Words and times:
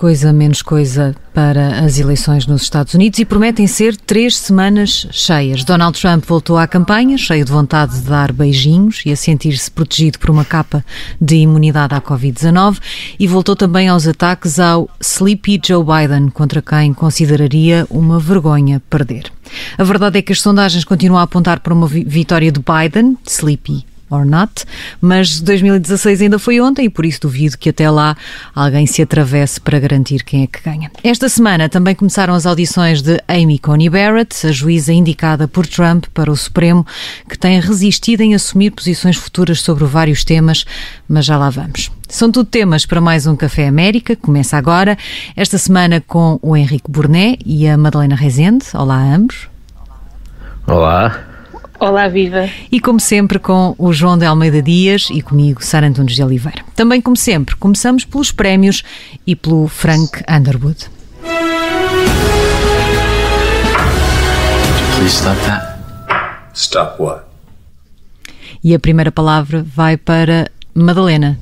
coisa, 0.00 0.32
menos 0.32 0.62
coisa 0.62 1.14
para 1.34 1.84
as 1.84 1.98
eleições 1.98 2.46
nos 2.46 2.62
Estados 2.62 2.94
Unidos 2.94 3.18
e 3.18 3.24
prometem 3.26 3.66
ser 3.66 3.94
três 3.94 4.34
semanas 4.34 5.06
cheias. 5.10 5.62
Donald 5.62 6.00
Trump 6.00 6.24
voltou 6.26 6.56
à 6.56 6.66
campanha, 6.66 7.18
cheio 7.18 7.44
de 7.44 7.52
vontade 7.52 8.00
de 8.00 8.08
dar 8.08 8.32
beijinhos 8.32 9.02
e 9.04 9.12
a 9.12 9.16
sentir-se 9.16 9.70
protegido 9.70 10.18
por 10.18 10.30
uma 10.30 10.42
capa 10.42 10.82
de 11.20 11.36
imunidade 11.36 11.94
à 11.94 12.00
Covid-19 12.00 12.78
e 13.18 13.26
voltou 13.26 13.54
também 13.54 13.88
aos 13.88 14.08
ataques 14.08 14.58
ao 14.58 14.88
Sleepy 15.02 15.60
Joe 15.62 15.84
Biden, 15.84 16.30
contra 16.30 16.62
quem 16.62 16.94
consideraria 16.94 17.86
uma 17.90 18.18
vergonha 18.18 18.80
perder. 18.88 19.30
A 19.76 19.84
verdade 19.84 20.18
é 20.18 20.22
que 20.22 20.32
as 20.32 20.40
sondagens 20.40 20.82
continuam 20.82 21.20
a 21.20 21.24
apontar 21.24 21.60
para 21.60 21.74
uma 21.74 21.86
vitória 21.86 22.50
de 22.50 22.60
Biden, 22.60 23.18
Sleepy 23.28 23.89
or 24.10 24.26
not, 24.26 24.64
mas 25.00 25.40
2016 25.40 26.22
ainda 26.22 26.38
foi 26.38 26.60
ontem 26.60 26.86
e 26.86 26.90
por 26.90 27.06
isso 27.06 27.20
duvido 27.22 27.56
que 27.56 27.70
até 27.70 27.88
lá 27.88 28.16
alguém 28.54 28.86
se 28.86 29.00
atravesse 29.00 29.60
para 29.60 29.78
garantir 29.78 30.24
quem 30.24 30.42
é 30.42 30.46
que 30.46 30.60
ganha. 30.62 30.90
Esta 31.02 31.28
semana 31.28 31.68
também 31.68 31.94
começaram 31.94 32.34
as 32.34 32.44
audições 32.44 33.00
de 33.00 33.22
Amy 33.28 33.58
Coney 33.58 33.88
Barrett, 33.88 34.46
a 34.46 34.52
juíza 34.52 34.92
indicada 34.92 35.46
por 35.46 35.66
Trump 35.66 36.06
para 36.12 36.30
o 36.30 36.36
Supremo, 36.36 36.86
que 37.28 37.38
tem 37.38 37.60
resistido 37.60 38.22
em 38.22 38.34
assumir 38.34 38.70
posições 38.72 39.16
futuras 39.16 39.60
sobre 39.60 39.84
vários 39.84 40.24
temas, 40.24 40.64
mas 41.08 41.24
já 41.24 41.38
lá 41.38 41.48
vamos. 41.48 41.90
São 42.08 42.30
tudo 42.32 42.48
temas 42.48 42.84
para 42.84 43.00
mais 43.00 43.26
um 43.26 43.36
Café 43.36 43.68
América, 43.68 44.16
começa 44.16 44.56
agora, 44.56 44.98
esta 45.36 45.56
semana 45.56 46.00
com 46.00 46.40
o 46.42 46.56
Henrique 46.56 46.90
Burnet 46.90 47.40
e 47.46 47.68
a 47.68 47.78
Madalena 47.78 48.16
Rezende. 48.16 48.66
Olá 48.74 48.96
a 48.96 49.14
ambos. 49.14 49.48
Olá. 50.66 51.29
Olá, 51.80 52.08
viva! 52.08 52.46
E 52.70 52.78
como 52.78 53.00
sempre, 53.00 53.38
com 53.38 53.74
o 53.78 53.90
João 53.90 54.18
de 54.18 54.26
Almeida 54.26 54.60
Dias 54.60 55.08
e 55.10 55.22
comigo, 55.22 55.64
Sara 55.64 55.86
Antunes 55.86 56.14
de 56.14 56.22
Oliveira. 56.22 56.62
Também, 56.76 57.00
como 57.00 57.16
sempre, 57.16 57.56
começamos 57.56 58.04
pelos 58.04 58.30
prémios 58.30 58.82
e 59.26 59.34
pelo 59.34 59.66
Frank 59.66 60.22
Underwood. 60.30 60.90
Please 64.94 65.16
stop 65.16 65.40
that. 65.46 65.78
Stop 66.52 67.02
what? 67.02 67.24
E 68.62 68.74
a 68.74 68.78
primeira 68.78 69.10
palavra 69.10 69.64
vai 69.66 69.96
para 69.96 70.50
Madalena. 70.74 71.40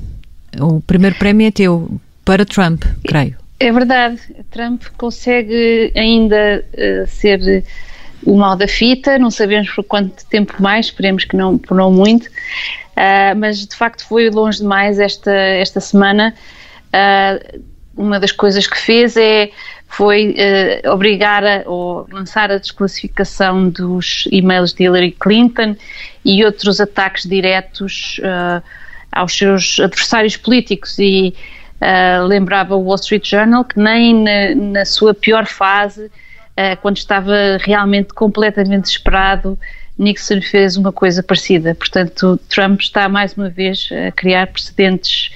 O 0.57 0.79
primeiro 0.79 1.17
prémio 1.17 1.47
é 1.47 1.51
teu, 1.51 1.99
para 2.23 2.45
Trump, 2.45 2.85
creio. 3.05 3.35
É 3.59 3.73
verdade. 3.73 4.21
Trump 4.51 4.83
consegue 4.95 5.91
ainda 5.97 6.63
uh, 6.73 7.07
ser 7.09 7.65
o 8.25 8.37
mal 8.37 8.55
da 8.55 8.67
fita, 8.67 9.17
não 9.17 9.31
sabemos 9.31 9.69
por 9.69 9.83
quanto 9.83 10.25
tempo 10.27 10.61
mais, 10.61 10.87
esperemos 10.87 11.23
que 11.23 11.35
não, 11.35 11.57
por 11.57 11.75
não 11.75 11.91
muito, 11.91 12.27
uh, 12.27 13.35
mas 13.37 13.65
de 13.65 13.75
facto 13.75 14.05
foi 14.05 14.29
longe 14.29 14.59
demais 14.59 14.99
esta, 14.99 15.31
esta 15.31 15.79
semana. 15.79 16.33
Uh, 16.87 17.61
uma 17.95 18.19
das 18.19 18.31
coisas 18.31 18.65
que 18.67 18.77
fez 18.77 19.17
é 19.17 19.49
foi 19.87 20.35
uh, 20.35 20.91
obrigar 20.91 21.43
a, 21.45 21.63
ou 21.65 22.07
lançar 22.11 22.51
a 22.51 22.57
desclassificação 22.57 23.69
dos 23.69 24.27
e-mails 24.31 24.73
de 24.73 24.83
Hillary 24.83 25.11
Clinton 25.11 25.75
e 26.23 26.43
outros 26.45 26.79
ataques 26.79 27.23
diretos 27.23 28.19
aos 29.11 29.35
seus 29.35 29.79
adversários 29.79 30.37
políticos 30.37 30.99
e 30.99 31.33
lembrava 32.27 32.75
o 32.75 32.83
Wall 32.83 32.95
Street 32.95 33.27
Journal 33.27 33.63
que 33.63 33.79
nem 33.79 34.13
na, 34.13 34.53
na 34.53 34.85
sua 34.85 35.13
pior 35.13 35.47
fase 35.47 36.11
quando 36.81 36.97
estava 36.97 37.57
realmente 37.61 38.13
completamente 38.13 38.83
desesperado, 38.83 39.57
Nixon 39.97 40.41
fez 40.41 40.77
uma 40.77 40.91
coisa 40.91 41.21
parecida. 41.21 41.75
Portanto, 41.75 42.39
Trump 42.49 42.79
está 42.79 43.09
mais 43.09 43.33
uma 43.33 43.49
vez 43.49 43.89
a 44.07 44.11
criar 44.11 44.47
precedentes 44.47 45.31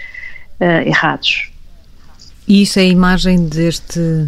uh, 0.59 0.88
errados. 0.88 1.51
E 2.47 2.62
isso 2.62 2.79
é 2.79 2.83
a 2.83 2.85
imagem 2.85 3.47
deste 3.47 4.28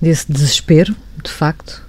desse 0.00 0.30
desespero, 0.30 0.94
de 1.24 1.30
facto? 1.30 1.82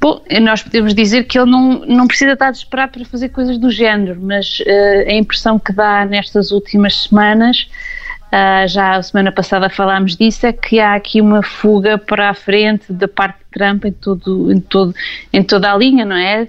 Bom, 0.00 0.22
nós 0.40 0.62
podemos 0.62 0.94
dizer 0.94 1.24
que 1.24 1.36
ele 1.36 1.50
não, 1.50 1.84
não 1.84 2.06
precisa 2.06 2.32
estar 2.32 2.52
desesperado 2.52 2.92
para 2.92 3.04
fazer 3.04 3.30
coisas 3.30 3.58
do 3.58 3.68
género, 3.68 4.20
mas 4.22 4.60
uh, 4.60 5.10
a 5.10 5.14
impressão 5.14 5.58
que 5.58 5.72
dá 5.72 6.04
nestas 6.04 6.52
últimas 6.52 7.02
semanas 7.02 7.68
Uh, 8.28 8.68
já 8.68 8.96
a 8.96 9.02
semana 9.02 9.32
passada 9.32 9.70
falámos 9.70 10.14
disso, 10.14 10.46
é 10.46 10.52
que 10.52 10.78
há 10.78 10.94
aqui 10.94 11.18
uma 11.18 11.42
fuga 11.42 11.96
para 11.96 12.28
a 12.28 12.34
frente 12.34 12.92
da 12.92 13.08
parte 13.08 13.38
de 13.38 13.58
Trump 13.58 13.86
em, 13.86 13.92
todo, 13.92 14.52
em, 14.52 14.60
todo, 14.60 14.94
em 15.32 15.42
toda 15.42 15.72
a 15.72 15.76
linha, 15.76 16.04
não 16.04 16.16
é? 16.16 16.42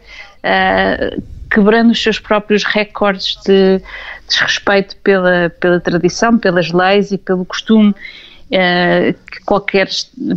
Uh, 0.43 1.23
quebrando 1.49 1.91
os 1.91 2.03
seus 2.03 2.19
próprios 2.19 2.65
recordes 2.65 3.37
de 3.45 3.81
desrespeito 4.27 4.97
pela, 4.97 5.49
pela 5.61 5.79
tradição, 5.79 6.37
pelas 6.37 6.69
leis 6.73 7.13
e 7.13 7.17
pelo 7.17 7.45
costume 7.45 7.91
uh, 7.91 9.13
que 9.31 9.39
qualquer 9.45 9.87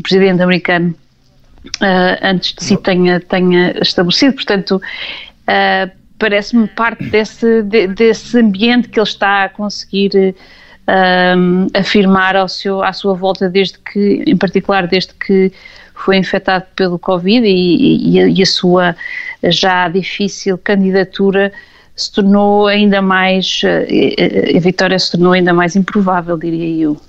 presidente 0.01 0.43
americano 0.43 0.95
antes 2.23 2.55
de 2.55 2.65
si 2.65 2.77
tenha, 2.77 3.21
tenha 3.21 3.73
estabelecido. 3.81 4.35
Portanto, 4.35 4.83
parece-me 6.19 6.67
parte 6.67 7.05
desse, 7.05 7.63
de, 7.63 7.87
desse 7.87 8.37
ambiente 8.37 8.89
que 8.89 8.99
ele 8.99 9.07
está 9.07 9.45
a 9.45 9.49
conseguir 9.49 10.35
um, 10.89 11.67
afirmar 11.75 12.37
ao 12.37 12.49
seu, 12.49 12.83
à 12.83 12.93
sua 12.93 13.15
volta, 13.15 13.49
desde 13.49 13.79
que, 13.79 14.23
em 14.27 14.37
particular 14.37 14.87
desde 14.87 15.15
que 15.15 15.53
foi 15.95 16.17
infectado 16.17 16.67
pelo 16.75 16.99
Covid 16.99 17.47
e, 17.47 18.19
e, 18.19 18.39
e 18.39 18.43
a 18.43 18.47
sua 18.47 18.97
já 19.45 19.89
difícil 19.89 20.59
candidatura 20.59 21.53
se 21.95 22.11
tornou 22.11 22.67
ainda 22.67 23.03
mais, 23.03 23.61
a 23.65 24.61
vitória 24.61 24.99
se 24.99 25.13
tornou 25.13 25.33
ainda 25.33 25.53
mais 25.53 25.77
improvável, 25.77 26.37
diria 26.37 26.85
eu. 26.85 27.01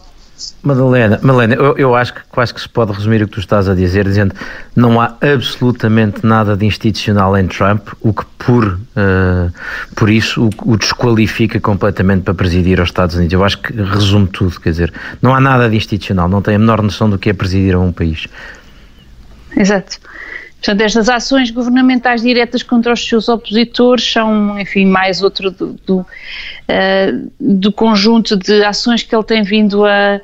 Madalena, 0.61 1.19
Madalena 1.21 1.55
eu, 1.55 1.77
eu 1.77 1.95
acho 1.95 2.13
que 2.13 2.21
quase 2.29 2.53
que 2.53 2.59
se 2.59 2.67
pode 2.67 2.91
resumir 2.91 3.21
o 3.21 3.27
que 3.27 3.33
tu 3.33 3.39
estás 3.39 3.69
a 3.69 3.75
dizer, 3.75 4.05
dizendo 4.05 4.33
não 4.75 4.99
há 4.99 5.15
absolutamente 5.21 6.25
nada 6.25 6.55
de 6.57 6.65
institucional 6.65 7.37
em 7.37 7.47
Trump, 7.47 7.89
o 8.01 8.13
que 8.13 8.25
por, 8.37 8.65
uh, 8.65 9.51
por 9.95 10.09
isso 10.09 10.45
o, 10.45 10.71
o, 10.71 10.77
desqualifica 10.77 11.59
completamente 11.59 12.23
para 12.23 12.33
presidir 12.33 12.79
aos 12.79 12.89
Estados 12.89 13.15
Unidos. 13.15 13.33
Eu 13.33 13.43
acho 13.43 13.59
que 13.59 13.73
resume 13.73 14.27
tudo, 14.27 14.59
quer 14.59 14.71
dizer, 14.71 14.93
não 15.21 15.35
há 15.35 15.39
nada 15.39 15.69
de 15.69 15.75
institucional, 15.75 16.27
não 16.27 16.41
tem 16.41 16.55
a 16.55 16.59
menor 16.59 16.81
noção 16.81 17.09
do 17.09 17.17
que 17.17 17.29
é 17.29 17.33
presidir 17.33 17.75
a 17.75 17.79
um 17.79 17.91
país. 17.91 18.27
Exato. 19.55 19.97
Portanto, 20.63 20.79
estas 20.79 21.09
ações 21.09 21.51
governamentais 21.51 22.21
diretas 22.21 22.63
contra 22.63 22.93
os 22.93 23.05
seus 23.05 23.27
opositores 23.27 24.13
são, 24.13 24.57
enfim, 24.57 24.85
mais 24.85 25.21
outro 25.21 25.51
do, 25.51 25.73
do, 25.85 25.97
uh, 25.97 27.31
do 27.37 27.69
conjunto 27.69 28.37
de 28.37 28.63
ações 28.63 29.03
que 29.03 29.13
ele 29.13 29.25
tem 29.25 29.43
vindo 29.43 29.83
a, 29.83 30.21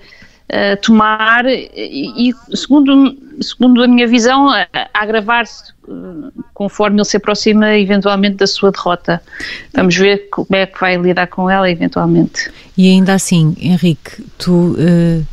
a 0.49 0.77
tomar 0.77 1.45
e, 1.45 2.29
e, 2.29 2.55
segundo, 2.55 3.17
segundo 3.41 3.83
a 3.83 3.87
minha 3.87 4.07
visão, 4.07 4.47
a, 4.47 4.65
a 4.73 4.87
agravar-se 4.93 5.73
uh, 5.89 6.31
conforme 6.53 6.99
ele 6.99 7.05
se 7.05 7.17
aproxima 7.17 7.77
eventualmente 7.77 8.37
da 8.37 8.47
sua 8.47 8.71
derrota. 8.71 9.21
Vamos 9.73 9.97
ver 9.97 10.29
como 10.29 10.55
é 10.55 10.65
que 10.65 10.79
vai 10.79 10.95
lidar 10.95 11.27
com 11.27 11.49
ela 11.49 11.69
eventualmente. 11.69 12.49
E 12.77 12.89
ainda 12.89 13.13
assim, 13.13 13.57
Henrique, 13.59 14.23
tu 14.37 14.77
uh, 14.79 15.27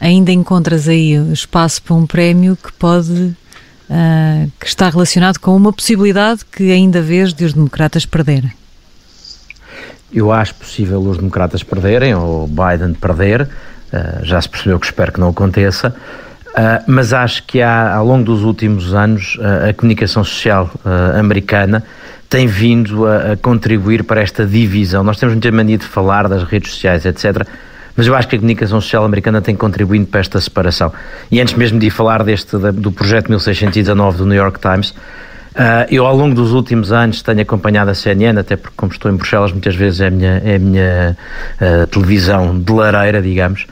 ainda 0.00 0.32
encontras 0.32 0.88
aí 0.88 1.12
espaço 1.32 1.80
para 1.84 1.94
um 1.94 2.04
prémio 2.04 2.56
que 2.56 2.72
pode 2.72 3.36
uh, 3.90 4.50
que 4.58 4.66
está 4.66 4.88
relacionado 4.88 5.38
com 5.38 5.54
uma 5.54 5.72
possibilidade 5.72 6.44
que 6.44 6.70
ainda 6.70 7.02
vês 7.02 7.34
de 7.34 7.44
os 7.44 7.52
democratas 7.52 8.06
perderem? 8.06 8.52
Eu 10.12 10.32
acho 10.32 10.54
possível 10.54 11.00
os 11.00 11.18
democratas 11.18 11.62
perderem, 11.62 12.14
ou 12.14 12.46
Biden 12.46 12.94
perder, 12.94 13.42
uh, 13.42 14.24
já 14.24 14.40
se 14.40 14.48
percebeu 14.48 14.78
que 14.78 14.86
espero 14.86 15.12
que 15.12 15.20
não 15.20 15.28
aconteça, 15.28 15.94
uh, 16.48 16.84
mas 16.86 17.12
acho 17.12 17.42
que 17.44 17.60
há, 17.60 17.94
ao 17.94 18.06
longo 18.06 18.24
dos 18.24 18.42
últimos 18.42 18.94
anos, 18.94 19.36
a 19.68 19.72
comunicação 19.74 20.22
social 20.24 20.70
americana 21.18 21.84
tem 22.28 22.46
vindo 22.46 23.06
a, 23.06 23.32
a, 23.32 23.36
contribuir 23.36 24.04
para 24.04 24.20
esta 24.20 24.46
divisão. 24.46 25.02
Nós 25.02 25.18
temos 25.18 25.34
muita 25.34 25.50
mania 25.50 25.76
de 25.76 25.84
falar 25.84 26.28
das 26.28 26.44
redes 26.44 26.70
sociais, 26.70 27.04
etc., 27.04 27.44
mas 28.00 28.06
eu 28.06 28.14
acho 28.14 28.28
que 28.28 28.36
a 28.36 28.38
comunicação 28.38 28.80
social 28.80 29.04
americana 29.04 29.42
tem 29.42 29.54
contribuído 29.54 30.06
para 30.06 30.20
esta 30.20 30.40
separação. 30.40 30.90
E 31.30 31.38
antes 31.38 31.52
mesmo 31.52 31.78
de 31.78 31.90
falar 31.90 32.24
deste, 32.24 32.56
do 32.56 32.90
projeto 32.90 33.28
1619 33.28 34.16
do 34.16 34.24
New 34.24 34.38
York 34.38 34.58
Times, 34.58 34.94
Uh, 35.50 35.82
eu, 35.90 36.06
ao 36.06 36.16
longo 36.16 36.32
dos 36.32 36.52
últimos 36.52 36.92
anos, 36.92 37.22
tenho 37.22 37.42
acompanhado 37.42 37.90
a 37.90 37.94
CNN, 37.94 38.38
até 38.38 38.54
porque, 38.54 38.72
como 38.76 38.92
estou 38.92 39.10
em 39.10 39.16
Bruxelas, 39.16 39.50
muitas 39.50 39.74
vezes 39.74 40.00
é 40.00 40.06
a 40.06 40.10
minha, 40.10 40.42
é 40.44 40.54
a 40.54 40.58
minha 40.60 41.16
uh, 41.60 41.86
televisão 41.88 42.56
de 42.56 42.72
lareira, 42.72 43.20
digamos, 43.20 43.66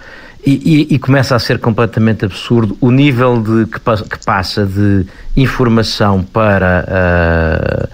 e, 0.49 0.63
e, 0.65 0.95
e, 0.95 0.99
começa 0.99 1.37
a 1.37 1.39
ser 1.39 1.59
completamente 1.59 2.25
absurdo 2.25 2.75
o 2.81 2.91
nível 2.91 3.43
de, 3.43 3.67
que, 3.67 3.79
que 3.79 4.25
passa 4.25 4.65
de 4.65 5.05
informação 5.37 6.23
para, 6.23 6.87
uh, 6.89 7.89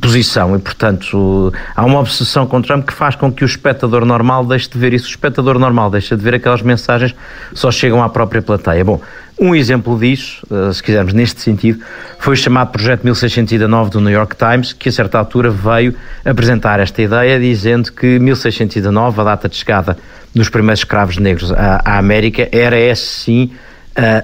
posição 0.00 0.56
e, 0.56 0.58
portanto, 0.58 1.52
há 1.76 1.84
uma 1.84 2.00
obsessão 2.00 2.46
com 2.46 2.60
Trump 2.60 2.86
que 2.86 2.92
faz 2.92 3.14
com 3.14 3.30
que 3.30 3.44
o 3.44 3.46
espectador 3.46 4.04
normal 4.04 4.44
deixe 4.44 4.68
de 4.68 4.76
ver 4.76 4.92
isso. 4.92 5.06
O 5.06 5.10
espectador 5.10 5.56
normal 5.56 5.88
deixa 5.88 6.16
de 6.16 6.22
ver 6.22 6.34
aquelas 6.34 6.62
mensagens 6.62 7.14
só 7.54 7.70
chegam 7.70 8.02
à 8.02 8.08
própria 8.08 8.42
plateia. 8.42 8.84
Bom, 8.84 9.00
um 9.38 9.54
exemplo 9.54 9.98
disso, 9.98 10.46
eh, 10.50 10.72
se 10.72 10.82
quisermos 10.82 11.12
neste 11.12 11.40
sentido, 11.40 11.80
foi 12.18 12.34
o 12.34 12.36
chamado 12.36 12.70
Projeto 12.70 13.04
1609 13.04 13.90
do 13.90 14.00
New 14.00 14.12
York 14.12 14.34
Times, 14.34 14.72
que 14.72 14.88
a 14.88 14.92
certa 14.92 15.18
altura 15.18 15.50
veio 15.50 15.94
apresentar 16.24 16.80
esta 16.80 17.02
ideia 17.02 17.38
dizendo 17.38 17.92
que 17.92 18.18
1609, 18.18 19.20
a 19.20 19.24
data 19.24 19.48
de 19.48 19.56
chegada 19.56 19.96
dos 20.34 20.48
primeiros 20.48 20.80
escravos 20.80 21.18
negros 21.18 21.52
à, 21.52 21.98
América, 21.98 22.48
era 22.50 22.78
esse 22.78 23.06
sim 23.06 23.50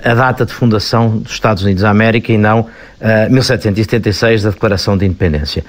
a 0.05 0.13
data 0.13 0.45
de 0.45 0.53
fundação 0.53 1.17
dos 1.19 1.33
Estados 1.33 1.63
Unidos 1.63 1.83
da 1.83 1.89
América 1.89 2.31
e 2.31 2.37
não 2.37 2.61
uh, 2.61 3.31
1776 3.31 4.43
da 4.43 4.51
Declaração 4.51 4.99
de 4.99 5.07
Independência. 5.07 5.65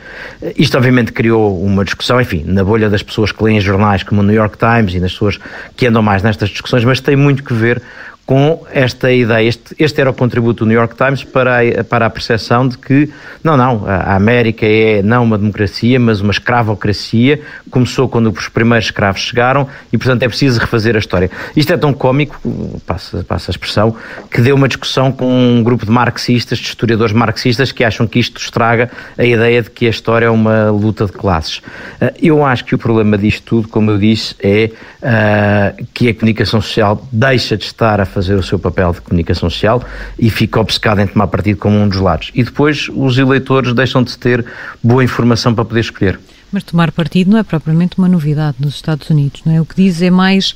Isto 0.58 0.78
obviamente 0.78 1.14
criou 1.14 1.64
uma 1.64 1.86
discussão, 1.86 2.20
enfim, 2.20 2.44
na 2.46 2.66
bolha 2.66 2.90
das 2.90 3.02
pessoas 3.02 3.32
que 3.32 3.42
leem 3.42 3.62
jornais 3.62 4.04
como 4.04 4.20
o 4.20 4.24
New 4.24 4.36
York 4.36 4.58
Times 4.58 4.94
e 4.94 5.00
nas 5.00 5.14
pessoas 5.14 5.40
que 5.78 5.88
andam 5.88 6.02
mais 6.02 6.22
nestas 6.22 6.50
discussões, 6.50 6.84
mas 6.84 7.00
tem 7.00 7.16
muito 7.16 7.44
que 7.46 7.54
ver 7.54 7.82
com 8.26 8.66
esta 8.72 9.12
ideia. 9.12 9.48
Este, 9.48 9.76
este 9.78 10.00
era 10.00 10.10
o 10.10 10.14
contributo 10.14 10.64
do 10.64 10.70
New 10.70 10.78
York 10.78 10.96
Times 10.96 11.24
para 11.24 11.60
a, 11.60 11.84
para 11.84 12.06
a 12.06 12.10
percepção 12.10 12.68
de 12.68 12.78
que, 12.78 13.10
não, 13.44 13.58
não, 13.58 13.84
a 13.86 14.16
América 14.16 14.66
é 14.66 15.02
não 15.02 15.24
uma 15.24 15.38
democracia, 15.38 16.00
mas 16.00 16.22
uma 16.22 16.32
escravocracia. 16.32 17.42
Começou 17.70 18.08
quando 18.08 18.32
os 18.32 18.48
primeiros 18.48 18.86
escravos 18.86 19.22
chegaram 19.22 19.68
e, 19.92 19.98
portanto, 19.98 20.24
é 20.24 20.28
preciso 20.28 20.60
refazer 20.60 20.96
a 20.96 21.00
história. 21.00 21.30
Isto 21.56 21.74
é 21.74 21.78
tão 21.78 21.94
cómico, 21.94 22.40
passa, 22.86 23.24
passa 23.24 23.52
a 23.52 23.54
expressão, 23.54 23.96
que 24.32 24.42
deu 24.42 24.56
uma 24.56 24.68
discussão 24.68 25.12
com 25.12 25.30
um 25.30 25.62
grupo 25.62 25.86
de 25.86 25.92
marxistas, 25.92 26.60
de 26.60 26.68
historiadores 26.68 27.14
marxistas, 27.14 27.72
que 27.72 27.84
acham 27.84 28.08
que 28.08 28.20
isto 28.20 28.40
estraga 28.40 28.90
a 29.18 29.26
ideia 29.26 29.62
de 29.62 29.70
que 29.70 29.86
a 29.86 29.90
história 29.90 30.28
é 30.28 30.30
uma 30.30 30.70
luta 30.70 31.06
de 31.06 31.12
classes. 31.12 31.62
Eh, 32.00 32.14
eu 32.22 32.46
acho 32.46 32.64
que 32.64 32.74
o 32.74 32.78
problema 32.78 33.18
disto 33.18 33.44
tudo, 33.44 33.68
como 33.68 33.92
eu 33.92 33.98
disse, 33.98 34.36
é 34.40 34.72
uh, 35.02 35.86
que 35.94 36.10
a 36.10 36.14
comunicação 36.14 36.62
social 36.62 37.06
deixa 37.12 37.58
de 37.58 37.66
estar 37.66 38.00
a 38.00 38.06
fazer 38.14 38.36
o 38.36 38.44
seu 38.44 38.60
papel 38.60 38.94
de 38.94 39.02
comunicação 39.02 39.50
social 39.50 39.84
e 40.18 40.30
fica 40.30 40.60
obcecado 40.60 41.02
em 41.02 41.08
tomar 41.08 41.28
partido 41.28 41.58
como 41.58 41.78
um 41.78 41.88
dos 41.88 42.00
lados. 42.00 42.32
E 42.34 42.44
depois 42.44 42.90
os 42.94 43.18
eleitores 43.18 43.74
deixam 43.74 44.04
de 44.04 44.18
ter 44.18 44.46
boa 44.82 45.04
informação 45.04 45.54
para 45.54 45.66
poder 45.66 45.82
escolher. 45.82 46.20
Mas 46.52 46.64
tomar 46.64 46.92
partido 46.92 47.32
não 47.32 47.40
é 47.40 47.44
propriamente 47.44 47.98
uma 47.98 48.08
novidade 48.08 48.58
nos 48.60 48.76
Estados 48.76 49.10
Unidos, 49.10 49.42
não 49.46 49.54
é? 49.54 49.60
O 49.60 49.66
que 49.66 49.76
diz 49.76 50.02
é 50.02 50.12
mais 50.12 50.56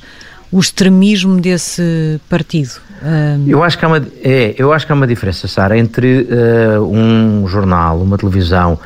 o 0.50 0.58
extremismo 0.60 1.40
desse 1.40 2.20
partido. 2.28 2.80
Um... 3.02 3.48
Eu, 3.48 3.62
acho 3.62 3.78
que 3.78 3.84
há 3.84 3.88
uma, 3.88 4.06
é, 4.22 4.54
eu 4.56 4.72
acho 4.72 4.86
que 4.86 4.92
há 4.92 4.94
uma 4.94 5.06
diferença, 5.06 5.46
Sara, 5.46 5.76
entre 5.76 6.22
uh, 6.22 6.82
um 6.82 7.46
jornal, 7.46 8.00
uma 8.00 8.16
televisão, 8.16 8.78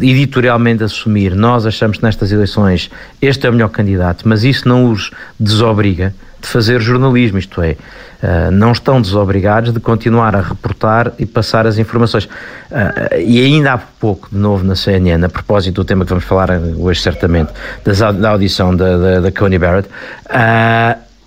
editorialmente 0.00 0.84
assumir, 0.84 1.34
nós 1.34 1.66
achamos 1.66 1.98
que 1.98 2.04
nestas 2.04 2.30
eleições 2.30 2.90
este 3.20 3.46
é 3.46 3.50
o 3.50 3.52
melhor 3.52 3.70
candidato, 3.70 4.28
mas 4.28 4.44
isso 4.44 4.68
não 4.68 4.90
os 4.90 5.10
desobriga 5.38 6.14
de 6.42 6.48
fazer 6.48 6.80
jornalismo, 6.80 7.38
isto 7.38 7.62
é, 7.62 7.76
uh, 8.22 8.50
não 8.50 8.72
estão 8.72 9.00
desobrigados 9.00 9.72
de 9.72 9.80
continuar 9.80 10.34
a 10.34 10.40
reportar 10.40 11.12
e 11.18 11.24
passar 11.24 11.66
as 11.66 11.78
informações. 11.78 12.24
Uh, 12.24 13.18
e 13.24 13.40
ainda 13.40 13.74
há 13.74 13.78
pouco, 13.78 14.28
de 14.30 14.36
novo, 14.36 14.64
na 14.64 14.74
CNN, 14.74 15.24
a 15.24 15.28
propósito 15.28 15.76
do 15.76 15.84
tema 15.84 16.04
que 16.04 16.10
vamos 16.10 16.24
falar 16.24 16.50
hoje, 16.76 17.00
certamente, 17.00 17.52
da 18.20 18.30
audição 18.30 18.74
da, 18.74 18.98
da, 18.98 19.20
da 19.20 19.32
Coney 19.32 19.58
Barrett, 19.58 19.88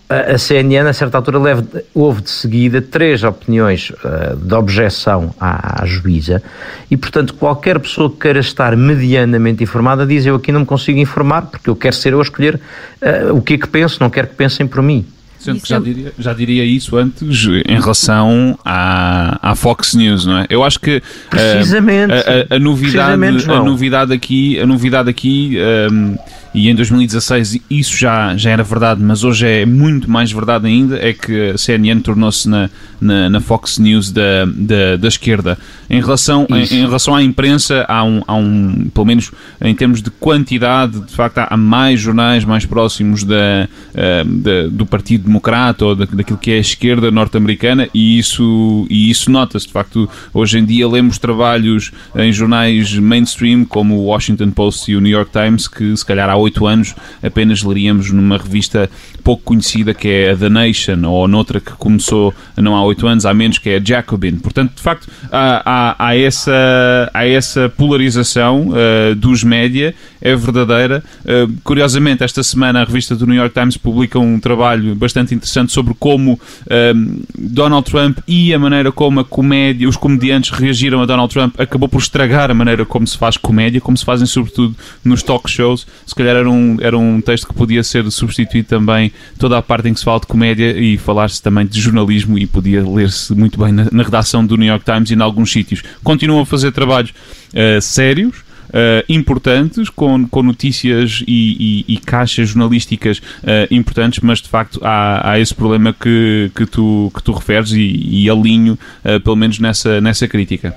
a 0.10 0.38
CNN, 0.38 0.88
a 0.88 0.94
certa 0.94 1.18
altura, 1.18 1.40
leve, 1.40 1.64
houve 1.94 2.22
de 2.22 2.30
seguida 2.30 2.82
três 2.82 3.24
opiniões 3.24 3.90
uh, 3.90 4.36
de 4.36 4.54
objeção 4.54 5.34
à, 5.40 5.82
à, 5.82 5.86
juíza 5.86 6.44
e, 6.92 6.96
portanto, 6.96 7.34
qualquer 7.34 7.80
pessoa 7.80 8.10
que 8.10 8.18
queira 8.18 8.40
estar 8.40 8.76
medianamente 8.78 9.64
informada 9.64 10.06
diz 10.06 10.26
eu 10.26 10.36
aqui 10.36 10.52
não 10.52 10.60
me 10.60 10.66
consigo 10.66 11.00
informar 11.00 11.44
porque 11.44 11.70
eu 11.70 11.76
quero 11.76 11.96
ser 11.96 12.14
eu 12.14 12.20
a 12.20 12.24
escolher 12.24 12.56
uh, 13.02 13.34
o 13.34 13.42
que 13.42 13.56
é 13.56 13.58
que 13.58 13.68
penso, 13.68 13.98
não 14.00 14.10
quero 14.10 14.28
que 14.28 14.36
pensem 14.36 14.68
por 14.68 14.82
mim. 14.84 15.06
Sendo 15.40 15.62
que 15.62 15.70
já 15.70 15.80
diria, 15.80 16.14
já 16.18 16.34
diria 16.34 16.66
isso 16.66 16.98
antes 16.98 17.48
em 17.68 17.80
relação 17.80 18.58
à, 18.66 19.52
à 19.52 19.56
Fox 19.56 19.94
News, 19.94 20.26
não 20.26 20.40
é? 20.40 20.48
Eu 20.50 20.64
acho 20.64 20.80
que 20.80 21.04
precisamente, 21.30 22.14
uh, 22.14 22.16
a, 22.50 22.54
a, 22.54 22.58
a, 22.58 22.60
novidade, 22.60 23.20
precisamente, 23.20 23.52
a 23.52 23.64
novidade 23.64 24.14
aqui, 24.14 24.60
a 24.60 24.66
novidade 24.66 25.10
aqui 25.10 25.58
um, 25.92 26.16
e 26.56 26.70
em 26.70 26.76
2016 26.76 27.60
isso 27.70 27.98
já, 27.98 28.36
já 28.38 28.50
era 28.50 28.64
verdade, 28.64 29.04
mas 29.04 29.26
hoje 29.26 29.46
é 29.46 29.66
muito 29.66 30.10
mais 30.10 30.32
verdade 30.32 30.66
ainda, 30.66 30.98
é 30.98 31.12
que 31.12 31.52
a 31.52 31.58
CNN 31.58 32.00
tornou-se 32.00 32.48
na, 32.48 32.70
na, 33.00 33.30
na, 33.30 33.42
Fox 33.42 33.78
News 33.78 34.10
da, 34.10 34.46
da, 34.46 34.96
da 34.96 35.08
esquerda. 35.08 35.58
Em 35.90 36.00
relação, 36.02 36.48
em, 36.50 36.64
em, 36.64 36.86
relação 36.86 37.14
à 37.14 37.22
imprensa, 37.22 37.86
há 37.90 38.04
um, 38.06 38.22
há 38.26 38.36
um, 38.36 38.90
pelo 38.94 39.06
menos 39.06 39.32
em 39.62 39.76
termos 39.76 40.02
de 40.02 40.10
quantidade, 40.10 41.02
de 41.02 41.12
facto 41.12 41.40
há, 41.40 41.58
mais 41.58 42.00
jornais 42.00 42.46
mais 42.46 42.66
próximos 42.66 43.26
da, 43.26 43.68
uh, 43.94 44.26
da 44.26 44.68
do 44.72 44.86
Partido 44.86 45.26
Democrata 45.26 45.86
ou 45.86 45.96
da, 45.96 46.06
daquilo 46.06 46.38
que 46.38 46.52
é 46.52 46.56
a 46.56 46.62
esquerda 46.62 47.12
norte-americana 47.12 47.90
e 47.94 48.18
isso, 48.18 48.88
e 48.90 49.10
isso 49.10 49.30
nota-se. 49.30 49.68
De 49.68 49.74
facto, 49.74 50.10
hoje 50.34 50.58
em 50.58 50.66
dia 50.66 50.88
lemos 50.88 51.18
trabalhos 51.18 51.92
em 52.16 52.32
jornais 52.32 52.98
mainstream 52.98 53.66
como 53.66 53.96
o 53.96 54.06
Washington 54.06 54.52
Post 54.52 54.90
e 54.90 54.96
o 54.96 55.02
New 55.02 55.12
York 55.12 55.32
Times 55.32 55.68
que 55.68 55.96
se 55.98 56.06
calhar 56.06 56.30
há 56.30 56.45
oito 56.46 56.66
anos 56.66 56.96
apenas 57.22 57.62
leríamos 57.64 58.12
numa 58.12 58.38
revista 58.38 58.90
pouco 59.24 59.44
conhecida 59.44 59.94
que 59.94 60.08
é 60.08 60.32
a 60.32 60.38
The 60.38 60.50
Nation 60.50 61.04
ou 61.06 61.28
noutra 61.28 61.60
que 61.60 61.72
começou 61.74 62.34
não 62.56 62.76
há 62.76 62.84
oito 62.84 63.08
anos, 63.08 63.26
há 63.26 63.34
menos 63.34 63.58
que 63.58 63.70
é 63.70 63.78
a 63.78 63.82
Jacobin. 63.84 64.38
Portanto, 64.38 64.74
de 64.76 64.82
facto, 64.82 65.08
há, 65.32 65.62
há, 65.66 66.08
há 66.08 66.18
essa, 66.18 67.12
há 67.14 67.26
essa 67.28 67.70
polarização 67.70 68.70
uh, 68.70 69.16
dos 69.16 69.44
média, 69.44 69.94
é 70.22 70.36
verdadeira. 70.36 71.04
Uh, 71.22 71.52
curiosamente, 71.64 72.24
esta 72.24 72.44
semana 72.44 72.82
a 72.82 72.86
revista 72.86 73.16
do 73.16 73.26
New 73.26 73.36
York 73.36 73.54
Times 73.54 73.78
publica 73.78 74.20
um 74.20 74.40
trabalho 74.40 74.96
bastante 74.96 75.34
interessante 75.34 75.72
sobre 75.72 75.94
como 75.98 76.34
uh, 76.34 77.24
Donald 77.38 77.90
Trump 77.90 78.20
e 78.28 78.54
a 78.54 78.60
maneira 78.60 78.92
como 78.92 79.20
a 79.20 79.26
comédia, 79.26 79.90
os 79.90 79.98
comediantes 79.98 80.52
reagiram 80.52 81.02
a 81.02 81.06
Donald 81.06 81.34
Trump 81.34 81.56
acabou 81.60 81.90
por 81.90 82.00
estragar 82.00 82.52
a 82.52 82.54
maneira 82.54 82.86
como 82.86 83.06
se 83.08 83.18
faz 83.18 83.38
comédia, 83.38 83.82
como 83.82 83.98
se 83.98 84.06
fazem 84.06 84.26
sobretudo 84.26 84.76
nos 85.04 85.24
talk 85.24 85.50
shows. 85.50 85.86
Se 86.06 86.14
calhar 86.14 86.35
era 86.36 86.50
um, 86.50 86.78
era 86.80 86.98
um 86.98 87.22
texto 87.22 87.48
que 87.48 87.54
podia 87.54 87.84
ser 87.84 88.10
substituído 88.12 88.68
também 88.68 89.12
toda 89.38 89.58
a 89.58 89.62
parte 89.62 89.90
em 89.90 89.94
que 89.94 90.00
se 90.00 90.06
fala 90.06 90.20
de 90.20 90.28
comédia 90.28 90.78
e 90.78 90.98
falar-se 90.98 91.42
também 91.42 91.66
de 91.66 91.80
jornalismo 91.80 92.38
e 92.38 92.46
podia 92.46 92.88
ler-se 92.88 93.34
muito 93.34 93.60
bem 93.60 93.72
na, 93.72 93.88
na, 93.92 94.04
redação 94.04 94.46
do 94.46 94.58
New 94.58 94.68
York 94.68 94.86
Times 94.86 95.10
e 95.10 95.16
em 95.16 95.22
alguns 95.22 95.52
sítios. 95.52 95.84
Continuam 96.04 96.42
a 96.42 96.46
fazer 96.46 96.72
trabalhos 96.72 97.12
uh, 97.12 97.82
sérios, 97.82 98.46
Uh, 98.66 99.06
importantes, 99.08 99.90
com, 99.90 100.28
com 100.28 100.44
notícias 100.44 101.24
e, 101.26 101.86
e, 101.88 101.94
e 101.94 101.98
caixas 101.98 102.50
jornalísticas 102.50 103.20
uh, 103.20 103.72
importantes, 103.72 104.20
mas 104.22 104.42
de 104.42 104.50
facto 104.50 104.82
há, 104.84 105.32
há 105.32 105.40
esse 105.40 105.54
problema 105.54 105.94
que, 105.94 106.52
que, 106.54 106.66
tu, 106.66 107.10
que 107.16 107.24
tu 107.24 107.32
referes 107.32 107.72
e, 107.72 107.80
e 107.80 108.30
alinho, 108.30 108.74
uh, 108.74 109.20
pelo 109.22 109.36
menos 109.36 109.60
nessa, 109.60 110.02
nessa 110.02 110.28
crítica. 110.28 110.76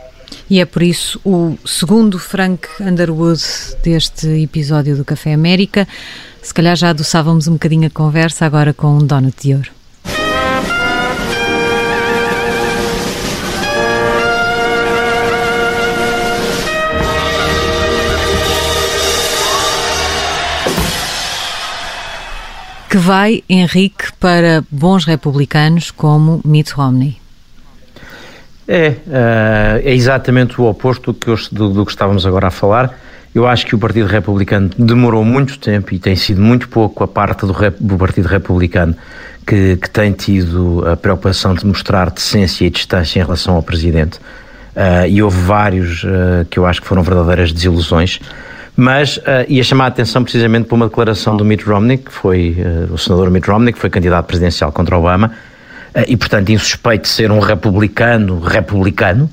E 0.51 0.61
é 0.61 0.65
por 0.65 0.83
isso 0.83 1.21
o 1.25 1.59
segundo 1.65 2.19
Frank 2.19 2.69
Underwood 2.81 3.43
deste 3.83 4.27
episódio 4.43 4.97
do 4.97 5.05
Café 5.05 5.35
América. 5.35 5.87
Se 6.43 6.55
calhar 6.55 6.77
já 6.77 6.91
adoçávamos 6.91 7.47
um 7.49 7.53
bocadinho 7.53 7.87
a 7.87 7.91
conversa 7.91 8.47
agora 8.47 8.73
com 8.73 8.97
um 8.97 9.07
Donut 9.07 9.37
de 9.43 9.55
Ouro. 9.55 9.71
Que 22.89 22.97
vai, 22.97 23.45
Henrique, 23.51 24.11
para 24.19 24.65
bons 24.71 25.05
republicanos 25.05 25.91
como 25.91 26.41
Mitt 26.43 26.73
Romney? 26.73 27.21
É, 28.71 28.89
uh, 28.91 29.81
é 29.83 29.95
exatamente 29.95 30.61
o 30.61 30.67
oposto 30.67 31.13
do 31.13 31.19
que, 31.19 31.35
do, 31.51 31.71
do 31.71 31.87
que 31.87 31.91
estávamos 31.91 32.27
agora 32.27 32.49
a 32.49 32.51
falar. 32.51 32.99
Eu 33.35 33.47
acho 33.47 33.65
que 33.67 33.75
o 33.75 33.79
Partido 33.79 34.07
Republicano 34.07 34.71
demorou 34.79 35.25
muito 35.25 35.59
tempo 35.59 35.95
e 35.95 35.99
tem 35.99 36.15
sido 36.15 36.41
muito 36.41 36.69
pouco 36.69 37.03
a 37.03 37.09
parte 37.09 37.47
do, 37.47 37.55
do 37.81 37.97
Partido 37.97 38.27
Republicano 38.27 38.95
que, 39.47 39.77
que, 39.77 39.89
tem 39.89 40.13
tido 40.13 40.87
a 40.87 40.97
preocupação 40.97 41.55
de 41.55 41.65
mostrar 41.65 42.11
decência 42.11 42.67
e 42.67 42.71
distância 42.71 43.19
em 43.19 43.23
relação 43.23 43.55
ao 43.55 43.63
Presidente. 43.63 44.19
Uh, 44.77 45.09
e 45.09 45.23
houve 45.23 45.41
vários 45.41 46.05
uh, 46.05 46.45
que 46.51 46.59
eu 46.59 46.67
acho 46.67 46.83
que 46.83 46.87
foram 46.87 47.03
verdadeiras 47.03 47.53
desilusões. 47.53 48.21
Mas 48.77 49.17
uh, 49.17 49.23
ia 49.49 49.65
chamar 49.65 49.85
a 49.85 49.89
atenção 49.89 50.23
precisamente 50.23 50.67
para 50.67 50.75
uma 50.77 50.89
declaração 50.89 51.37
do 51.37 51.45
Mitt 51.45 51.65
Romney, 51.65 51.97
que 51.97 52.13
foi 52.13 52.57
o 52.91 52.99
senador 52.99 53.31
Mitt 53.31 53.51
Romney, 53.51 53.73
que 53.73 53.79
foi 53.79 53.91
candidato 53.91 54.27
presidencial 54.27 54.71
contra 54.71 54.97
Obama, 54.97 55.33
eh, 55.33 55.48
e, 56.07 56.17
portanto, 56.17 56.51
insuspeito 56.51 57.03
de 57.03 57.09
ser 57.09 57.31
um 57.31 57.39
republicano 57.39 58.41
republicano, 58.41 59.31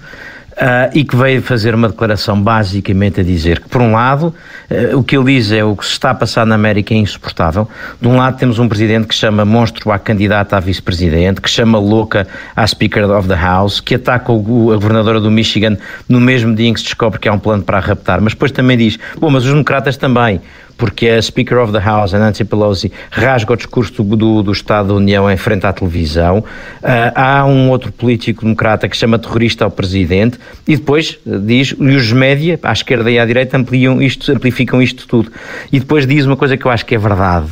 uh, 0.55 0.89
e 0.93 1.03
que 1.03 1.15
veio 1.15 1.41
fazer 1.41 1.75
uma 1.75 1.89
declaração 1.89 2.41
basicamente 2.41 3.19
a 3.19 3.24
dizer 3.24 3.60
que, 3.60 3.69
por 3.69 3.81
um 3.81 3.93
lado, 3.93 4.34
uh, 4.69 4.98
o 4.98 5.03
que 5.03 5.15
ele 5.15 5.25
diz 5.25 5.51
é 5.51 5.63
o 5.63 5.75
que 5.75 5.86
se 5.86 5.91
está 5.91 6.12
a 6.12 6.15
passar 6.15 6.45
na 6.45 6.55
América 6.55 6.93
é 6.93 6.98
insuportável. 6.98 7.67
De 8.00 8.07
um 8.07 8.15
lado, 8.15 8.38
temos 8.38 8.60
um 8.60 8.67
presidente 8.67 9.07
que 9.07 9.15
chama 9.15 9.45
monstro 9.45 9.91
à 9.91 10.00
candidata 10.00 10.57
a 10.57 10.60
vice-presidente, 10.60 11.41
que 11.41 11.50
chama 11.50 11.77
louca 11.77 12.27
à 12.55 12.65
Speaker 12.65 13.10
of 13.12 13.27
the 13.27 13.36
House, 13.36 13.79
que 13.79 13.95
ataca 13.95 14.31
o, 14.31 14.72
a 14.72 14.75
governadora 14.75 15.19
do 15.19 15.29
Michigan 15.29 15.77
no 16.07 16.19
mesmo 16.19 16.55
dia 16.55 16.69
em 16.69 16.74
que 16.74 16.79
se 16.79 16.86
descobre 16.86 17.19
que 17.19 17.27
há 17.27 17.34
um 17.34 17.39
plano 17.39 17.63
para 17.63 17.77
a 17.77 17.81
raptar, 17.81 18.22
mas 18.22 18.34
depois 18.34 18.51
também 18.51 18.77
diz: 18.77 18.98
bom, 19.19 19.29
mas 19.29 19.43
os 19.43 19.51
democratas 19.51 19.98
também 19.98 20.41
porque 20.77 21.08
a 21.08 21.22
Speaker 21.22 21.58
of 21.58 21.72
the 21.72 21.79
House, 21.79 22.13
a 22.13 22.20
Nancy 22.20 22.44
Pelosi, 22.44 22.91
rasga 23.12 23.53
o 23.53 23.55
discurso 23.55 24.03
do, 24.03 24.15
do, 24.15 24.44
do 24.44 24.51
Estado 24.51 24.89
da 24.89 24.94
União 24.94 25.29
em 25.29 25.38
frente 25.38 25.65
à 25.65 25.74
televisão. 25.74 26.39
Uh, 26.39 27.12
há 27.15 27.46
um 27.46 27.70
outro 27.70 27.91
político 27.91 28.44
democrata 28.44 28.88
que 28.88 28.98
chama 28.98 29.17
terrorista 29.17 29.63
ao 29.63 29.72
presidente 29.72 30.38
e 30.67 30.75
depois 30.75 31.17
uh, 31.25 31.39
diz, 31.39 31.75
e 31.79 31.96
os 31.96 32.12
média, 32.12 32.60
à 32.63 32.72
esquerda 32.72 33.10
e 33.10 33.17
à 33.17 33.25
direita, 33.25 33.58
ampliam 33.58 34.01
isto, 34.01 34.32
amplificam 34.32 34.82
isto 34.82 35.08
tudo. 35.08 35.32
E 35.72 35.79
depois 35.79 36.05
diz 36.05 36.25
uma 36.25 36.36
coisa 36.36 36.58
que 36.58 36.65
eu 36.65 36.72
acho 36.72 36.86
que 36.86 36.96
é 36.96 36.98
verdade, 36.98 37.48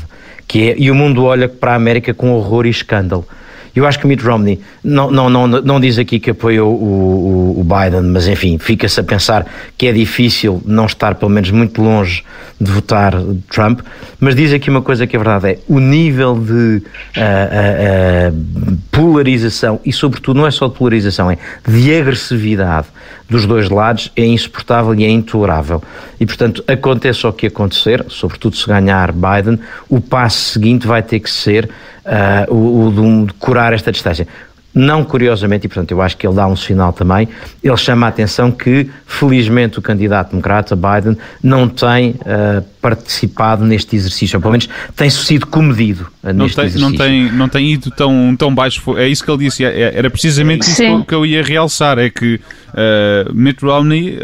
que 0.48 0.72
é, 0.72 0.76
e 0.78 0.92
o 0.92 0.96
mundo 0.96 1.24
olha 1.24 1.48
para 1.48 1.74
a 1.74 1.76
América 1.76 2.14
com 2.14 2.32
horror 2.32 2.66
e 2.66 2.70
escândalo. 2.70 3.26
Eu 3.76 3.88
acho 3.88 4.00
que 4.00 4.06
Mitt 4.06 4.24
Romney 4.24 4.60
não, 4.84 5.10
não, 5.10 5.30
não, 5.30 5.48
não 5.48 5.80
diz 5.80 5.98
aqui 5.98 6.20
que 6.20 6.30
apoia 6.30 6.64
o, 6.64 6.70
o, 6.70 7.60
o 7.60 7.64
Biden, 7.64 8.04
mas 8.12 8.28
enfim, 8.28 8.58
fica-se 8.60 9.00
a 9.00 9.04
pensar 9.04 9.48
que 9.78 9.88
é 9.88 9.92
difícil 9.92 10.62
não 10.66 10.86
estar 10.86 11.16
pelo 11.16 11.32
menos 11.32 11.50
muito 11.50 11.82
longe 11.82 12.24
de 12.62 12.72
votar 12.72 13.14
Trump, 13.50 13.82
mas 14.20 14.36
diz 14.36 14.54
aqui 14.54 14.70
uma 14.70 14.82
coisa 14.82 15.08
que 15.08 15.16
é 15.16 15.20
verdade, 15.20 15.48
é 15.48 15.60
o 15.68 15.80
nível 15.80 16.40
de 16.40 16.84
uh, 17.18 18.32
uh, 18.32 18.78
polarização, 18.92 19.80
e 19.84 19.92
sobretudo 19.92 20.38
não 20.38 20.48
é 20.48 20.52
só 20.52 20.68
de 20.68 20.76
polarização, 20.76 21.32
é 21.32 21.38
de 21.68 21.98
agressividade 21.98 22.88
dos 23.30 23.46
dois 23.48 23.70
lados 23.70 24.12
é 24.16 24.26
insuportável 24.26 24.94
e 24.94 25.04
é 25.04 25.10
intolerável. 25.10 25.82
E, 26.20 26.26
portanto, 26.26 26.64
aconteça 26.68 27.28
o 27.28 27.34
que 27.34 27.48
acontecer, 27.48 28.06
sobretudo 28.10 28.56
se 28.56 28.68
ganhar 28.68 29.12
Biden, 29.12 29.60
o 29.90 30.00
passo 30.00 30.52
seguinte 30.52 30.86
vai 30.86 31.02
ter 31.02 31.20
que 31.20 31.30
ser 31.30 31.70
uh, 32.06 32.54
o, 32.54 32.88
o 32.88 33.26
de 33.26 33.34
curar 33.34 33.74
esta 33.74 33.92
distância. 33.92 34.28
Não 34.76 35.04
curiosamente, 35.04 35.68
e 35.68 35.70
portanto 35.70 35.92
eu 35.92 36.02
acho 36.02 36.18
que 36.18 36.26
ele 36.26 36.34
dá 36.34 36.48
um 36.48 36.56
sinal 36.56 36.92
também, 36.92 37.30
ele 37.64 37.78
chama 37.78 38.08
a 38.08 38.10
atenção 38.10 38.50
que, 38.50 38.90
felizmente, 39.06 39.78
o 39.78 39.84
candidato 39.84 40.32
democrata, 40.32 40.76
Biden, 40.76 41.16
não 41.44 41.70
tem 41.70 42.12
uh, 42.12 42.64
participado 42.82 43.64
neste 43.64 43.96
exercício, 43.96 44.38
ou 44.38 44.42
pelo 44.42 44.54
menos 44.54 44.68
tem 44.96 45.12
sido 45.12 45.46
comedido 45.46 46.08
uh, 46.24 46.34
neste 46.34 46.38
não 46.38 46.48
tem, 46.48 46.66
exercício. 46.66 46.90
Não 46.90 46.98
tem, 46.98 47.32
não 47.32 47.50
tem 47.50 47.72
ido 47.74 47.92
tão, 47.92 48.36
tão 48.36 48.56
baixo, 48.56 48.98
é 48.98 49.08
isso 49.08 49.24
que 49.24 49.30
ele 49.30 49.44
disse, 49.46 49.64
é, 49.64 49.68
é, 49.68 49.94
era 49.96 50.10
precisamente 50.10 50.66
Sim. 50.66 50.96
isso 50.96 51.06
que 51.06 51.14
eu 51.14 51.24
ia 51.24 51.44
realçar, 51.44 52.00
é 52.00 52.10
que 52.10 52.42
uh, 52.70 53.32
Mitt 53.32 53.64
Romney 53.64 54.18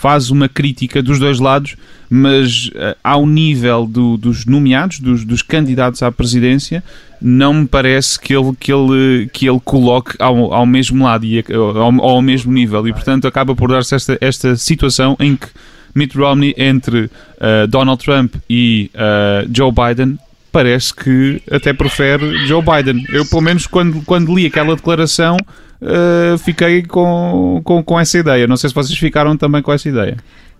faz 0.00 0.30
uma 0.30 0.48
crítica 0.48 1.02
dos 1.02 1.18
dois 1.18 1.40
lados, 1.40 1.76
mas 2.08 2.68
uh, 2.68 2.96
ao 3.02 3.26
nível 3.26 3.86
do, 3.86 4.16
dos 4.16 4.44
nomeados, 4.44 5.00
dos, 5.00 5.24
dos, 5.24 5.42
candidatos 5.42 6.02
à 6.02 6.12
presidência, 6.12 6.84
não 7.20 7.54
me 7.54 7.66
parece 7.66 8.20
que 8.20 8.34
ele, 8.34 8.52
que 8.58 8.72
ele, 8.72 9.28
que 9.32 9.48
ele 9.48 9.60
coloque 9.64 10.14
ao, 10.18 10.52
ao 10.52 10.66
mesmo 10.66 11.04
lado 11.04 11.24
e 11.24 11.44
ao, 11.52 12.00
ao 12.00 12.22
mesmo 12.22 12.52
nível. 12.52 12.86
E, 12.86 12.92
portanto, 12.92 13.26
acaba 13.26 13.54
por 13.54 13.70
dar-se 13.70 13.94
esta, 13.94 14.18
esta 14.20 14.56
situação 14.56 15.16
em 15.18 15.34
que 15.34 15.48
Mitt 15.94 16.16
Romney, 16.16 16.54
entre 16.58 17.04
uh, 17.04 17.66
Donald 17.68 18.04
Trump 18.04 18.34
e 18.48 18.90
uh, 18.94 19.50
Joe 19.52 19.72
Biden, 19.72 20.18
parece 20.52 20.94
que 20.94 21.42
até 21.50 21.72
prefere 21.72 22.46
Joe 22.46 22.62
Biden. 22.62 23.04
Eu, 23.10 23.24
pelo 23.26 23.42
menos, 23.42 23.66
quando, 23.66 24.02
quando 24.02 24.34
li 24.34 24.46
aquela 24.46 24.76
declaração 24.76 25.38
uh, 25.82 26.38
fiquei 26.38 26.82
com, 26.82 27.60
com, 27.64 27.82
com 27.82 28.00
essa 28.00 28.18
ideia. 28.18 28.46
Não 28.46 28.56
sei 28.56 28.68
se 28.68 28.74
vocês 28.74 28.98
ficaram 28.98 29.36
também 29.36 29.62
com 29.62 29.72
essa 29.72 29.88
ideia. 29.88 30.16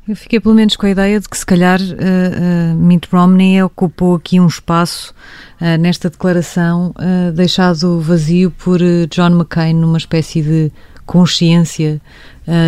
Eu 0.09 0.15
fiquei 0.15 0.39
pelo 0.39 0.55
menos 0.55 0.77
com 0.77 0.87
a 0.87 0.91
ideia 0.91 1.19
de 1.19 1.29
que 1.29 1.37
se 1.37 1.45
calhar 1.45 1.81
uh, 1.81 1.85
uh, 1.85 2.77
Mitt 2.77 3.09
Romney 3.11 3.61
ocupou 3.61 4.15
aqui 4.15 4.39
um 4.39 4.47
espaço 4.47 5.13
uh, 5.61 5.77
nesta 5.81 6.09
declaração 6.09 6.95
deixado 7.35 8.01
vazio 8.01 8.53
por 8.53 8.79
John 9.11 9.31
McCain 9.31 9.75
numa 9.75 9.99
espécie 9.99 10.43
de 10.43 10.73
consciência 11.05 12.01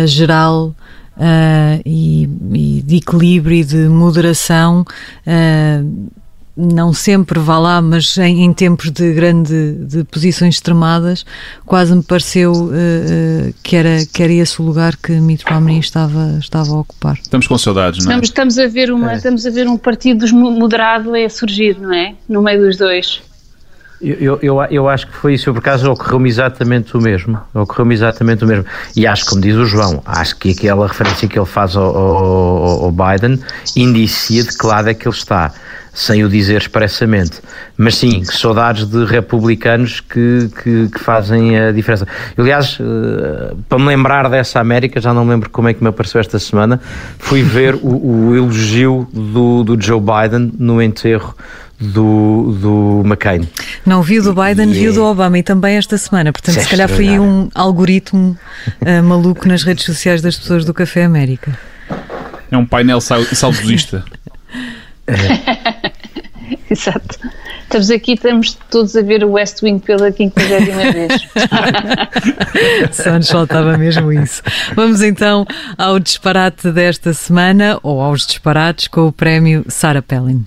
geral 0.05 0.75
e, 1.85 2.29
e, 2.53 2.81
de 2.81 2.97
equilíbrio 2.97 3.57
e 3.57 3.63
de 3.63 3.87
moderação 3.87 4.85
não 6.59 6.93
sempre 6.93 7.39
vá 7.39 7.57
lá, 7.57 7.81
mas 7.81 8.17
em, 8.17 8.43
em, 8.43 8.53
tempos 8.53 8.91
de 8.91 9.13
grande 9.13 9.73
de 9.73 10.03
posições 10.03 10.55
extremadas, 10.55 11.25
quase 11.65 11.95
me 11.95 12.03
pareceu 12.03 12.51
uh, 12.51 12.67
uh, 12.67 13.53
que, 13.63 13.75
era, 13.77 14.05
que 14.11 14.21
era 14.21 14.33
esse 14.33 14.61
o 14.61 14.65
lugar 14.65 14.97
que 14.97 15.13
Mitt 15.13 15.45
Romney 15.49 15.79
estava, 15.79 16.37
estava 16.37 16.71
a 16.71 16.79
ocupar. 16.79 17.17
Estamos 17.21 17.47
com 17.47 17.57
saudades, 17.57 18.03
não 18.03 18.11
é? 18.11 18.19
Estamos, 18.19 18.55
estamos, 18.55 18.59
a, 18.59 18.67
ver 18.67 18.91
uma, 18.91 19.13
é. 19.13 19.15
estamos 19.15 19.45
a 19.45 19.49
ver 19.49 19.67
um 19.67 19.77
partido 19.77 20.27
moderado 20.35 21.15
a 21.15 21.29
surgir, 21.29 21.77
não 21.79 21.93
é? 21.93 22.15
No 22.27 22.41
meio 22.41 22.65
dos 22.65 22.77
dois. 22.77 23.21
Eu, 24.01 24.39
eu, 24.41 24.63
eu 24.71 24.87
acho 24.87 25.07
que 25.07 25.13
foi 25.13 25.33
isso, 25.33 25.51
por 25.51 25.59
acaso 25.59 25.91
ocorreu-me 25.91 26.29
exatamente 26.29 26.95
o 26.95 27.01
mesmo. 27.01 27.39
Ocorreu-me 27.53 27.93
exatamente 27.93 28.45
o 28.45 28.47
mesmo. 28.47 28.65
E 28.95 29.05
acho, 29.05 29.25
como 29.25 29.41
diz 29.41 29.55
o 29.55 29.65
João, 29.65 30.01
acho 30.05 30.37
que 30.37 30.51
aquela 30.51 30.87
referência 30.87 31.27
que 31.27 31.37
ele 31.37 31.45
faz 31.45 31.75
ao, 31.75 31.97
ao, 31.97 32.83
ao 32.85 32.91
Biden 32.91 33.39
indicia 33.75 34.43
de 34.43 34.57
que 34.57 34.65
lado 34.65 34.89
é 34.89 34.93
que 34.93 35.07
ele 35.07 35.15
está 35.15 35.51
sem 35.93 36.23
o 36.23 36.29
dizer 36.29 36.61
expressamente. 36.61 37.41
Mas 37.77 37.97
sim, 37.97 38.23
saudades 38.23 38.85
de 38.85 39.03
republicanos 39.03 39.99
que, 39.99 40.49
que, 40.63 40.87
que 40.87 40.99
fazem 40.99 41.59
a 41.59 41.71
diferença. 41.73 42.07
aliás, 42.37 42.79
uh, 42.79 43.57
para 43.67 43.79
me 43.79 43.85
lembrar 43.87 44.29
dessa 44.29 44.61
América, 44.61 45.01
já 45.01 45.13
não 45.13 45.25
me 45.25 45.31
lembro 45.31 45.49
como 45.49 45.67
é 45.67 45.73
que 45.73 45.83
me 45.83 45.89
apareceu 45.89 46.21
esta 46.21 46.39
semana, 46.39 46.79
fui 47.17 47.41
ver 47.41 47.75
o, 47.75 48.29
o 48.29 48.35
elogio 48.35 49.09
do, 49.11 49.63
do 49.65 49.81
Joe 49.81 49.99
Biden 49.99 50.53
no 50.57 50.81
enterro 50.81 51.35
do, 51.79 52.57
do 52.59 53.01
McCain. 53.05 53.47
Não 53.85 54.01
viu 54.01 54.21
do 54.21 54.33
Biden, 54.33 54.71
viu 54.71 54.93
do 54.93 55.03
Obama 55.03 55.39
e 55.39 55.43
também 55.43 55.77
esta 55.77 55.97
semana. 55.97 56.31
Portanto, 56.33 56.59
se 56.59 56.67
calhar 56.67 56.89
foi 56.89 57.19
um 57.19 57.49
algoritmo 57.55 58.37
uh, 58.81 59.03
maluco 59.03 59.47
nas 59.47 59.63
redes 59.63 59.85
sociais 59.85 60.21
das 60.21 60.37
pessoas 60.37 60.65
do 60.65 60.73
Café 60.73 61.05
América. 61.05 61.57
É 62.51 62.57
um 62.57 62.65
painel 62.65 62.99
saudosista. 62.99 64.03
Exato. 66.69 67.19
Estamos 67.63 67.91
aqui, 67.91 68.13
estamos 68.13 68.57
todos 68.69 68.95
a 68.95 69.01
ver 69.01 69.23
o 69.23 69.31
West 69.33 69.61
Wing 69.61 69.79
pela 69.79 70.11
50 70.11 70.39
vez. 70.91 71.27
Só 72.91 73.13
nos 73.13 73.29
faltava 73.29 73.77
mesmo 73.77 74.11
isso. 74.11 74.41
Vamos 74.75 75.03
então 75.03 75.45
ao 75.77 75.99
disparate 75.99 76.71
desta 76.71 77.13
semana, 77.13 77.79
ou 77.83 78.01
aos 78.01 78.25
disparates, 78.25 78.87
com 78.87 79.07
o 79.07 79.11
prémio 79.11 79.63
Sarah 79.67 80.01
Pellin. 80.01 80.45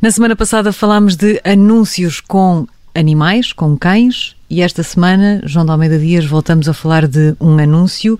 Na 0.00 0.10
semana 0.10 0.34
passada 0.34 0.72
falámos 0.72 1.14
de 1.14 1.42
anúncios 1.44 2.22
com 2.22 2.66
animais, 2.94 3.52
com 3.52 3.76
cães, 3.76 4.34
e 4.48 4.62
esta 4.62 4.82
semana, 4.82 5.42
João 5.44 5.66
de 5.66 5.72
Almeida 5.72 5.98
Dias, 5.98 6.24
voltamos 6.24 6.70
a 6.70 6.72
falar 6.72 7.06
de 7.06 7.36
um 7.38 7.58
anúncio, 7.58 8.18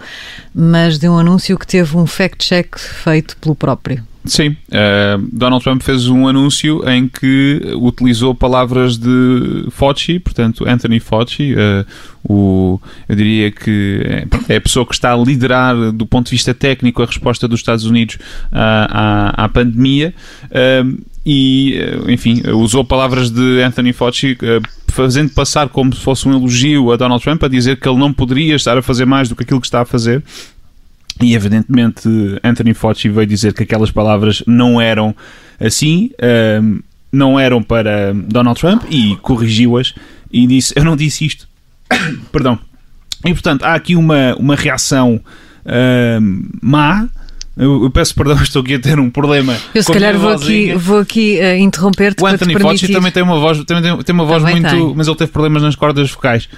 mas 0.54 0.98
de 0.98 1.08
um 1.08 1.18
anúncio 1.18 1.58
que 1.58 1.66
teve 1.66 1.96
um 1.96 2.06
fact-check 2.06 2.78
feito 2.78 3.34
pelo 3.38 3.54
próprio. 3.54 4.06
Sim, 4.24 4.50
uh, 4.50 5.28
Donald 5.32 5.64
Trump 5.64 5.82
fez 5.82 6.06
um 6.06 6.28
anúncio 6.28 6.86
em 6.86 7.08
que 7.08 7.72
utilizou 7.76 8.34
palavras 8.34 8.98
de 8.98 9.66
Fauci, 9.70 10.18
portanto 10.18 10.68
Anthony 10.68 11.00
Fauci, 11.00 11.54
uh, 11.54 11.86
o, 12.22 12.78
eu 13.08 13.16
diria 13.16 13.50
que 13.50 14.02
é, 14.04 14.54
é, 14.54 14.56
a 14.56 14.60
pessoa 14.60 14.84
que 14.84 14.92
está 14.92 15.14
a 15.14 15.16
liderar 15.16 15.90
do 15.92 16.04
ponto 16.04 16.26
de 16.26 16.32
vista 16.32 16.52
técnico 16.52 17.02
a 17.02 17.06
resposta 17.06 17.48
dos 17.48 17.60
Estados 17.60 17.86
Unidos 17.86 18.18
à, 18.52 19.34
à, 19.40 19.44
à 19.44 19.48
pandemia. 19.48 20.14
Uh, 20.46 21.00
e, 21.24 21.78
enfim, 22.08 22.42
usou 22.54 22.82
palavras 22.82 23.30
de 23.30 23.62
Anthony 23.62 23.92
Fauci, 23.92 24.38
fazendo 24.88 25.30
passar 25.30 25.68
como 25.68 25.94
se 25.94 26.00
fosse 26.00 26.26
um 26.26 26.32
elogio 26.32 26.90
a 26.90 26.96
Donald 26.96 27.22
Trump, 27.22 27.42
a 27.44 27.48
dizer 27.48 27.78
que 27.78 27.86
ele 27.86 27.98
não 27.98 28.10
poderia 28.10 28.54
estar 28.56 28.76
a 28.78 28.82
fazer 28.82 29.04
mais 29.04 29.28
do 29.28 29.36
que 29.36 29.42
aquilo 29.42 29.60
que 29.60 29.66
está 29.66 29.82
a 29.82 29.84
fazer. 29.84 30.22
E 31.22 31.34
evidentemente 31.34 32.08
Anthony 32.42 32.74
Fauci 32.74 33.08
veio 33.08 33.26
dizer 33.26 33.52
que 33.52 33.62
aquelas 33.62 33.90
palavras 33.90 34.42
não 34.46 34.80
eram 34.80 35.14
assim, 35.60 36.10
um, 36.62 36.80
não 37.12 37.38
eram 37.38 37.62
para 37.62 38.14
Donald 38.14 38.58
Trump 38.58 38.84
e 38.90 39.16
corrigiu-as 39.16 39.94
e 40.32 40.46
disse: 40.46 40.72
Eu 40.76 40.84
não 40.84 40.96
disse 40.96 41.26
isto. 41.26 41.48
Perdão. 42.32 42.58
E 43.24 43.32
portanto 43.32 43.64
há 43.64 43.74
aqui 43.74 43.96
uma, 43.96 44.34
uma 44.36 44.54
reação 44.54 45.20
um, 46.20 46.48
má. 46.62 47.06
Eu, 47.56 47.82
eu, 47.82 47.90
peço 47.90 48.14
perdão, 48.14 48.36
estou 48.42 48.62
aqui 48.62 48.74
a 48.74 48.80
ter 48.80 48.98
um 48.98 49.10
problema. 49.10 49.54
Eu 49.74 49.82
se 49.82 49.92
calhar 49.92 50.16
vou 50.16 50.30
aqui, 50.30 50.72
vou 50.74 51.00
aqui 51.00 51.38
uh, 51.38 51.58
interromper-te. 51.58 52.22
O 52.22 52.26
Anthony 52.26 52.58
Fauci 52.58 52.88
também 52.88 53.12
tem 53.12 53.22
uma 53.22 53.38
voz, 53.38 53.62
também 53.64 53.82
tem, 53.82 54.02
tem 54.02 54.14
uma 54.14 54.24
voz 54.24 54.42
também 54.42 54.60
muito. 54.60 54.70
Tem. 54.70 54.94
Mas 54.96 55.06
ele 55.06 55.16
teve 55.16 55.30
problemas 55.30 55.62
nas 55.62 55.74
cordas 55.74 56.10
vocais. 56.10 56.48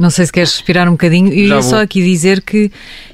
Não 0.00 0.08
sei 0.08 0.24
se 0.24 0.32
queres 0.32 0.52
respirar 0.52 0.88
um 0.88 0.92
bocadinho. 0.92 1.28
Eu 1.28 1.56
ia 1.56 1.62
só 1.62 1.82
aqui 1.82 2.02
dizer 2.02 2.40
que 2.40 2.72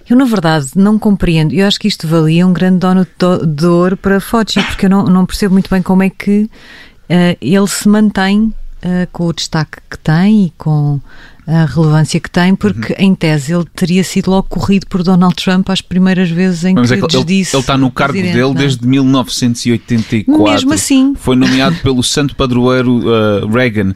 eu, 0.09 0.17
na 0.17 0.25
verdade, 0.25 0.69
não 0.77 0.99
compreendo. 0.99 1.53
Eu 1.53 1.67
acho 1.67 1.81
que 1.81 1.89
isto 1.89 2.07
valia 2.07 2.47
um 2.47 2.53
grande 2.53 2.79
dono 2.79 3.05
de 3.45 3.67
ouro 3.67 3.97
para 3.97 4.21
Fauci, 4.21 4.63
porque 4.63 4.87
eu 4.87 4.91
não, 4.91 5.05
não 5.05 5.27
percebo 5.27 5.53
muito 5.53 5.69
bem 5.69 5.83
como 5.83 6.05
é 6.05 6.11
que 6.11 6.43
uh, 6.43 7.37
ele 7.41 7.67
se 7.67 7.89
mantém 7.89 8.55
uh, 8.85 9.09
com 9.11 9.27
o 9.27 9.33
destaque 9.33 9.79
que 9.91 9.99
tem 9.99 10.45
e 10.45 10.53
com 10.57 11.01
a 11.47 11.65
relevância 11.65 12.19
que 12.19 12.29
tem, 12.29 12.57
porque 12.57 12.93
uhum. 12.93 12.99
em 12.99 13.15
tese 13.15 13.55
ele 13.55 13.65
teria 13.75 14.03
sido 14.03 14.31
logo 14.31 14.49
corrido 14.49 14.87
por 14.89 15.05
Donald 15.05 15.37
Trump 15.37 15.71
às 15.71 15.81
primeiras 15.81 16.29
vezes 16.29 16.65
em 16.65 16.75
Mas 16.75 16.91
que 16.91 16.95
é 16.95 17.01
que 17.01 17.25
disse. 17.25 17.55
Ele, 17.55 17.61
está 17.61 17.79
no 17.79 17.89
cargo 17.89 18.15
dele 18.15 18.41
não? 18.41 18.51
É? 18.51 18.55
desde 18.55 18.85
1984. 18.87 20.43
Mesmo 20.43 20.73
assim. 20.73 21.15
Foi 21.15 21.37
nomeado 21.37 21.77
pelo 21.77 22.03
santo 22.03 22.35
padroeiro 22.35 22.99
uh, 22.99 23.47
Reagan, 23.49 23.95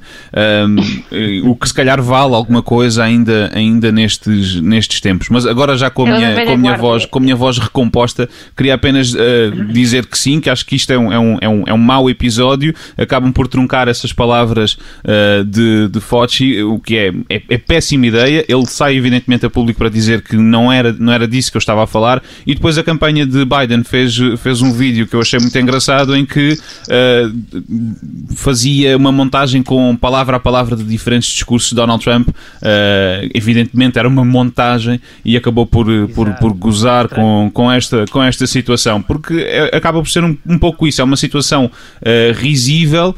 um, 1.43 1.51
o 1.51 1.57
que 1.57 1.67
se 1.67 1.75
calhar 1.75 2.01
vale 2.01 2.35
alguma 2.35 2.63
coisa 2.63 3.03
ainda, 3.03 3.51
ainda 3.53 3.91
nestes, 3.91 4.61
nestes 4.61 5.01
tempos. 5.01 5.29
Mas 5.29 5.45
agora 5.45 5.77
já 5.77 5.91
com 5.91 6.07
a 6.07 6.17
minha, 6.17 6.47
com 6.47 6.53
a 6.53 6.57
minha, 6.57 6.77
voz, 6.77 7.05
com 7.05 7.19
a 7.19 7.23
minha 7.23 7.37
voz 7.37 7.59
recomposta, 7.59 8.29
queria 8.57 8.75
apenas 8.75 9.13
uh, 9.13 9.73
dizer 9.73 10.07
que 10.07 10.17
sim, 10.17 10.41
que 10.41 10.49
acho 10.49 10.65
que 10.65 10.77
isto 10.77 10.93
é 10.93 10.99
um, 10.99 11.13
é 11.13 11.19
um, 11.19 11.39
é 11.41 11.49
um, 11.49 11.65
é 11.67 11.75
um 11.75 11.79
mau 11.79 12.09
episódio. 12.09 12.73
Acabam 12.97 13.33
por 13.33 13.49
truncar 13.49 13.89
essas 13.89 14.13
palavras 14.13 14.75
uh, 14.75 15.45
de, 15.45 15.89
de 15.89 16.01
Fauci, 16.01 16.63
o 16.63 16.79
que 16.79 16.97
é, 16.97 17.13
é 17.29 17.40
é, 17.49 17.59
péssima 17.59 18.07
ideia. 18.07 18.45
Ele 18.49 18.67
sai, 18.67 18.97
evidentemente, 18.97 19.47
a 19.47 19.51
público 19.51 19.79
para 19.79 19.89
dizer 19.89 20.23
que 20.23 20.37
não 20.37 20.71
era, 20.71 20.93
não 20.93 21.13
era 21.13 21.27
disso 21.27 21.51
que 21.51 21.57
eu 21.57 21.61
estava 21.61 21.85
a 21.85 21.87
falar. 21.87 22.23
E 22.47 22.55
depois 22.55 22.79
a 22.79 22.83
campanha 22.83 23.27
de 23.27 23.45
Biden 23.45 23.85
fez, 23.85 24.17
fez 24.39 24.63
um 24.63 24.73
vídeo 24.73 25.07
que 25.07 25.15
eu 25.15 25.21
achei 25.21 25.39
muito 25.39 25.57
engraçado 25.59 26.17
em 26.17 26.25
que 26.25 26.53
uh, 26.53 28.35
fazia 28.35 28.97
uma 28.97 29.13
montagem 29.13 29.63
com 29.63 29.97
palavra 29.97 30.37
a 30.37 30.41
palavra 30.41 30.77
de 30.77 30.85
diferentes 30.85 31.29
discursos 31.31 31.71
de 31.71 31.77
Donald 31.77 32.03
Trump. 32.03 32.29
Uh, 32.29 33.31
evidentemente, 33.35 33.99
era 33.99 34.09
uma 34.09 34.25
montagem 34.25 35.01
e 35.25 35.37
acabou 35.37 35.67
por, 35.67 35.87
por, 36.15 36.33
por 36.35 36.53
gozar 36.53 37.09
com, 37.09 37.51
com, 37.53 37.71
esta, 37.71 38.05
com 38.11 38.23
esta 38.23 38.47
situação. 38.47 39.03
Porque 39.03 39.35
é, 39.35 39.77
acaba 39.77 40.01
por 40.01 40.09
ser 40.09 40.25
um, 40.25 40.37
um 40.47 40.59
pouco 40.59 40.87
isso. 40.87 41.01
É 41.01 41.05
uma 41.05 41.17
situação 41.17 41.67
uh, 41.67 42.39
risível 42.39 43.15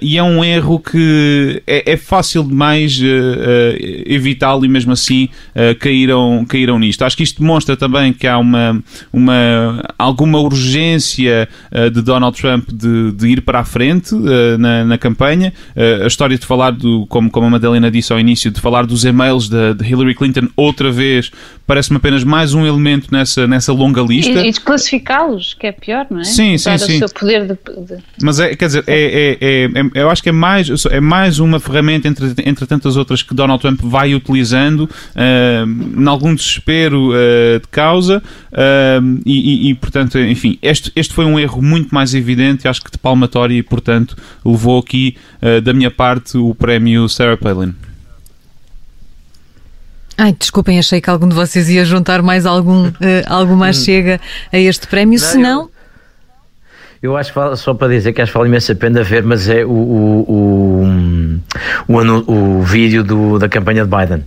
e 0.00 0.16
é 0.16 0.22
um 0.22 0.44
erro 0.44 0.78
que 0.78 1.62
é, 1.66 1.92
é 1.92 1.96
fácil 1.96 2.44
demais 2.44 3.00
evitá-lo 4.06 4.64
e 4.64 4.68
mesmo 4.68 4.92
assim 4.92 5.28
uh, 5.54 5.78
caíram, 5.78 6.44
caíram 6.48 6.78
nisto. 6.78 7.02
Acho 7.02 7.16
que 7.16 7.22
isto 7.22 7.40
demonstra 7.40 7.76
também 7.76 8.12
que 8.12 8.26
há 8.26 8.38
uma, 8.38 8.82
uma, 9.12 9.84
alguma 9.98 10.38
urgência 10.38 11.48
uh, 11.72 11.90
de 11.90 12.02
Donald 12.02 12.40
Trump 12.40 12.68
de, 12.72 13.12
de 13.12 13.28
ir 13.28 13.40
para 13.42 13.60
a 13.60 13.64
frente 13.64 14.14
na, 14.58 14.84
na 14.84 14.98
campanha. 14.98 15.52
a 16.02 16.06
história 16.06 16.36
de 16.38 16.44
falar, 16.44 16.72
do, 16.72 17.06
como, 17.06 17.30
como 17.30 17.46
a 17.46 17.50
Madalena 17.50 17.90
disse 17.90 18.12
ao 18.12 18.18
início, 18.18 18.50
de 18.50 18.60
falar 18.60 18.86
dos 18.86 19.04
e-mails 19.04 19.48
de, 19.48 19.74
de 19.74 19.84
Hillary 19.84 20.14
Clinton 20.14 20.48
outra 20.56 20.90
vez, 20.90 21.30
parece-me 21.66 21.98
apenas 21.98 22.24
mais 22.24 22.54
um 22.54 22.66
elemento 22.66 23.08
nessa, 23.12 23.46
nessa 23.46 23.72
longa 23.72 24.00
lista. 24.00 24.30
E, 24.30 24.48
e 24.48 24.50
desclassificá-los, 24.50 25.54
que 25.54 25.66
é 25.66 25.72
pior, 25.72 26.06
não 26.10 26.20
é? 26.20 26.24
Sim, 26.24 26.56
sim, 26.56 26.78
sim. 26.78 26.96
O 26.96 26.98
seu 26.98 27.08
poder 27.08 27.46
de, 27.46 27.54
de... 27.54 28.02
Mas 28.22 28.40
é, 28.40 28.56
quer 28.56 28.66
dizer, 28.66 28.84
é, 28.86 29.36
é, 29.40 29.64
é, 29.64 30.02
eu 30.02 30.10
acho 30.10 30.22
que 30.22 30.30
é 30.30 30.32
mais, 30.32 30.68
é 30.86 31.00
mais 31.00 31.38
uma 31.38 31.60
ferramenta 31.60 32.08
entre, 32.08 32.32
entre 32.44 32.66
tantas 32.66 32.96
outras 32.96 33.22
que 33.28 33.34
Donald 33.34 33.60
Trump 33.60 33.80
vai 33.82 34.14
utilizando 34.14 34.80
uh, 34.80 36.00
em 36.00 36.06
algum 36.06 36.34
desespero 36.34 37.10
uh, 37.10 37.60
de 37.60 37.68
causa 37.70 38.22
uh, 38.52 39.20
e, 39.24 39.70
e, 39.70 39.74
portanto, 39.74 40.18
enfim, 40.18 40.58
este, 40.62 40.90
este 40.96 41.12
foi 41.12 41.26
um 41.26 41.38
erro 41.38 41.60
muito 41.62 41.94
mais 41.94 42.14
evidente, 42.14 42.66
acho 42.66 42.82
que 42.82 42.90
de 42.90 42.98
palmatória 42.98 43.54
e, 43.54 43.62
portanto, 43.62 44.16
levou 44.44 44.78
aqui, 44.78 45.16
da 45.62 45.72
minha 45.72 45.90
parte, 45.90 46.36
o 46.38 46.54
prémio 46.54 47.08
Sarah 47.08 47.36
Palin. 47.36 47.74
Ai, 50.16 50.34
desculpem, 50.36 50.78
achei 50.78 51.00
que 51.00 51.08
algum 51.08 51.28
de 51.28 51.34
vocês 51.34 51.68
ia 51.68 51.84
juntar 51.84 52.22
mais 52.22 52.44
algum, 52.44 52.88
uh, 52.88 52.92
alguma 53.26 53.72
chega 53.72 54.20
a 54.52 54.58
este 54.58 54.86
prémio, 54.88 55.18
se 55.18 55.38
não... 55.38 55.70
Eu 57.00 57.16
acho 57.16 57.32
que 57.32 57.56
só 57.56 57.74
para 57.74 57.88
dizer 57.88 58.12
que 58.12 58.20
acho 58.20 58.32
que 58.32 58.38
vale 58.38 58.50
imensa 58.50 58.74
pena 58.74 59.02
ver, 59.02 59.22
mas 59.22 59.48
é 59.48 59.64
o, 59.64 59.70
o, 59.70 60.82
o, 61.88 61.92
o, 61.92 62.58
o 62.58 62.62
vídeo 62.62 63.04
do, 63.04 63.38
da 63.38 63.48
campanha 63.48 63.84
de 63.84 63.96
Biden 63.96 64.24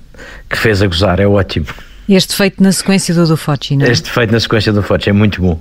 que 0.50 0.58
fez 0.58 0.82
a 0.82 0.88
gozar, 0.88 1.20
é 1.20 1.28
ótimo. 1.28 1.68
Este 2.14 2.36
feito 2.36 2.62
na 2.62 2.74
sequência 2.74 3.16
do 3.16 3.26
do 3.26 3.38
Focci, 3.38 3.78
não 3.78 3.86
é? 3.86 3.92
Este 3.92 4.12
feito 4.12 4.32
na 4.32 4.40
sequência 4.40 4.74
do 4.74 4.84
Focci 4.84 5.10
é 5.10 5.14
muito 5.14 5.42
bom. 5.42 5.60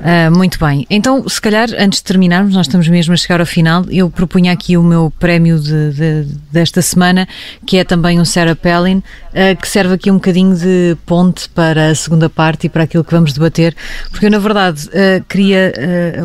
Uh, 0.00 0.34
muito 0.34 0.58
bem. 0.58 0.86
Então, 0.88 1.28
se 1.28 1.38
calhar, 1.40 1.68
antes 1.78 1.98
de 1.98 2.04
terminarmos, 2.04 2.54
nós 2.54 2.66
estamos 2.66 2.88
mesmo 2.88 3.12
a 3.12 3.16
chegar 3.18 3.38
ao 3.38 3.44
final, 3.44 3.84
eu 3.90 4.08
propunha 4.08 4.50
aqui 4.50 4.74
o 4.76 4.82
meu 4.82 5.12
prémio 5.18 5.58
de, 5.58 5.92
de, 5.92 6.24
desta 6.50 6.80
semana, 6.80 7.28
que 7.66 7.76
é 7.76 7.84
também 7.84 8.18
um 8.18 8.24
Sarah 8.24 8.56
Palin, 8.56 8.98
uh, 8.98 9.60
que 9.60 9.68
serve 9.68 9.94
aqui 9.94 10.10
um 10.10 10.14
bocadinho 10.14 10.56
de 10.56 10.96
ponte 11.04 11.50
para 11.50 11.88
a 11.88 11.94
segunda 11.94 12.30
parte 12.30 12.66
e 12.66 12.70
para 12.70 12.84
aquilo 12.84 13.04
que 13.04 13.12
vamos 13.12 13.34
debater, 13.34 13.76
porque 14.10 14.24
eu, 14.24 14.30
na 14.30 14.38
verdade, 14.38 14.88
uh, 14.88 15.22
queria. 15.28 15.72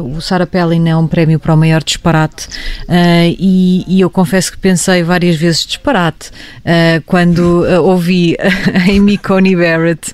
o 0.01 0.21
Sarah 0.21 0.47
Palin 0.47 0.87
é 0.87 0.95
um 0.95 1.07
prémio 1.07 1.37
para 1.37 1.53
o 1.53 1.57
maior 1.57 1.83
disparate 1.83 2.47
e, 3.37 3.83
e, 3.87 4.01
eu 4.01 4.09
confesso 4.09 4.51
que 4.51 4.57
pensei 4.57 5.03
várias 5.03 5.35
vezes 5.35 5.65
disparate 5.65 6.31
quando 7.05 7.65
ouvi 7.83 8.35
a 8.39 8.89
Amy 8.89 9.17
Coney 9.45 9.55
Barrett 9.55 10.11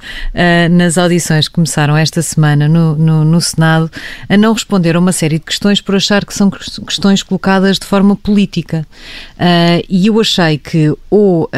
nas 0.72 0.98
audições 0.98 1.48
que 1.48 1.54
começaram 1.56 1.96
esta 1.96 2.22
semana 2.22 2.68
no, 2.68 2.96
no, 2.98 3.24
no 3.24 3.40
Senado 3.40 3.90
a 4.28 4.36
não 4.36 4.52
responder 4.52 4.96
a 4.96 5.00
uma 5.00 5.14
série 5.14 5.40
de 5.40 5.46
questões 5.46 5.80
por 5.80 5.96
achar 5.96 6.26
que 6.26 6.34
são 6.34 6.50
questões 6.50 7.24
colocadas 7.24 7.80
de 7.80 7.86
forma 7.86 8.16
política. 8.16 8.86
Uh, 9.34 9.84
e 9.88 10.08
eu 10.08 10.20
achei 10.20 10.58
que 10.58 10.94
ou 11.10 11.46
uh, 11.46 11.50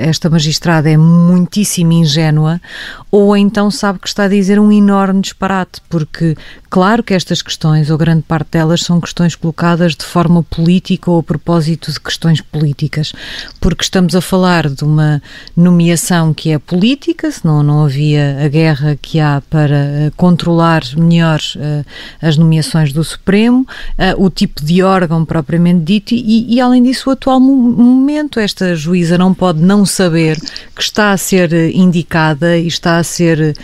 esta 0.00 0.30
magistrada 0.30 0.88
é 0.88 0.96
muitíssimo 0.96 1.92
ingênua 1.92 2.60
ou 3.10 3.36
então 3.36 3.70
sabe 3.70 3.98
que 3.98 4.08
está 4.08 4.24
a 4.24 4.28
dizer 4.28 4.58
um 4.58 4.70
enorme 4.70 5.20
disparate, 5.20 5.82
porque 5.88 6.36
claro 6.68 7.02
que 7.02 7.12
estas 7.12 7.42
questões, 7.42 7.90
ou 7.90 7.98
grande 7.98 8.22
parte 8.22 8.52
delas, 8.52 8.82
são 8.82 9.00
questões 9.00 9.34
colocadas 9.34 9.96
de 9.96 10.04
forma 10.04 10.42
política 10.44 11.10
ou 11.10 11.18
a 11.18 11.22
propósito 11.22 11.90
de 11.90 12.00
questões 12.00 12.40
políticas, 12.40 13.12
porque 13.60 13.82
estamos 13.82 14.14
a 14.14 14.20
falar 14.20 14.68
de 14.68 14.84
uma 14.84 15.20
nomeação 15.56 16.32
que 16.32 16.52
é 16.52 16.58
política, 16.58 16.99
senão 17.32 17.62
não 17.62 17.84
havia 17.84 18.38
a 18.44 18.48
guerra 18.48 18.98
que 19.00 19.18
há 19.18 19.42
para 19.48 20.12
controlar 20.16 20.82
melhor 20.96 21.40
uh, 21.56 21.84
as 22.20 22.36
nomeações 22.36 22.92
do 22.92 23.02
Supremo, 23.02 23.66
uh, 23.98 24.22
o 24.22 24.30
tipo 24.30 24.64
de 24.64 24.82
órgão 24.82 25.24
propriamente 25.24 25.84
dito 25.84 26.14
e, 26.14 26.54
e, 26.54 26.60
além 26.60 26.82
disso, 26.82 27.08
o 27.08 27.12
atual 27.12 27.40
momento. 27.40 28.38
Esta 28.38 28.74
juíza 28.74 29.16
não 29.18 29.34
pode 29.34 29.60
não 29.60 29.84
saber 29.84 30.38
que 30.74 30.82
está 30.82 31.12
a 31.12 31.16
ser 31.16 31.52
indicada 31.74 32.56
e 32.56 32.66
está 32.66 32.98
a 32.98 33.04
ser 33.04 33.56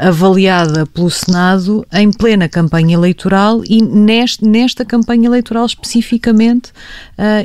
avaliada 0.00 0.86
pelo 0.86 1.10
Senado 1.10 1.86
em 1.92 2.10
plena 2.10 2.48
campanha 2.48 2.94
eleitoral 2.94 3.62
e 3.68 3.82
neste, 3.82 4.44
nesta 4.44 4.84
campanha 4.84 5.26
eleitoral 5.26 5.66
especificamente 5.66 6.72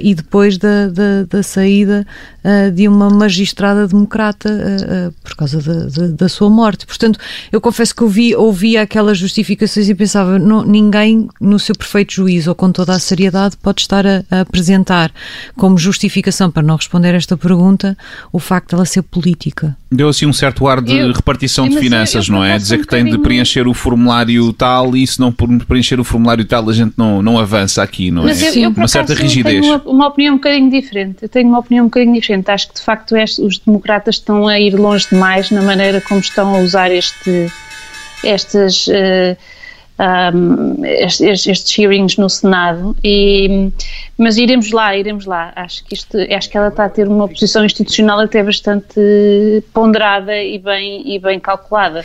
e 0.02 0.14
depois 0.14 0.58
da, 0.58 0.88
da, 0.88 1.24
da 1.30 1.44
saída 1.44 2.06
de 2.74 2.88
uma 2.88 3.10
magistrada 3.10 3.88
democrata 3.88 4.50
por 5.24 5.36
causa 5.36 5.62
da, 5.62 5.86
da, 5.86 6.08
da, 6.14 6.30
sua 6.30 6.50
morte. 6.50 6.86
Portanto, 6.86 7.20
eu 7.52 7.60
confesso 7.60 7.96
que 7.96 8.04
ouvi, 8.04 8.36
ouvi 8.36 8.78
aquela 8.78 9.06
aquelas 9.06 9.18
justificações 9.20 9.88
e 9.88 9.96
pensava, 9.96 10.40
não, 10.40 10.64
ninguém 10.64 11.28
no 11.40 11.60
seu 11.60 11.76
perfeito 11.76 12.14
juízo 12.14 12.50
ou 12.50 12.56
com 12.56 12.72
toda 12.72 12.94
a 12.94 13.00
seriedade 13.00 13.56
pode 13.58 13.82
estar 13.82 14.06
a, 14.06 14.24
a, 14.32 14.42
apresentar 14.42 15.12
como 15.56 15.78
justificação 15.78 16.50
para 16.50 16.64
não 16.64 16.76
responder 16.76 17.14
esta 17.14 17.38
pergunta 17.38 17.96
o 18.32 18.40
facto 18.40 18.70
de 18.70 18.76
ela 18.76 18.86
ser 18.86 19.04
política. 19.04 19.78
Deu 19.96 20.10
assim 20.10 20.26
um 20.26 20.34
certo 20.34 20.68
ar 20.68 20.82
de 20.82 20.98
eu, 20.98 21.12
repartição 21.12 21.68
de 21.70 21.78
finanças, 21.78 22.28
eu, 22.28 22.34
eu 22.34 22.40
não 22.40 22.46
é? 22.46 22.58
Dizer 22.58 22.80
um 22.80 22.82
que 22.82 22.88
tem 22.88 23.06
de 23.06 23.18
preencher 23.18 23.68
o 23.68 23.74
formulário 23.74 24.52
tal 24.54 24.96
e 24.96 25.06
se 25.06 25.20
não 25.20 25.32
por 25.32 25.48
preencher 25.66 26.00
o 26.00 26.04
formulário 26.04 26.46
tal 26.46 26.70
a 26.70 26.74
gente 26.74 26.94
não, 26.98 27.22
não 27.22 27.40
avança 27.40 27.82
aqui, 27.82 28.12
não 28.12 28.24
mas 28.24 28.42
é? 28.42 28.52
Sim, 28.52 28.68
uma 28.68 28.88
certa 28.88 29.14
rigidez. 29.14 29.62
Tenho 29.62 29.76
uma, 29.76 29.84
uma, 29.86 30.08
opinião 30.08 30.34
um 30.36 30.38
bocadinho 30.38 30.70
diferente. 30.70 31.18
Eu 31.22 31.30
tenho 31.30 31.48
uma 31.48 31.60
opinião 31.60 31.86
um 31.86 31.88
bocadinho 31.88 32.14
diferente. 32.14 32.50
Acho 32.52 32.68
que 32.70 32.76
de 32.76 32.82
facto 32.82 33.16
os 33.16 33.60
democratas 33.60 34.16
estão 34.16 34.48
a 34.48 34.60
ir 34.60 34.76
longe 34.76 35.08
demais 35.10 35.50
na 35.52 35.62
maneira 35.62 36.02
como 36.02 36.20
estão 36.20 36.56
a 36.56 36.60
usar 36.60 36.92
este 36.92 37.52
estas, 38.24 38.88
uh, 38.88 39.38
um, 39.98 40.84
estes, 40.84 41.48
estes, 41.48 41.78
hearings 41.78 42.18
no 42.18 42.30
Senado, 42.30 42.96
e, 43.04 43.72
mas 44.18 44.38
iremos 44.38 44.72
lá, 44.72 44.96
iremos 44.96 45.26
lá. 45.26 45.54
Acho 45.56 45.84
que, 45.86 45.94
isto, 45.94 46.18
acho 46.18 46.50
que 46.50 46.58
ela 46.58 46.68
está 46.68 46.86
a 46.86 46.90
ter 46.90 47.08
uma 47.08 47.28
posição 47.28 47.64
institucional 47.64 48.20
até 48.20 48.44
bastante 48.44 49.64
ponderada 49.74 50.36
e 50.42 50.60
bem, 50.60 51.16
e 51.16 51.20
bem 51.20 51.40
calculada. 51.40 52.04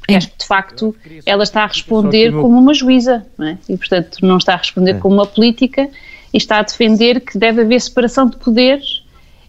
Porque 0.00 0.14
acho 0.14 0.30
que, 0.30 0.38
de 0.38 0.46
facto, 0.46 0.96
ela 1.26 1.42
está 1.42 1.64
a 1.64 1.66
responder 1.66 2.32
como 2.32 2.58
uma 2.58 2.74
juíza, 2.74 3.24
é? 3.40 3.56
e, 3.68 3.76
portanto, 3.76 4.18
não 4.22 4.38
está 4.38 4.54
a 4.54 4.56
responder 4.56 4.92
é. 4.92 4.98
como 4.98 5.14
uma 5.14 5.26
política 5.26 5.88
e 6.32 6.36
está 6.36 6.58
a 6.58 6.62
defender 6.62 7.20
que 7.20 7.38
deve 7.38 7.62
haver 7.62 7.80
separação 7.80 8.28
de 8.28 8.36
poderes, 8.36 9.02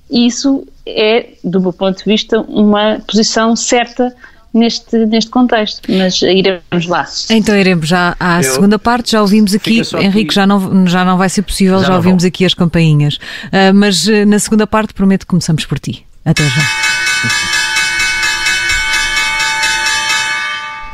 e 0.10 0.26
isso 0.26 0.68
é, 0.86 1.30
do 1.44 1.62
meu 1.62 1.72
ponto 1.72 1.98
de 1.98 2.04
vista, 2.04 2.42
uma 2.42 3.00
posição 3.08 3.56
certa 3.56 4.16
neste, 4.54 5.06
neste 5.06 5.30
contexto, 5.30 5.82
mas 5.92 6.22
iremos 6.22 6.88
lá. 6.88 7.06
Então 7.30 7.56
iremos 7.56 7.88
já 7.88 8.16
à 8.20 8.42
Eu, 8.42 8.54
segunda 8.54 8.80
parte, 8.80 9.12
já 9.12 9.22
ouvimos 9.22 9.54
aqui, 9.54 9.82
Henrique, 10.00 10.34
já 10.34 10.48
não, 10.48 10.88
já 10.88 11.06
não 11.06 11.18
vai 11.18 11.30
ser 11.30 11.44
possível, 11.44 11.80
já, 11.82 11.88
já 11.88 11.96
ouvimos 11.96 12.24
aqui 12.24 12.46
as 12.46 12.54
campainhas, 12.54 13.16
uh, 13.16 13.74
mas 13.74 14.08
uh, 14.08 14.26
na 14.28 14.40
segunda 14.40 14.66
parte 14.66 14.94
prometo 14.94 15.22
que 15.22 15.28
começamos 15.28 15.66
por 15.66 15.80
ti. 15.80 16.06
Até 16.26 16.44
já. 16.44 16.62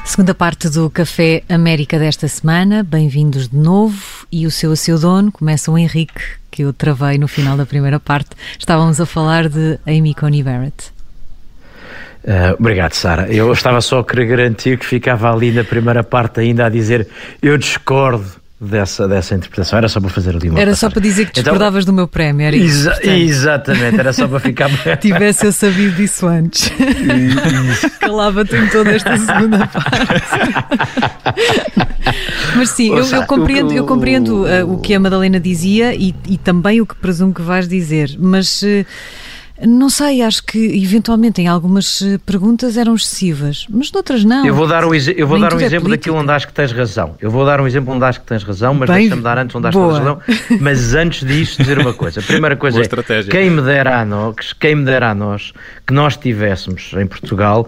Segunda 0.06 0.34
parte 0.34 0.70
do 0.70 0.90
Café 0.90 1.44
América 1.50 2.00
desta 2.00 2.28
semana. 2.28 2.84
Bem-vindos 2.84 3.50
de 3.50 3.58
novo. 3.58 4.26
E 4.32 4.46
o 4.48 4.52
seu 4.52 4.72
a 4.72 4.76
seu 4.76 4.98
dono 4.98 5.30
começa 5.32 5.70
o 5.70 5.78
Henrique, 5.78 6.22
que 6.50 6.64
eu 6.64 6.72
travei 6.72 7.18
no 7.18 7.28
final 7.28 7.58
da 7.58 7.66
primeira 7.66 8.00
parte. 8.00 8.30
Estávamos 8.58 9.02
a 9.02 9.06
falar 9.06 9.50
de 9.50 9.78
Amy 9.86 10.14
Coney 10.14 10.42
Barrett. 10.42 10.95
Uh, 12.26 12.56
obrigado, 12.60 12.94
Sara. 12.94 13.32
Eu 13.32 13.54
estava 13.54 13.80
só 13.82 14.00
a 14.00 14.04
querer 14.04 14.26
garantir 14.26 14.80
que 14.80 14.86
ficava 14.86 15.32
ali 15.32 15.52
na 15.52 15.64
primeira 15.64 16.04
parte 16.04 16.40
ainda 16.40 16.66
a 16.66 16.70
dizer 16.70 17.08
eu 17.40 17.56
discordo 17.56 18.26
dessa, 18.60 19.08
dessa 19.08 19.36
interpretação. 19.36 19.78
Era 19.78 19.88
só 19.88 20.00
para 20.00 20.10
fazer 20.10 20.36
ali 20.36 20.50
uma 20.50 20.60
Era 20.60 20.72
passagem. 20.72 20.90
só 20.90 20.90
para 20.90 21.02
dizer 21.02 21.26
que 21.26 21.40
então, 21.40 21.44
discordavas 21.44 21.84
então, 21.84 21.94
do 21.94 21.98
meu 21.98 22.08
prémio. 22.08 22.48
Era 22.48 22.56
exa 22.56 22.98
isso, 23.04 23.10
exatamente, 23.12 24.00
era 24.00 24.12
só 24.12 24.28
para 24.28 24.40
ficar. 24.40 24.70
Tivesse 24.98 25.46
eu 25.46 25.52
sabido 25.52 25.96
disso 25.96 26.26
antes. 26.26 26.72
Calava-te 28.00 28.56
em 28.56 28.68
toda 28.70 28.92
esta 28.92 29.16
segunda 29.18 29.68
parte. 29.68 29.86
Mas 32.56 32.70
sim, 32.72 32.90
eu, 32.90 33.06
eu, 33.06 33.24
compreendo, 33.28 33.72
eu 33.72 33.86
compreendo 33.86 34.46
uh, 34.46 34.74
o 34.74 34.80
que 34.80 34.96
a 34.96 35.00
Madalena 35.00 35.40
dizia 35.40 35.94
e, 35.94 36.16
e, 36.28 36.38
também 36.40 36.82
o 36.82 36.88
que 36.88 36.96
presumo 36.96 37.32
que 37.34 37.42
vais 37.44 37.68
dizer, 37.68 38.16
mas. 38.18 38.64
Uh, 38.64 38.84
não 39.64 39.90
sei, 39.90 40.22
acho 40.22 40.44
que 40.44 40.58
eventualmente 40.84 41.42
em 41.42 41.48
algumas 41.48 42.02
eh, 42.02 42.18
perguntas 42.26 42.76
eram 42.76 42.94
excessivas, 42.94 43.66
mas 43.70 43.90
noutras 43.90 44.26
não. 44.26 44.46
Eu 44.46 44.54
vou 44.54 44.68
dar 44.68 44.84
um, 44.84 44.94
eu 44.94 45.28
vou 45.28 45.40
dar 45.40 45.54
um 45.54 45.60
é 45.60 45.64
exemplo 45.64 45.90
daquilo 45.90 46.18
onde 46.18 46.32
acho 46.32 46.48
que 46.48 46.54
tens 46.54 46.74
razão. 46.74 47.16
Eu 47.22 47.32
vou 47.32 47.46
dar 47.46 47.62
um 47.62 47.68
exemplo 47.68 47.94
onde 47.94 48.04
acho 48.04 48.20
que 48.20 48.26
tens 48.26 48.44
razão, 48.44 48.74
mas 48.74 48.90
deixa-me 48.90 49.22
dar 49.22 49.38
antes 49.38 49.56
onde 49.56 49.68
acho 49.68 49.78
que 49.78 49.86
tens 49.86 49.98
razão. 49.98 50.22
Mas 50.60 50.94
antes 50.94 51.26
disso, 51.26 51.62
dizer 51.62 51.80
uma 51.80 51.94
coisa. 51.94 52.20
A 52.20 52.24
primeira 52.24 52.56
coisa 52.58 52.76
Boa 52.76 52.84
é 52.84 52.86
estratégia. 52.86 53.32
quem 53.32 53.50
me 53.50 53.62
dera 53.62 54.02
a 54.02 54.06
nós, 54.06 54.54
quem 54.54 54.76
me 54.76 54.84
dera 54.84 55.12
a 55.12 55.16
nós 55.16 55.54
que 55.88 55.94
nós 55.94 56.18
tivéssemos 56.18 56.92
em 56.94 57.06
Portugal 57.06 57.68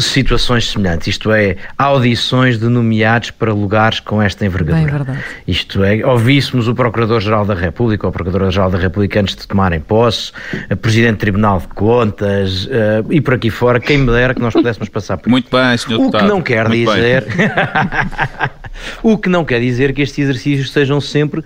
situações 0.00 0.68
semelhantes, 0.68 1.08
isto 1.08 1.30
é, 1.30 1.56
audições 1.78 2.58
de 2.58 2.66
nomeados 2.66 3.30
para 3.30 3.52
lugares 3.52 4.00
com 4.00 4.20
esta 4.20 4.44
envergadura. 4.44 4.84
Bem, 4.84 4.90
verdade. 4.90 5.18
Isto 5.46 5.84
é, 5.84 6.04
ouvíssemos 6.04 6.68
o 6.68 6.74
Procurador-Geral 6.74 7.44
da 7.44 7.54
República, 7.54 8.06
ou 8.06 8.10
o 8.10 8.12
Procurador-Geral 8.12 8.70
da 8.70 8.78
República 8.78 9.20
antes 9.20 9.36
de 9.36 9.46
tomarem 9.46 9.80
posse, 9.80 10.32
a 10.68 10.74
Presidente 10.74 11.19
Tribunal 11.20 11.60
de 11.60 11.68
Contas 11.68 12.64
uh, 12.64 13.06
e 13.10 13.20
por 13.20 13.34
aqui 13.34 13.50
fora, 13.50 13.78
quem 13.78 13.98
me 13.98 14.10
dera 14.10 14.34
que 14.34 14.40
nós 14.40 14.52
pudéssemos 14.52 14.88
passar 14.88 15.18
por 15.18 15.28
Muito 15.28 15.48
bem, 15.54 15.76
Sr. 15.76 16.00
O 16.00 16.10
que 16.10 16.22
não 16.22 16.42
quer 16.42 16.68
Muito 16.68 16.92
dizer. 16.92 17.26
o 19.02 19.16
que 19.18 19.28
não 19.28 19.44
quer 19.44 19.60
dizer 19.60 19.92
que 19.92 20.02
estes 20.02 20.18
exercícios 20.18 20.72
sejam 20.72 21.00
sempre 21.00 21.40
uh, 21.40 21.44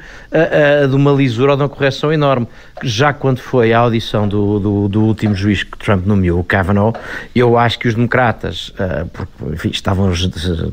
uh, 0.85 0.89
de 0.89 0.95
uma 0.95 1.13
lisura 1.13 1.53
ou 1.53 1.57
de 1.57 1.63
uma 1.63 1.69
correção 1.69 2.13
enorme. 2.13 2.47
Já 2.83 3.13
quando 3.13 3.39
foi 3.39 3.73
a 3.73 3.79
audição 3.79 4.27
do, 4.27 4.59
do, 4.59 4.89
do, 4.89 5.03
último 5.05 5.35
juiz 5.35 5.63
que 5.63 5.79
Trump 5.79 6.05
nomeou, 6.07 6.41
o 6.41 6.45
Kavanaugh, 6.45 6.95
eu 7.35 7.57
acho 7.57 7.79
que 7.79 7.87
os 7.87 7.95
democratas, 7.95 8.75
porque, 9.13 9.55
enfim, 9.55 9.71
estavam 9.71 10.13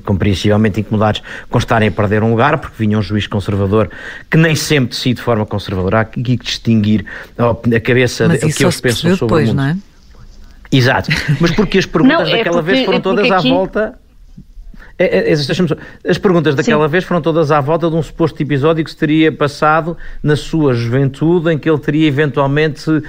compreensivelmente 0.03 0.79
incomodados 0.79 1.21
com 1.49 1.57
estarem 1.59 1.89
a 1.89 1.91
perder 1.91 2.23
um 2.23 2.31
lugar, 2.31 2.57
porque 2.57 2.75
vinha 2.77 2.97
um 2.97 3.01
juiz 3.01 3.27
conservador 3.27 3.89
que 4.29 4.35
nem 4.35 4.55
sempre 4.55 4.89
decide 4.89 5.15
de 5.15 5.21
forma 5.21 5.45
conservadora. 5.45 6.01
Há 6.01 6.05
que 6.05 6.37
distinguir 6.37 7.05
a 7.37 7.79
cabeça, 7.79 8.27
Mas 8.27 8.43
o 8.43 8.55
que 8.55 8.63
eles 8.63 8.81
pensam 8.81 9.15
sobre 9.15 9.25
depois, 9.25 9.49
o 9.49 9.53
mundo. 9.53 9.57
Não 9.57 9.65
é? 9.69 9.77
Exato. 10.71 11.11
Mas 11.39 11.51
porque 11.51 11.77
as 11.77 11.85
perguntas 11.87 12.27
não, 12.29 12.35
é 12.35 12.37
daquela 12.37 12.57
porque, 12.57 12.71
vez 12.71 12.85
foram 12.85 12.97
é 12.97 13.01
todas 13.01 13.31
aqui... 13.31 13.49
à 13.49 13.53
volta 13.53 14.00
é, 15.05 15.31
é, 15.31 16.09
as 16.09 16.17
perguntas 16.17 16.55
daquela 16.55 16.85
Sim. 16.85 16.91
vez 16.91 17.03
foram 17.03 17.21
todas 17.21 17.51
à 17.51 17.59
volta 17.59 17.89
de 17.89 17.95
um 17.95 18.03
suposto 18.03 18.41
episódio 18.41 18.83
que 18.83 18.91
se 18.91 18.97
teria 18.97 19.31
passado 19.31 19.97
na 20.21 20.35
sua 20.35 20.73
juventude, 20.73 21.51
em 21.51 21.57
que 21.57 21.69
ele 21.69 21.79
teria 21.79 22.07
eventualmente 22.07 22.89
uh, 22.89 23.03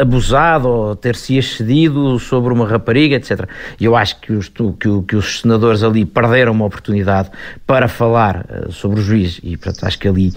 abusado 0.00 0.68
ou 0.68 0.96
ter-se 0.96 1.36
excedido 1.36 2.18
sobre 2.18 2.52
uma 2.52 2.66
rapariga, 2.66 3.16
etc. 3.16 3.48
E 3.78 3.84
eu 3.84 3.94
acho 3.94 4.20
que 4.20 4.32
os, 4.32 4.48
que, 4.48 5.02
que, 5.06 5.16
os 5.16 5.40
senadores 5.40 5.82
ali 5.82 6.04
perderam 6.04 6.52
uma 6.52 6.64
oportunidade 6.64 7.30
para 7.66 7.88
falar 7.88 8.46
uh, 8.48 8.72
sobre 8.72 9.00
o 9.00 9.02
juiz 9.02 9.40
e, 9.42 9.56
portanto, 9.56 9.84
acho 9.84 9.98
que 9.98 10.08
ali 10.08 10.32